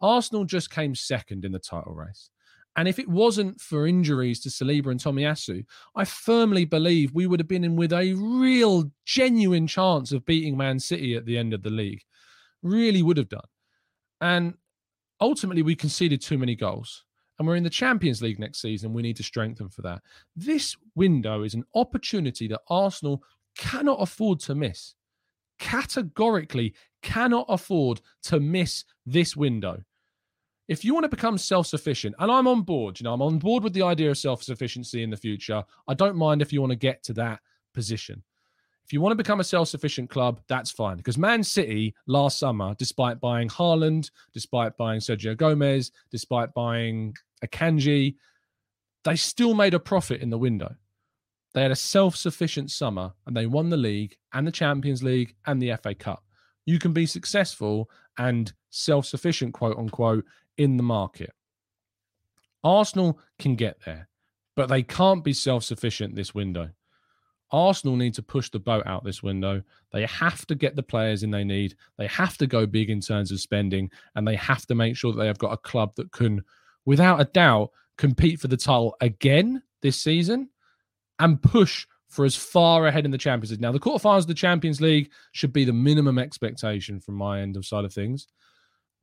Arsenal 0.00 0.44
just 0.44 0.70
came 0.70 0.94
second 0.94 1.44
in 1.44 1.52
the 1.52 1.58
title 1.58 1.94
race. 1.94 2.30
And 2.76 2.86
if 2.88 2.98
it 2.98 3.08
wasn't 3.08 3.60
for 3.60 3.86
injuries 3.86 4.40
to 4.40 4.48
Saliba 4.48 4.86
and 4.86 5.00
Tomiyasu, 5.00 5.64
I 5.96 6.04
firmly 6.04 6.64
believe 6.64 7.12
we 7.12 7.26
would 7.26 7.40
have 7.40 7.48
been 7.48 7.64
in 7.64 7.76
with 7.76 7.92
a 7.92 8.14
real, 8.14 8.90
genuine 9.04 9.66
chance 9.66 10.12
of 10.12 10.24
beating 10.24 10.56
Man 10.56 10.78
City 10.78 11.16
at 11.16 11.26
the 11.26 11.36
end 11.36 11.52
of 11.52 11.62
the 11.62 11.70
league. 11.70 12.02
Really 12.62 13.02
would 13.02 13.16
have 13.16 13.28
done. 13.28 13.40
And 14.20 14.54
ultimately, 15.20 15.62
we 15.62 15.74
conceded 15.74 16.20
too 16.20 16.38
many 16.38 16.54
goals. 16.54 17.04
And 17.38 17.48
we're 17.48 17.56
in 17.56 17.64
the 17.64 17.70
Champions 17.70 18.22
League 18.22 18.38
next 18.38 18.60
season. 18.60 18.92
We 18.92 19.02
need 19.02 19.16
to 19.16 19.22
strengthen 19.22 19.68
for 19.68 19.82
that. 19.82 20.02
This 20.36 20.76
window 20.94 21.42
is 21.42 21.54
an 21.54 21.64
opportunity 21.74 22.46
that 22.48 22.60
Arsenal 22.68 23.22
cannot 23.56 24.00
afford 24.00 24.40
to 24.40 24.54
miss. 24.54 24.94
Categorically 25.58 26.74
cannot 27.02 27.46
afford 27.48 28.00
to 28.24 28.40
miss 28.40 28.84
this 29.06 29.36
window 29.36 29.82
if 30.70 30.84
you 30.84 30.94
want 30.94 31.04
to 31.04 31.08
become 31.08 31.36
self-sufficient 31.36 32.14
and 32.20 32.32
i'm 32.32 32.46
on 32.48 32.62
board 32.62 32.98
you 32.98 33.04
know 33.04 33.12
i'm 33.12 33.20
on 33.20 33.38
board 33.38 33.62
with 33.62 33.74
the 33.74 33.82
idea 33.82 34.10
of 34.10 34.16
self-sufficiency 34.16 35.02
in 35.02 35.10
the 35.10 35.16
future 35.16 35.62
i 35.88 35.92
don't 35.92 36.16
mind 36.16 36.40
if 36.40 36.52
you 36.52 36.60
want 36.60 36.70
to 36.70 36.76
get 36.76 37.02
to 37.02 37.12
that 37.12 37.40
position. 37.72 38.22
If 38.84 38.92
you 38.92 39.00
want 39.00 39.12
to 39.12 39.16
become 39.16 39.38
a 39.38 39.44
self-sufficient 39.44 40.10
club 40.10 40.40
that's 40.48 40.72
fine 40.72 40.96
because 40.96 41.16
man 41.16 41.44
city 41.44 41.94
last 42.06 42.40
summer 42.40 42.74
despite 42.76 43.20
buying 43.20 43.48
Haaland, 43.48 44.10
despite 44.32 44.76
buying 44.76 44.98
sergio 44.98 45.36
gomez 45.36 45.92
despite 46.10 46.52
buying 46.54 47.14
akanji 47.44 48.16
they 49.04 49.16
still 49.16 49.54
made 49.54 49.74
a 49.74 49.80
profit 49.80 50.20
in 50.20 50.28
the 50.28 50.38
window. 50.38 50.74
They 51.54 51.62
had 51.62 51.70
a 51.70 51.76
self-sufficient 51.76 52.70
summer 52.70 53.12
and 53.26 53.36
they 53.36 53.46
won 53.46 53.70
the 53.70 53.76
league 53.76 54.16
and 54.32 54.46
the 54.46 54.52
champions 54.52 55.02
league 55.02 55.34
and 55.46 55.62
the 55.62 55.74
fa 55.76 55.94
cup. 55.94 56.24
You 56.66 56.78
can 56.78 56.92
be 56.92 57.06
successful 57.06 57.88
and 58.18 58.52
self-sufficient 58.70 59.54
quote 59.54 59.78
unquote 59.78 60.24
in 60.60 60.76
the 60.76 60.82
market. 60.82 61.32
Arsenal 62.62 63.18
can 63.38 63.56
get 63.56 63.78
there, 63.86 64.10
but 64.54 64.68
they 64.68 64.82
can't 64.82 65.24
be 65.24 65.32
self 65.32 65.64
sufficient 65.64 66.14
this 66.14 66.34
window. 66.34 66.68
Arsenal 67.50 67.96
need 67.96 68.12
to 68.14 68.22
push 68.22 68.50
the 68.50 68.60
boat 68.60 68.86
out 68.86 69.02
this 69.02 69.22
window. 69.22 69.62
They 69.90 70.04
have 70.04 70.46
to 70.46 70.54
get 70.54 70.76
the 70.76 70.82
players 70.82 71.22
in 71.22 71.30
they 71.30 71.44
need. 71.44 71.76
They 71.96 72.06
have 72.08 72.36
to 72.36 72.46
go 72.46 72.66
big 72.66 72.90
in 72.90 73.00
terms 73.00 73.32
of 73.32 73.40
spending, 73.40 73.90
and 74.14 74.28
they 74.28 74.36
have 74.36 74.66
to 74.66 74.74
make 74.74 74.98
sure 74.98 75.12
that 75.12 75.18
they 75.18 75.26
have 75.26 75.38
got 75.38 75.54
a 75.54 75.56
club 75.56 75.94
that 75.96 76.12
can, 76.12 76.44
without 76.84 77.22
a 77.22 77.24
doubt, 77.24 77.70
compete 77.96 78.38
for 78.38 78.48
the 78.48 78.56
title 78.58 78.94
again 79.00 79.62
this 79.80 80.00
season 80.00 80.50
and 81.18 81.42
push 81.42 81.86
for 82.08 82.26
as 82.26 82.36
far 82.36 82.86
ahead 82.86 83.06
in 83.06 83.12
the 83.12 83.18
Champions 83.18 83.50
League. 83.50 83.62
Now, 83.62 83.72
the 83.72 83.80
quarterfinals 83.80 84.18
of 84.18 84.26
the 84.26 84.34
Champions 84.34 84.82
League 84.82 85.10
should 85.32 85.54
be 85.54 85.64
the 85.64 85.72
minimum 85.72 86.18
expectation 86.18 87.00
from 87.00 87.14
my 87.14 87.40
end 87.40 87.56
of 87.56 87.64
side 87.64 87.86
of 87.86 87.94
things. 87.94 88.26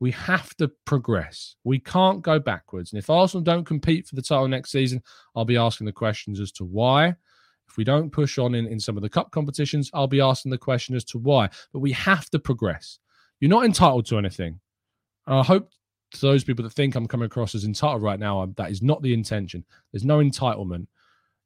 We 0.00 0.10
have 0.12 0.54
to 0.56 0.70
progress. 0.84 1.56
We 1.64 1.80
can't 1.80 2.22
go 2.22 2.38
backwards. 2.38 2.92
And 2.92 2.98
if 2.98 3.10
Arsenal 3.10 3.42
don't 3.42 3.64
compete 3.64 4.06
for 4.06 4.14
the 4.14 4.22
title 4.22 4.48
next 4.48 4.70
season, 4.70 5.02
I'll 5.34 5.44
be 5.44 5.56
asking 5.56 5.86
the 5.86 5.92
questions 5.92 6.40
as 6.40 6.52
to 6.52 6.64
why. 6.64 7.14
If 7.68 7.76
we 7.76 7.84
don't 7.84 8.10
push 8.10 8.38
on 8.38 8.54
in, 8.54 8.66
in 8.66 8.80
some 8.80 8.96
of 8.96 9.02
the 9.02 9.08
cup 9.08 9.30
competitions, 9.30 9.90
I'll 9.92 10.06
be 10.06 10.20
asking 10.20 10.50
the 10.50 10.58
question 10.58 10.94
as 10.94 11.04
to 11.06 11.18
why. 11.18 11.50
But 11.72 11.80
we 11.80 11.92
have 11.92 12.30
to 12.30 12.38
progress. 12.38 12.98
You're 13.40 13.50
not 13.50 13.64
entitled 13.64 14.06
to 14.06 14.18
anything. 14.18 14.60
I 15.26 15.42
hope 15.42 15.70
to 16.12 16.20
those 16.20 16.44
people 16.44 16.62
that 16.62 16.72
think 16.72 16.94
I'm 16.94 17.06
coming 17.06 17.26
across 17.26 17.54
as 17.54 17.64
entitled 17.64 18.02
right 18.02 18.18
now, 18.18 18.40
um, 18.40 18.54
that 18.56 18.70
is 18.70 18.82
not 18.82 19.02
the 19.02 19.12
intention. 19.12 19.64
There's 19.92 20.04
no 20.04 20.18
entitlement. 20.18 20.86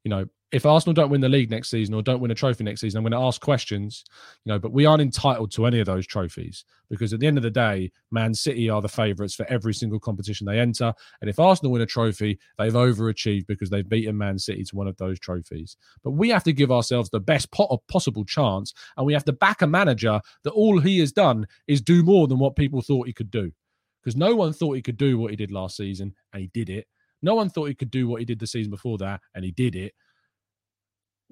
You 0.03 0.09
know, 0.09 0.25
if 0.53 0.67
Arsenal 0.67 0.93
don't 0.93 1.09
win 1.09 1.19
the 1.19 1.27
league 1.27 1.49
next 1.49 1.71
season 1.71 1.95
or 1.95 2.03
don't 2.03 2.19
win 2.19 2.29
a 2.29 2.35
trophy 2.35 2.63
next 2.63 2.81
season, 2.81 2.99
I'm 2.99 3.03
going 3.03 3.19
to 3.19 3.25
ask 3.25 3.41
questions, 3.41 4.05
you 4.45 4.53
know, 4.53 4.59
but 4.59 4.71
we 4.71 4.85
aren't 4.85 5.01
entitled 5.01 5.51
to 5.53 5.65
any 5.65 5.79
of 5.79 5.87
those 5.87 6.05
trophies 6.05 6.63
because 6.91 7.11
at 7.11 7.19
the 7.19 7.25
end 7.25 7.37
of 7.37 7.43
the 7.43 7.49
day, 7.49 7.91
Man 8.11 8.35
City 8.35 8.69
are 8.69 8.79
the 8.79 8.87
favourites 8.87 9.33
for 9.33 9.47
every 9.49 9.73
single 9.73 9.99
competition 9.99 10.45
they 10.45 10.59
enter. 10.59 10.93
And 11.21 11.29
if 11.29 11.39
Arsenal 11.39 11.71
win 11.71 11.81
a 11.81 11.87
trophy, 11.87 12.39
they've 12.59 12.71
overachieved 12.71 13.47
because 13.47 13.71
they've 13.71 13.89
beaten 13.89 14.15
Man 14.15 14.37
City 14.37 14.63
to 14.63 14.75
one 14.75 14.87
of 14.87 14.95
those 14.97 15.19
trophies. 15.19 15.75
But 16.03 16.11
we 16.11 16.29
have 16.29 16.43
to 16.43 16.53
give 16.53 16.71
ourselves 16.71 17.09
the 17.09 17.19
best 17.19 17.49
possible 17.87 18.23
chance 18.23 18.75
and 18.95 19.07
we 19.07 19.13
have 19.13 19.25
to 19.25 19.33
back 19.33 19.63
a 19.63 19.67
manager 19.67 20.21
that 20.43 20.51
all 20.51 20.79
he 20.79 20.99
has 20.99 21.11
done 21.11 21.47
is 21.67 21.81
do 21.81 22.03
more 22.03 22.27
than 22.27 22.37
what 22.37 22.55
people 22.55 22.83
thought 22.83 23.07
he 23.07 23.13
could 23.13 23.31
do. 23.31 23.51
Because 24.03 24.15
no 24.15 24.35
one 24.35 24.53
thought 24.53 24.73
he 24.73 24.83
could 24.83 24.97
do 24.97 25.17
what 25.17 25.31
he 25.31 25.35
did 25.35 25.51
last 25.51 25.77
season 25.77 26.13
and 26.31 26.41
he 26.43 26.51
did 26.53 26.69
it. 26.69 26.85
No 27.23 27.33
one 27.33 27.49
thought 27.49 27.69
he 27.69 27.75
could 27.75 27.89
do 27.89 28.07
what 28.07 28.19
he 28.19 28.25
did 28.25 28.37
the 28.37 28.45
season 28.45 28.69
before 28.69 28.99
that 28.99 29.19
and 29.33 29.43
he 29.43 29.49
did 29.49 29.75
it 29.75 29.95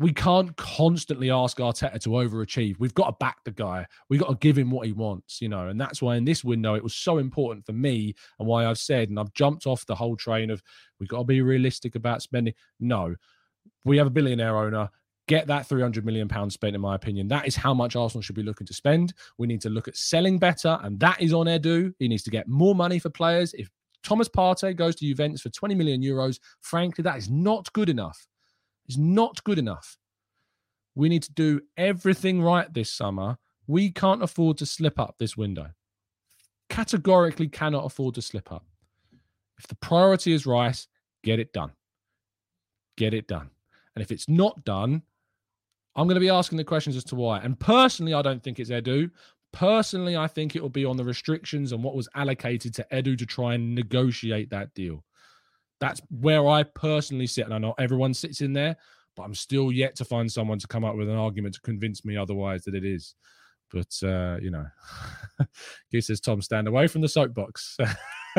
we 0.01 0.11
can't 0.11 0.55
constantly 0.57 1.29
ask 1.29 1.57
Arteta 1.57 1.99
to 2.01 2.09
overachieve. 2.09 2.79
We've 2.79 2.93
got 2.93 3.05
to 3.05 3.15
back 3.19 3.43
the 3.45 3.51
guy. 3.51 3.85
We've 4.09 4.19
got 4.19 4.29
to 4.29 4.35
give 4.35 4.57
him 4.57 4.71
what 4.71 4.87
he 4.87 4.93
wants, 4.93 5.39
you 5.41 5.47
know. 5.47 5.67
And 5.67 5.79
that's 5.79 6.01
why 6.01 6.15
in 6.15 6.25
this 6.25 6.43
window 6.43 6.73
it 6.73 6.83
was 6.83 6.95
so 6.95 7.19
important 7.19 7.65
for 7.67 7.73
me 7.73 8.15
and 8.39 8.47
why 8.47 8.65
I've 8.65 8.79
said, 8.79 9.09
and 9.09 9.19
I've 9.19 9.33
jumped 9.33 9.67
off 9.67 9.85
the 9.85 9.93
whole 9.93 10.15
train 10.15 10.49
of 10.49 10.63
we've 10.99 11.07
got 11.07 11.19
to 11.19 11.23
be 11.23 11.41
realistic 11.41 11.93
about 11.93 12.23
spending. 12.23 12.55
No, 12.79 13.15
we 13.85 13.97
have 13.97 14.07
a 14.07 14.11
billionaire 14.11 14.57
owner. 14.57 14.89
Get 15.27 15.45
that 15.47 15.67
300 15.67 16.03
million 16.03 16.27
pounds 16.27 16.55
spent, 16.55 16.75
in 16.75 16.81
my 16.81 16.95
opinion. 16.95 17.27
That 17.27 17.45
is 17.45 17.55
how 17.55 17.75
much 17.75 17.95
Arsenal 17.95 18.23
should 18.23 18.35
be 18.35 18.43
looking 18.43 18.67
to 18.67 18.73
spend. 18.73 19.13
We 19.37 19.45
need 19.45 19.61
to 19.61 19.69
look 19.69 19.87
at 19.87 19.95
selling 19.95 20.39
better, 20.39 20.79
and 20.81 20.99
that 20.99 21.21
is 21.21 21.31
on 21.31 21.45
Edu. 21.45 21.93
He 21.99 22.07
needs 22.07 22.23
to 22.23 22.31
get 22.31 22.47
more 22.47 22.73
money 22.73 22.97
for 22.97 23.11
players. 23.11 23.53
If 23.53 23.69
Thomas 24.03 24.27
Partey 24.27 24.75
goes 24.75 24.95
to 24.95 25.05
Juventus 25.05 25.41
for 25.41 25.49
20 25.49 25.75
million 25.75 26.01
euros, 26.01 26.39
frankly, 26.61 27.03
that 27.03 27.17
is 27.17 27.29
not 27.29 27.71
good 27.73 27.87
enough 27.87 28.27
is 28.91 28.97
not 28.97 29.43
good 29.43 29.57
enough. 29.57 29.97
We 30.95 31.09
need 31.09 31.23
to 31.23 31.31
do 31.31 31.61
everything 31.77 32.41
right 32.41 32.71
this 32.73 32.91
summer. 32.91 33.37
We 33.67 33.91
can't 33.91 34.21
afford 34.21 34.57
to 34.57 34.65
slip 34.65 34.99
up 34.99 35.15
this 35.17 35.37
window. 35.37 35.71
Categorically 36.69 37.47
cannot 37.47 37.85
afford 37.85 38.15
to 38.15 38.21
slip 38.21 38.51
up. 38.51 38.65
If 39.57 39.67
the 39.67 39.75
priority 39.75 40.33
is 40.33 40.45
Rice, 40.45 40.87
get 41.23 41.39
it 41.39 41.53
done. 41.53 41.71
Get 42.97 43.13
it 43.13 43.27
done. 43.27 43.49
And 43.95 44.03
if 44.03 44.11
it's 44.11 44.27
not 44.27 44.63
done, 44.65 45.03
I'm 45.95 46.07
going 46.07 46.15
to 46.15 46.21
be 46.21 46.29
asking 46.29 46.57
the 46.57 46.63
questions 46.63 46.95
as 46.95 47.03
to 47.05 47.15
why. 47.15 47.39
And 47.39 47.59
personally, 47.59 48.13
I 48.13 48.21
don't 48.21 48.43
think 48.43 48.59
it's 48.59 48.69
Edu. 48.69 49.11
Personally, 49.53 50.15
I 50.15 50.27
think 50.27 50.55
it 50.55 50.61
will 50.61 50.69
be 50.69 50.85
on 50.85 50.97
the 50.97 51.03
restrictions 51.03 51.71
and 51.71 51.83
what 51.83 51.95
was 51.95 52.09
allocated 52.15 52.73
to 52.75 52.87
Edu 52.91 53.17
to 53.17 53.25
try 53.25 53.53
and 53.53 53.75
negotiate 53.75 54.49
that 54.49 54.73
deal. 54.73 55.03
That's 55.81 55.99
where 56.09 56.47
I 56.47 56.63
personally 56.63 57.27
sit, 57.27 57.45
and 57.45 57.53
I 57.53 57.57
know 57.57 57.73
everyone 57.77 58.13
sits 58.13 58.39
in 58.39 58.53
there, 58.53 58.77
but 59.17 59.23
I'm 59.23 59.35
still 59.35 59.71
yet 59.71 59.95
to 59.97 60.05
find 60.05 60.31
someone 60.31 60.59
to 60.59 60.67
come 60.67 60.85
up 60.85 60.95
with 60.95 61.09
an 61.09 61.17
argument 61.17 61.55
to 61.55 61.61
convince 61.61 62.05
me 62.05 62.15
otherwise 62.15 62.63
that 62.63 62.75
it 62.75 62.85
is. 62.85 63.15
But 63.71 63.93
uh, 64.03 64.37
you 64.41 64.51
know, 64.51 64.65
he 65.89 65.99
says 65.99 66.21
Tom, 66.21 66.41
stand 66.41 66.67
away 66.67 66.87
from 66.87 67.01
the 67.01 67.09
soapbox. 67.09 67.77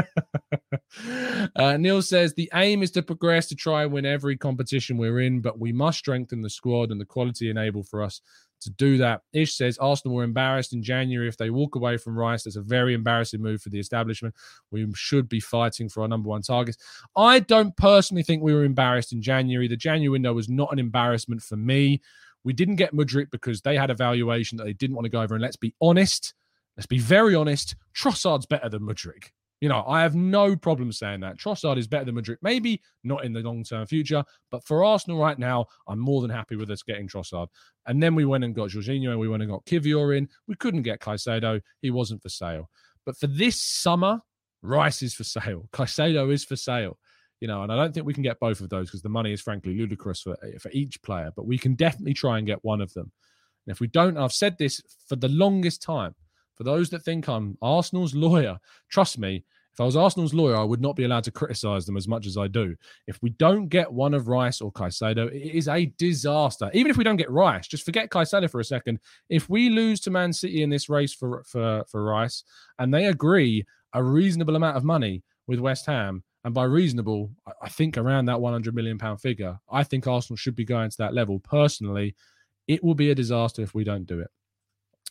uh, 1.57 1.77
Neil 1.77 2.01
says 2.01 2.33
the 2.35 2.51
aim 2.55 2.83
is 2.83 2.93
to 2.93 3.03
progress 3.03 3.49
to 3.49 3.57
try 3.57 3.83
and 3.83 3.93
win 3.93 4.07
every 4.07 4.37
competition 4.37 4.97
we're 4.97 5.21
in, 5.21 5.41
but 5.41 5.59
we 5.59 5.73
must 5.73 5.99
strengthen 5.99 6.43
the 6.43 6.51
squad 6.51 6.91
and 6.91 7.01
the 7.01 7.05
quality 7.05 7.51
enable 7.51 7.83
for 7.83 8.03
us 8.03 8.21
to 8.63 8.71
do 8.71 8.97
that. 8.99 9.23
Ish 9.33 9.55
says 9.55 9.79
Arsenal 9.79 10.17
were 10.17 10.25
embarrassed 10.25 10.73
in 10.73 10.83
January 10.83 11.29
if 11.29 11.37
they 11.37 11.51
walk 11.51 11.75
away 11.75 11.97
from 11.97 12.19
Rice. 12.19 12.45
That's 12.45 12.57
a 12.57 12.63
very 12.63 12.95
embarrassing 12.95 13.43
move 13.43 13.63
for 13.63 13.69
the 13.69 13.79
establishment. 13.79 14.35
We 14.71 14.87
should 14.95 15.29
be 15.29 15.41
fighting 15.41 15.89
for 15.89 16.03
our 16.03 16.09
number 16.09 16.29
one 16.29 16.43
targets. 16.43 16.79
I 17.17 17.41
don't 17.41 17.77
personally 17.77 18.23
think 18.23 18.43
we 18.43 18.55
were 18.55 18.65
embarrassed 18.65 19.13
in 19.13 19.23
January. 19.23 19.69
The 19.69 19.77
January 19.77 20.09
window 20.09 20.33
was 20.33 20.49
not 20.49 20.73
an 20.73 20.79
embarrassment 20.79 21.43
for 21.43 21.57
me. 21.57 22.01
We 22.45 22.53
didn't 22.53 22.77
get 22.77 22.95
Mudryk 22.95 23.31
because 23.31 23.61
they 23.61 23.77
had 23.77 23.91
a 23.91 23.95
valuation 23.95 24.59
that 24.59 24.65
they 24.65 24.73
didn't 24.73 24.97
want 24.97 25.05
to 25.05 25.11
go 25.11 25.23
over. 25.23 25.35
And 25.35 25.43
let's 25.43 25.57
be 25.57 25.75
honest, 25.81 26.35
let's 26.77 26.87
be 26.87 26.99
very 26.99 27.35
honest, 27.35 27.77
Trossard's 27.95 28.47
better 28.47 28.69
than 28.69 28.83
Mudryk. 28.83 29.31
You 29.63 29.69
know, 29.69 29.85
I 29.87 30.03
have 30.03 30.17
no 30.17 30.57
problem 30.57 30.91
saying 30.91 31.21
that. 31.21 31.39
Trossard 31.39 31.79
is 31.79 31.87
better 31.87 32.05
than 32.05 32.17
Mudryk, 32.17 32.39
Maybe 32.43 32.83
not 33.05 33.25
in 33.25 33.33
the 33.33 33.43
long 33.43 33.63
term 33.63 33.87
future, 33.87 34.25
but 34.51 34.67
for 34.67 34.85
Arsenal 34.85 35.21
right 35.21 35.39
now, 35.39 35.67
I'm 35.87 36.01
more 36.01 36.21
than 36.21 36.33
happy 36.33 36.57
with 36.57 36.69
us 36.69 36.83
getting 36.83 37.07
Trossard. 37.07 37.47
And 37.87 38.03
then 38.03 38.17
we 38.17 38.25
went 38.25 38.43
and 38.43 38.57
got 38.57 38.71
Jorginho 38.71 39.11
and 39.13 39.21
we 39.21 39.29
went 39.29 39.41
and 39.41 39.53
got 39.53 39.65
Kiwior 39.65 40.19
in. 40.19 40.29
We 40.49 40.57
couldn't 40.57 40.83
get 40.83 40.99
Caicedo. 40.99 41.61
He 41.81 41.93
wasn't 41.93 42.25
for 42.25 42.29
sale. 42.29 42.69
But 43.07 43.17
for 43.17 43.29
this 43.29 43.63
summer, 43.63 44.21
Rice 44.63 45.01
is 45.01 45.15
for 45.15 45.23
sale. 45.23 45.69
Caicedo 45.73 46.33
is 46.33 46.45
for 46.45 46.57
sale. 46.57 46.99
You 47.39 47.47
know, 47.47 47.63
and 47.63 47.71
I 47.71 47.77
don't 47.77 47.95
think 47.95 48.05
we 48.05 48.15
can 48.15 48.25
get 48.25 48.41
both 48.41 48.61
of 48.61 48.69
those 48.69 48.89
because 48.89 49.03
the 49.03 49.11
money 49.11 49.33
is 49.33 49.41
frankly 49.41 49.79
ludicrous 49.79 50.23
for, 50.23 50.37
eh, 50.45 50.59
for 50.59 50.73
each 50.73 51.01
player, 51.03 51.31
but 51.37 51.47
we 51.47 51.57
can 51.57 51.77
definitely 51.77 52.15
try 52.15 52.39
and 52.39 52.49
get 52.49 52.65
one 52.65 52.81
of 52.81 52.93
them. 52.95 53.13
And 53.67 53.73
if 53.73 53.79
we 53.79 53.87
don't, 53.87 54.17
I've 54.17 54.33
said 54.33 54.59
this 54.59 54.83
for 55.07 55.15
the 55.15 55.29
longest 55.29 55.83
time. 55.83 56.17
For 56.55 56.65
those 56.65 56.91
that 56.91 57.03
think 57.03 57.29
I'm 57.29 57.57
Arsenal's 57.63 58.15
lawyer, 58.15 58.59
trust 58.91 59.19
me, 59.19 59.45
if 59.73 59.81
I 59.81 59.85
was 59.85 59.97
Arsenal's 59.97 60.35
lawyer, 60.35 60.57
I 60.57 60.65
would 60.65 60.83
not 60.83 60.97
be 60.97 61.05
allowed 61.05 61.25
to 61.25 61.31
criticize 61.31 61.87
them 61.87 61.97
as 61.97 62.07
much 62.07 62.27
as 62.27 62.37
I 62.37 62.47
do. 62.47 62.77
If 63.07 63.23
we 63.23 63.31
don't 63.31 63.69
get 63.69 63.91
one 63.91 64.13
of 64.13 64.29
Rice 64.29 64.61
or 64.61 64.71
Caicedo, 64.71 65.29
it 65.29 65.57
is 65.57 65.67
a 65.67 65.87
disaster. 65.97 66.71
Even 66.75 66.91
if 66.91 66.99
we 66.99 67.05
don't 67.05 67.17
get 67.17 67.31
Rice, 67.31 67.69
just 67.69 67.85
forget 67.85 68.11
Caicedo 68.11 68.51
for 68.51 68.61
a 68.61 68.65
second. 68.65 69.01
If 69.31 69.49
we 69.49 69.71
lose 69.71 70.01
to 70.01 70.11
Man 70.11 70.33
City 70.35 70.63
in 70.63 70.69
this 70.69 70.91
race 70.91 71.15
for 71.15 71.43
for 71.45 71.85
for 71.89 72.05
Rice, 72.05 72.45
and 72.79 72.93
they 72.93 73.07
agree 73.07 73.65
a 73.95 74.05
reasonable 74.05 74.57
amount 74.57 74.77
of 74.77 74.85
money 74.85 75.23
with 75.47 75.59
West 75.59 75.87
Ham, 75.87 76.23
and 76.45 76.53
by 76.53 76.65
reasonable, 76.65 77.31
I 77.63 77.71
think 77.71 77.97
around 77.97 78.27
that 78.27 78.41
100 78.41 78.75
million 78.75 78.99
pound 78.99 79.23
figure, 79.23 79.59
I 79.71 79.85
think 79.85 80.07
Arsenal 80.07 80.37
should 80.37 80.57
be 80.57 80.67
going 80.67 80.91
to 80.91 80.99
that 80.99 81.15
level. 81.15 81.41
Personally, 81.41 82.15
it 82.69 82.85
will 82.85 82.95
be 82.95 83.11
a 83.11 83.15
disaster 83.15 83.63
if 83.63 83.75
we 83.75 83.85
don't 83.85 84.07
do 84.07 84.21
it 84.21 84.31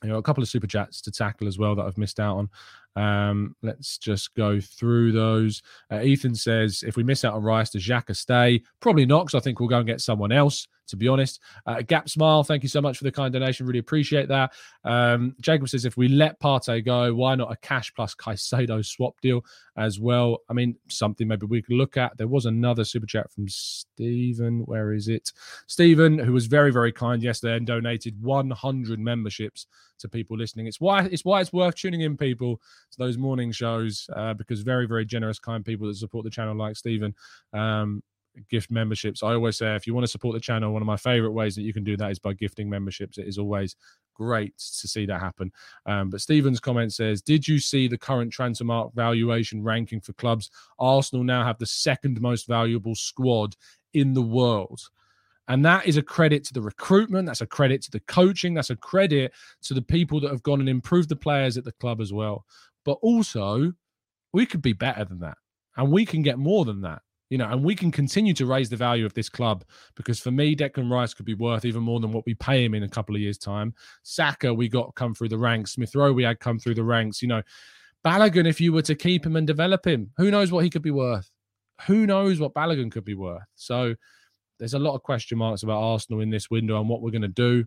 you 0.04 0.10
know, 0.10 0.18
a 0.18 0.24
couple 0.24 0.42
of 0.42 0.50
super 0.50 0.68
chats 0.68 1.02
to 1.02 1.12
tackle 1.12 1.48
as 1.48 1.58
well 1.58 1.76
that 1.76 1.86
I've 1.86 1.98
missed 1.98 2.20
out 2.20 2.38
on. 2.38 2.50
Um, 2.96 3.56
let's 3.62 3.98
just 3.98 4.34
go 4.36 4.60
through 4.60 5.12
those. 5.14 5.62
Uh, 5.92 6.02
Ethan 6.02 6.36
says, 6.36 6.84
if 6.86 6.98
we 6.98 7.04
miss 7.04 7.24
out 7.24 7.34
on 7.34 7.44
Rice, 7.44 7.70
does 7.70 7.86
Xhaka 7.86 8.16
stay? 8.16 8.62
Probably 8.80 9.06
not, 9.06 9.26
because 9.26 9.40
I 9.40 9.44
think 9.44 9.60
we'll 9.60 9.70
go 9.70 9.78
and 9.78 9.88
get 9.88 10.02
someone 10.02 10.32
else, 10.32 10.68
to 10.88 10.98
be 10.98 11.08
honest. 11.08 11.40
Uh, 11.66 11.82
Gap 11.82 12.10
Smile, 12.10 12.44
thank 12.44 12.64
you 12.64 12.70
so 12.70 12.82
much 12.82 12.98
for 12.98 13.06
the 13.06 13.12
kind 13.12 13.32
donation. 13.32 13.66
Really 13.66 13.80
appreciate 13.80 14.28
that. 14.28 14.52
Um, 14.84 15.36
Jacob 15.40 15.70
says, 15.70 15.86
if 15.86 15.96
we 15.96 16.10
let 16.10 16.40
Partey 16.42 16.84
go, 16.84 17.14
why 17.14 17.36
not 17.36 17.52
a 17.52 17.56
cash 17.58 17.94
plus 17.94 18.14
Caicedo 18.14 18.86
swap 18.86 19.20
deal 19.22 19.46
as 19.78 20.00
well? 20.00 20.40
I 20.50 20.54
mean, 20.54 20.76
something 20.90 21.28
maybe 21.28 21.46
we 21.46 21.62
could 21.62 21.76
look 21.76 21.96
at. 21.96 22.18
There 22.18 22.28
was 22.28 22.46
another 22.46 22.84
super 22.84 23.08
chat 23.08 23.32
from 23.32 23.48
Stephen. 23.48 24.62
Where 24.66 24.92
is 24.92 25.08
it? 25.08 25.32
Stephen, 25.68 26.20
who 26.20 26.34
was 26.34 26.48
very, 26.48 26.74
very 26.74 26.92
kind 26.92 27.24
yesterday 27.24 27.56
and 27.56 27.66
donated 27.66 28.22
100 28.22 29.00
memberships 29.00 29.68
to 30.02 30.10
people 30.10 30.38
listening. 30.38 30.68
It's 30.68 30.82
why 30.82 31.06
it's 31.06 31.26
why 31.26 31.42
it's 31.42 31.54
worth 31.54 31.76
tuning 31.76 32.02
in, 32.02 32.18
people 32.18 32.58
to 32.92 32.98
those 32.98 33.18
morning 33.18 33.52
shows 33.52 34.10
uh, 34.16 34.34
because 34.34 34.62
very, 34.62 34.88
very 34.88 35.06
generous, 35.06 35.40
kind 35.40 35.64
people 35.64 35.88
that 35.88 35.96
support 35.96 36.24
the 36.24 36.30
channel, 36.30 36.56
like 36.56 36.76
Stephen, 36.76 37.16
um, 37.54 38.04
gift 38.50 38.72
memberships. 38.72 39.24
I 39.24 39.34
always 39.34 39.58
say 39.58 39.76
if 39.76 39.86
you 39.88 39.94
want 39.94 40.06
to 40.06 40.12
support 40.12 40.34
the 40.34 40.40
channel, 40.40 40.72
one 40.72 40.82
of 40.82 40.86
my 40.86 40.98
favorite 40.98 41.32
ways 41.32 41.56
that 41.56 41.64
you 41.64 41.74
can 41.74 41.84
do 41.84 41.98
that 41.98 42.12
is 42.12 42.20
by 42.20 42.34
gifting 42.34 42.70
memberships. 42.70 43.18
It 43.18 43.28
is 43.28 43.38
always 43.38 43.76
great 44.14 44.58
to 44.58 44.88
see 44.88 45.06
that 45.06 45.20
happen. 45.20 45.52
Um, 45.86 46.10
but 46.10 46.22
Stephen's 46.22 46.60
comment 46.60 46.94
says, 46.94 47.22
Did 47.22 47.48
you 47.48 47.60
see 47.60 47.88
the 47.88 47.98
current 47.98 48.34
Transfermarkt 48.34 48.94
valuation 48.94 49.64
ranking 49.64 50.02
for 50.02 50.14
clubs? 50.14 50.50
Arsenal 50.80 51.24
now 51.24 51.44
have 51.44 51.58
the 51.58 51.66
second 51.66 52.22
most 52.22 52.48
valuable 52.48 52.96
squad 52.96 53.56
in 53.94 54.14
the 54.14 54.22
world. 54.22 54.82
And 55.48 55.66
that 55.66 55.86
is 55.86 55.98
a 55.98 56.02
credit 56.02 56.44
to 56.46 56.54
the 56.54 56.62
recruitment. 56.62 57.26
That's 57.26 57.42
a 57.42 57.48
credit 57.48 57.82
to 57.84 57.92
the 57.92 58.00
coaching. 58.02 58.54
That's 58.54 58.70
a 58.70 58.76
credit 58.76 59.34
to 59.64 59.74
the 59.74 59.82
people 59.82 60.20
that 60.22 60.32
have 60.32 60.44
gone 60.44 60.60
and 60.60 60.70
improved 60.70 61.10
the 61.10 61.16
players 61.16 61.58
at 61.58 61.66
the 61.66 61.72
club 61.74 62.00
as 62.00 62.14
well. 62.14 62.46
But 62.86 62.98
also, 63.02 63.74
we 64.34 64.46
could 64.46 64.62
be 64.62 64.74
better 64.74 65.04
than 65.04 65.20
that. 65.20 65.38
And 65.78 65.92
we 65.92 66.06
can 66.06 66.22
get 66.22 66.38
more 66.38 66.66
than 66.66 66.82
that. 66.82 67.02
You 67.30 67.38
know, 67.38 67.50
and 67.50 67.64
we 67.64 67.76
can 67.76 67.92
continue 67.92 68.34
to 68.34 68.46
raise 68.46 68.70
the 68.70 68.76
value 68.76 69.06
of 69.06 69.14
this 69.14 69.30
club 69.30 69.64
because 69.96 70.20
for 70.20 70.32
me, 70.32 70.54
Declan 70.54 70.92
Rice 70.92 71.14
could 71.14 71.26
be 71.26 71.34
worth 71.34 71.64
even 71.64 71.82
more 71.82 72.02
than 72.02 72.12
what 72.12 72.26
we 72.26 72.34
pay 72.34 72.66
him 72.66 72.74
in 72.74 72.84
a 72.84 72.90
couple 72.90 73.16
of 73.16 73.22
years' 73.22 73.38
time. 73.38 73.74
Saka, 74.04 74.54
we 74.54 74.68
got 74.68 74.96
come 74.96 75.16
through 75.16 75.30
the 75.30 75.38
ranks. 75.38 75.72
Smith 75.72 75.96
Rowe, 75.96 76.12
we 76.12 76.24
had 76.24 76.42
come 76.42 76.60
through 76.60 76.76
the 76.76 76.84
ranks. 76.84 77.22
You 77.22 77.30
know, 77.30 77.42
Balogun, 78.06 78.46
if 78.46 78.60
you 78.60 78.74
were 78.74 78.82
to 78.82 78.96
keep 78.96 79.26
him 79.26 79.38
and 79.38 79.48
develop 79.48 79.88
him, 79.88 80.12
who 80.18 80.30
knows 80.30 80.52
what 80.52 80.66
he 80.66 80.70
could 80.70 80.82
be 80.82 80.92
worth? 80.92 81.30
Who 81.88 82.06
knows 82.06 82.42
what 82.42 82.54
Balogun 82.54 82.92
could 82.92 83.06
be 83.06 83.16
worth? 83.16 83.44
So 83.56 83.96
there's 84.62 84.76
a 84.76 84.80
lot 84.80 84.94
of 84.94 85.02
question 85.02 85.40
marks 85.40 85.64
about 85.64 85.82
Arsenal 85.82 86.22
in 86.22 86.30
this 86.30 86.52
window 86.52 86.80
and 86.80 86.88
what 86.88 87.02
we're 87.02 87.10
going 87.10 87.24
to 87.24 87.28
do. 87.28 87.66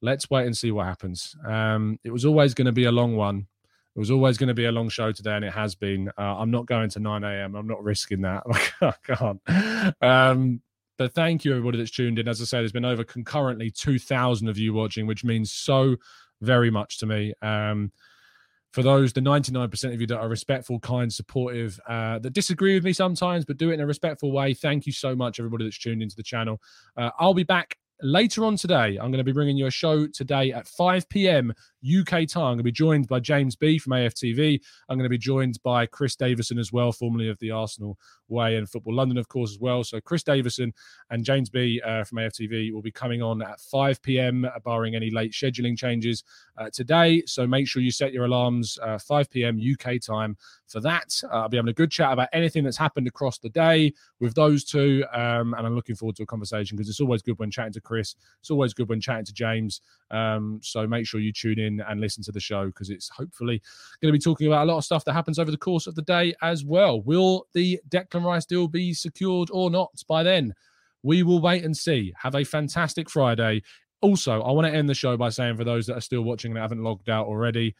Let's 0.00 0.30
wait 0.30 0.46
and 0.46 0.56
see 0.56 0.70
what 0.70 0.86
happens. 0.86 1.34
Um, 1.44 1.98
it 2.04 2.12
was 2.12 2.24
always 2.24 2.54
going 2.54 2.66
to 2.66 2.72
be 2.72 2.84
a 2.84 2.92
long 2.92 3.16
one 3.16 3.48
It 3.96 3.98
was 3.98 4.12
always 4.12 4.38
going 4.38 4.46
to 4.46 4.54
be 4.54 4.66
a 4.66 4.70
long 4.70 4.88
show 4.88 5.10
today, 5.10 5.34
and 5.34 5.44
it 5.44 5.52
has 5.52 5.74
been. 5.74 6.12
Uh, 6.16 6.36
I'm 6.38 6.52
not 6.52 6.66
going 6.66 6.90
to 6.90 7.00
9 7.00 7.24
a.m. 7.24 7.56
I'm 7.56 7.66
not 7.66 7.82
risking 7.82 8.20
that. 8.20 8.44
I 8.80 8.94
can't. 9.04 9.96
Um, 10.00 10.62
but 10.96 11.12
thank 11.12 11.44
you, 11.44 11.50
everybody 11.50 11.78
that's 11.78 11.90
tuned 11.90 12.20
in. 12.20 12.28
As 12.28 12.40
I 12.40 12.44
say, 12.44 12.58
there's 12.58 12.70
been 12.70 12.84
over 12.84 13.02
concurrently 13.02 13.72
2,000 13.72 14.48
of 14.48 14.58
you 14.58 14.72
watching, 14.72 15.08
which 15.08 15.24
means 15.24 15.52
so 15.52 15.96
very 16.40 16.70
much 16.70 16.98
to 16.98 17.06
me. 17.06 17.34
Um, 17.42 17.90
for 18.72 18.82
those, 18.82 19.12
the 19.12 19.20
99% 19.20 19.94
of 19.94 20.00
you 20.00 20.06
that 20.06 20.18
are 20.18 20.28
respectful, 20.28 20.78
kind, 20.80 21.12
supportive, 21.12 21.80
uh, 21.88 22.18
that 22.18 22.32
disagree 22.32 22.74
with 22.74 22.84
me 22.84 22.92
sometimes, 22.92 23.44
but 23.44 23.56
do 23.56 23.70
it 23.70 23.74
in 23.74 23.80
a 23.80 23.86
respectful 23.86 24.30
way, 24.30 24.52
thank 24.54 24.86
you 24.86 24.92
so 24.92 25.16
much, 25.16 25.40
everybody 25.40 25.64
that's 25.64 25.78
tuned 25.78 26.02
into 26.02 26.16
the 26.16 26.22
channel. 26.22 26.60
Uh, 26.96 27.10
I'll 27.18 27.34
be 27.34 27.44
back 27.44 27.76
later 28.02 28.44
on 28.44 28.56
today, 28.56 28.96
I'm 28.96 29.10
going 29.10 29.18
to 29.18 29.24
be 29.24 29.32
bringing 29.32 29.56
you 29.56 29.66
a 29.66 29.70
show 29.70 30.06
today 30.06 30.52
at 30.52 30.66
5 30.66 31.08
p.m. 31.08 31.52
UK 31.86 32.26
time. 32.26 32.42
I'm 32.42 32.54
going 32.54 32.58
to 32.58 32.64
be 32.64 32.72
joined 32.72 33.08
by 33.08 33.20
James 33.20 33.56
B 33.56 33.78
from 33.78 33.92
AFTV. 33.92 34.60
I'm 34.88 34.98
going 34.98 35.04
to 35.04 35.08
be 35.08 35.18
joined 35.18 35.60
by 35.62 35.86
Chris 35.86 36.16
Davison 36.16 36.58
as 36.58 36.72
well, 36.72 36.92
formerly 36.92 37.28
of 37.28 37.38
the 37.38 37.50
Arsenal 37.50 37.98
Way 38.28 38.56
and 38.56 38.68
Football 38.68 38.94
London, 38.94 39.18
of 39.18 39.28
course, 39.28 39.52
as 39.52 39.58
well. 39.58 39.84
So 39.84 40.00
Chris 40.00 40.22
Davison 40.22 40.72
and 41.10 41.24
James 41.24 41.50
B 41.50 41.80
uh, 41.84 42.04
from 42.04 42.18
AFTV 42.18 42.72
will 42.72 42.82
be 42.82 42.90
coming 42.90 43.22
on 43.22 43.42
at 43.42 43.60
5 43.60 44.02
p.m., 44.02 44.46
barring 44.64 44.94
any 44.94 45.10
late 45.10 45.32
scheduling 45.32 45.76
changes 45.76 46.24
uh, 46.56 46.68
today. 46.72 47.22
So 47.26 47.46
make 47.46 47.68
sure 47.68 47.82
you 47.82 47.90
set 47.90 48.12
your 48.12 48.24
alarms 48.24 48.78
uh, 48.82 48.98
5 48.98 49.30
p.m. 49.30 49.60
UK 49.60 50.00
time 50.00 50.36
for 50.66 50.80
that. 50.80 51.14
Uh, 51.24 51.42
I'll 51.42 51.48
be 51.48 51.56
having 51.56 51.70
a 51.70 51.74
good 51.74 51.90
chat 51.90 52.12
about 52.12 52.28
anything 52.32 52.64
that's 52.64 52.76
happened 52.76 53.06
across 53.06 53.38
the 53.38 53.48
day 53.48 53.92
with 54.20 54.34
those 54.34 54.64
two. 54.64 55.04
Um, 55.12 55.54
and 55.54 55.66
I'm 55.66 55.74
looking 55.74 55.96
forward 55.96 56.16
to 56.16 56.24
a 56.24 56.26
conversation 56.26 56.76
because 56.76 56.88
it's 56.88 57.00
always 57.00 57.22
good 57.22 57.38
when 57.38 57.50
chatting 57.50 57.72
to 57.74 57.80
Chris. 57.88 58.14
It's 58.40 58.50
always 58.50 58.74
good 58.74 58.88
when 58.88 59.00
chatting 59.00 59.24
to 59.24 59.32
James. 59.32 59.80
Um, 60.10 60.60
so 60.62 60.86
make 60.86 61.06
sure 61.06 61.20
you 61.20 61.32
tune 61.32 61.58
in 61.58 61.80
and 61.80 62.00
listen 62.00 62.22
to 62.24 62.32
the 62.32 62.40
show 62.40 62.66
because 62.66 62.90
it's 62.90 63.08
hopefully 63.08 63.62
going 64.00 64.12
to 64.12 64.16
be 64.16 64.22
talking 64.22 64.46
about 64.46 64.64
a 64.64 64.70
lot 64.70 64.78
of 64.78 64.84
stuff 64.84 65.04
that 65.06 65.14
happens 65.14 65.38
over 65.38 65.50
the 65.50 65.56
course 65.56 65.86
of 65.86 65.94
the 65.94 66.02
day 66.02 66.34
as 66.42 66.64
well. 66.64 67.00
Will 67.02 67.46
the 67.54 67.80
Declan 67.88 68.24
Rice 68.24 68.44
deal 68.44 68.68
be 68.68 68.92
secured 68.92 69.48
or 69.50 69.70
not 69.70 69.90
by 70.06 70.22
then? 70.22 70.54
We 71.02 71.22
will 71.22 71.40
wait 71.40 71.64
and 71.64 71.76
see. 71.76 72.12
Have 72.20 72.34
a 72.34 72.44
fantastic 72.44 73.08
Friday. 73.08 73.62
Also, 74.00 74.42
I 74.42 74.52
want 74.52 74.66
to 74.66 74.74
end 74.74 74.88
the 74.88 74.94
show 74.94 75.16
by 75.16 75.30
saying 75.30 75.56
for 75.56 75.64
those 75.64 75.86
that 75.86 75.96
are 75.96 76.02
still 76.02 76.22
watching 76.22 76.52
and 76.52 76.60
haven't 76.60 76.82
logged 76.82 77.08
out 77.08 77.26
already, 77.26 77.74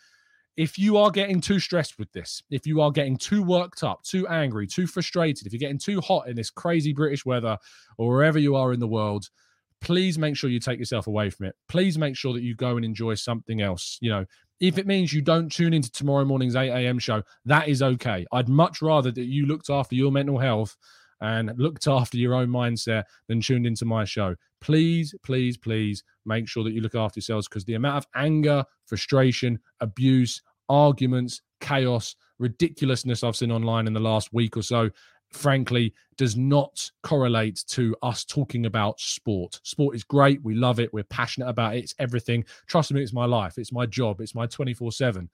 if 0.58 0.76
you 0.76 0.96
are 0.96 1.12
getting 1.12 1.40
too 1.40 1.60
stressed 1.60 2.00
with 2.00 2.10
this, 2.10 2.42
if 2.50 2.66
you 2.66 2.80
are 2.80 2.90
getting 2.90 3.16
too 3.16 3.44
worked 3.44 3.84
up, 3.84 4.02
too 4.02 4.26
angry, 4.26 4.66
too 4.66 4.88
frustrated, 4.88 5.46
if 5.46 5.52
you're 5.52 5.60
getting 5.60 5.78
too 5.78 6.00
hot 6.00 6.28
in 6.28 6.34
this 6.34 6.50
crazy 6.50 6.92
British 6.92 7.24
weather 7.24 7.56
or 7.96 8.08
wherever 8.08 8.40
you 8.40 8.56
are 8.56 8.72
in 8.72 8.80
the 8.80 8.88
world, 8.88 9.30
please 9.80 10.18
make 10.18 10.36
sure 10.36 10.50
you 10.50 10.60
take 10.60 10.78
yourself 10.78 11.06
away 11.06 11.30
from 11.30 11.46
it. 11.46 11.54
Please 11.68 11.98
make 11.98 12.16
sure 12.16 12.32
that 12.32 12.42
you 12.42 12.54
go 12.54 12.76
and 12.76 12.84
enjoy 12.84 13.14
something 13.14 13.60
else. 13.60 13.98
You 14.00 14.10
know, 14.10 14.24
if 14.60 14.78
it 14.78 14.86
means 14.86 15.12
you 15.12 15.22
don't 15.22 15.50
tune 15.50 15.72
into 15.72 15.90
tomorrow 15.90 16.24
morning's 16.24 16.56
8 16.56 16.70
a.m. 16.70 16.98
show, 16.98 17.22
that 17.44 17.68
is 17.68 17.82
okay. 17.82 18.26
I'd 18.32 18.48
much 18.48 18.82
rather 18.82 19.10
that 19.12 19.24
you 19.24 19.46
looked 19.46 19.70
after 19.70 19.94
your 19.94 20.10
mental 20.10 20.38
health 20.38 20.76
and 21.20 21.52
looked 21.56 21.86
after 21.86 22.16
your 22.16 22.34
own 22.34 22.48
mindset 22.48 23.04
than 23.28 23.40
tuned 23.40 23.66
into 23.66 23.84
my 23.84 24.04
show. 24.04 24.34
Please, 24.60 25.14
please, 25.24 25.56
please 25.56 26.02
make 26.26 26.48
sure 26.48 26.64
that 26.64 26.72
you 26.72 26.80
look 26.80 26.94
after 26.94 27.18
yourselves 27.18 27.48
because 27.48 27.64
the 27.64 27.74
amount 27.74 27.98
of 27.98 28.06
anger, 28.14 28.64
frustration, 28.86 29.58
abuse, 29.80 30.42
arguments, 30.68 31.40
chaos, 31.60 32.14
ridiculousness 32.38 33.24
I've 33.24 33.36
seen 33.36 33.50
online 33.50 33.86
in 33.86 33.92
the 33.92 34.00
last 34.00 34.32
week 34.32 34.56
or 34.56 34.62
so, 34.62 34.90
frankly, 35.30 35.94
does 36.16 36.36
not 36.36 36.90
correlate 37.02 37.64
to 37.68 37.94
us 38.02 38.24
talking 38.24 38.66
about 38.66 39.00
sport. 39.00 39.60
Sport 39.62 39.94
is 39.94 40.04
great. 40.04 40.42
We 40.42 40.54
love 40.54 40.80
it. 40.80 40.92
We're 40.92 41.04
passionate 41.04 41.48
about 41.48 41.76
it. 41.76 41.84
It's 41.84 41.94
everything. 41.98 42.44
Trust 42.66 42.92
me, 42.92 43.02
it's 43.02 43.12
my 43.12 43.24
life. 43.24 43.58
It's 43.58 43.72
my 43.72 43.86
job. 43.86 44.20
It's 44.20 44.34
my 44.34 44.46
24 44.46 44.92
7. 44.92 45.28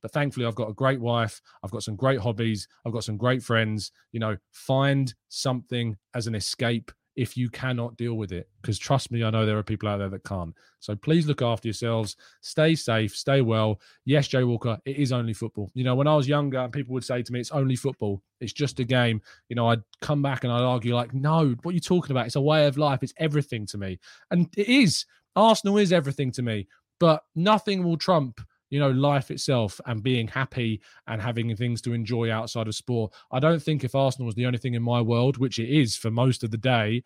But 0.00 0.12
thankfully, 0.12 0.46
I've 0.46 0.56
got 0.56 0.68
a 0.68 0.74
great 0.74 1.00
wife. 1.00 1.40
I've 1.62 1.70
got 1.70 1.84
some 1.84 1.96
great 1.96 2.18
hobbies. 2.18 2.66
I've 2.84 2.92
got 2.92 3.04
some 3.04 3.16
great 3.16 3.42
friends. 3.42 3.92
You 4.10 4.20
know, 4.20 4.36
find 4.50 5.14
something 5.28 5.96
as 6.14 6.26
an 6.26 6.34
escape 6.34 6.90
if 7.16 7.36
you 7.36 7.50
cannot 7.50 7.96
deal 7.96 8.14
with 8.14 8.32
it. 8.32 8.48
Because 8.60 8.78
trust 8.78 9.10
me, 9.10 9.22
I 9.22 9.30
know 9.30 9.44
there 9.44 9.58
are 9.58 9.62
people 9.62 9.88
out 9.88 9.98
there 9.98 10.08
that 10.08 10.24
can't. 10.24 10.54
So 10.80 10.96
please 10.96 11.26
look 11.26 11.42
after 11.42 11.68
yourselves. 11.68 12.16
Stay 12.40 12.74
safe. 12.74 13.14
Stay 13.14 13.42
well. 13.42 13.80
Yes, 14.04 14.28
Jay 14.28 14.44
Walker, 14.44 14.78
it 14.84 14.96
is 14.96 15.12
only 15.12 15.34
football. 15.34 15.70
You 15.74 15.84
know, 15.84 15.94
when 15.94 16.06
I 16.06 16.16
was 16.16 16.28
younger 16.28 16.58
and 16.58 16.72
people 16.72 16.94
would 16.94 17.04
say 17.04 17.22
to 17.22 17.32
me, 17.32 17.40
it's 17.40 17.50
only 17.50 17.76
football. 17.76 18.22
It's 18.40 18.52
just 18.52 18.80
a 18.80 18.84
game. 18.84 19.20
You 19.48 19.56
know, 19.56 19.68
I'd 19.68 19.82
come 20.00 20.22
back 20.22 20.44
and 20.44 20.52
I'd 20.52 20.62
argue, 20.62 20.94
like, 20.94 21.12
no, 21.12 21.54
what 21.62 21.72
are 21.72 21.74
you 21.74 21.80
talking 21.80 22.12
about? 22.12 22.26
It's 22.26 22.36
a 22.36 22.40
way 22.40 22.66
of 22.66 22.78
life. 22.78 23.02
It's 23.02 23.14
everything 23.18 23.66
to 23.66 23.78
me. 23.78 23.98
And 24.30 24.48
it 24.56 24.68
is. 24.68 25.04
Arsenal 25.36 25.78
is 25.78 25.92
everything 25.92 26.32
to 26.32 26.42
me. 26.42 26.66
But 26.98 27.24
nothing 27.34 27.82
will 27.82 27.96
trump 27.96 28.40
you 28.72 28.80
know, 28.80 28.90
life 28.90 29.30
itself 29.30 29.78
and 29.84 30.02
being 30.02 30.26
happy 30.26 30.80
and 31.06 31.20
having 31.20 31.54
things 31.54 31.82
to 31.82 31.92
enjoy 31.92 32.32
outside 32.32 32.66
of 32.66 32.74
sport. 32.74 33.12
I 33.30 33.38
don't 33.38 33.62
think 33.62 33.84
if 33.84 33.94
Arsenal 33.94 34.24
was 34.24 34.34
the 34.34 34.46
only 34.46 34.58
thing 34.58 34.72
in 34.72 34.82
my 34.82 34.98
world, 34.98 35.36
which 35.36 35.58
it 35.58 35.68
is 35.68 35.94
for 35.94 36.10
most 36.10 36.42
of 36.42 36.50
the 36.50 36.56
day, 36.56 37.02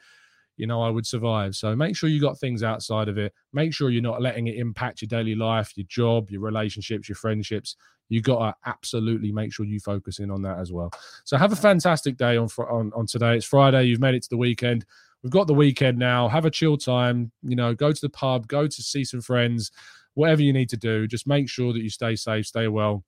you 0.57 0.69
know, 0.69 0.81
I 0.81 0.91
would 0.91 1.09
survive. 1.09 1.57
So 1.57 1.75
make 1.75 1.97
sure 1.97 2.09
you 2.09 2.21
got 2.21 2.39
things 2.39 2.63
outside 2.63 3.09
of 3.09 3.19
it. 3.19 3.35
Make 3.53 3.75
sure 3.75 3.91
you're 3.91 4.01
not 4.01 4.23
letting 4.23 4.47
it 4.47 4.55
impact 4.55 5.03
your 5.03 5.09
daily 5.09 5.35
life, 5.35 5.77
your 5.77 5.87
job, 5.89 6.31
your 6.31 6.41
relationships, 6.41 7.09
your 7.09 7.17
friendships. 7.17 7.75
You 8.11 8.23
got 8.23 8.39
to 8.39 8.55
absolutely 8.71 9.33
make 9.33 9.53
sure 9.53 9.67
you 9.67 9.81
focus 9.81 10.21
in 10.21 10.31
on 10.31 10.43
that 10.43 10.61
as 10.61 10.71
well. 10.71 10.93
So 11.25 11.37
have 11.37 11.53
a 11.53 11.57
fantastic 11.57 12.17
day 12.17 12.37
on, 12.37 12.49
on 12.59 12.93
on 12.95 13.07
today. 13.07 13.35
It's 13.35 13.45
Friday. 13.45 13.87
You've 13.87 13.99
made 13.99 14.15
it 14.15 14.23
to 14.23 14.31
the 14.31 14.37
weekend. 14.37 14.87
We've 15.25 15.33
got 15.33 15.49
the 15.49 15.55
weekend 15.55 15.99
now. 15.99 16.29
Have 16.29 16.45
a 16.45 16.51
chill 16.51 16.77
time. 16.77 17.33
You 17.43 17.57
know, 17.57 17.75
go 17.75 17.91
to 17.91 18.01
the 18.01 18.09
pub, 18.09 18.47
go 18.47 18.69
to 18.69 18.83
see 18.83 19.05
some 19.05 19.21
friends 19.21 19.73
whatever 20.17 20.43
you 20.43 20.53
need 20.53 20.71
to 20.71 20.79
do, 20.79 21.07
just 21.07 21.27
make 21.27 21.49
sure 21.49 21.75
that 21.75 21.83
you 21.83 21.91
stay 21.91 22.17
safe, 22.17 22.47
stay 22.47 22.67
well. 22.67 23.05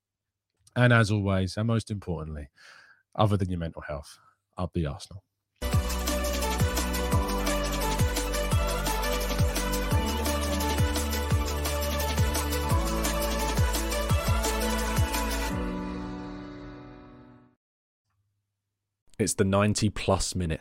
And 0.77 0.93
as 0.93 1.11
always, 1.11 1.57
and 1.57 1.67
most 1.67 1.91
importantly, 1.91 2.51
other 3.17 3.37
than 3.37 3.51
your 3.51 3.59
mental 3.59 3.83
health, 3.83 4.19
up 4.57 4.73
the 4.75 4.87
Arsenal. 4.87 5.25
It's 19.19 19.35
the 19.35 19.45
90 19.45 19.89
plus 19.91 20.35
minute 20.37 20.61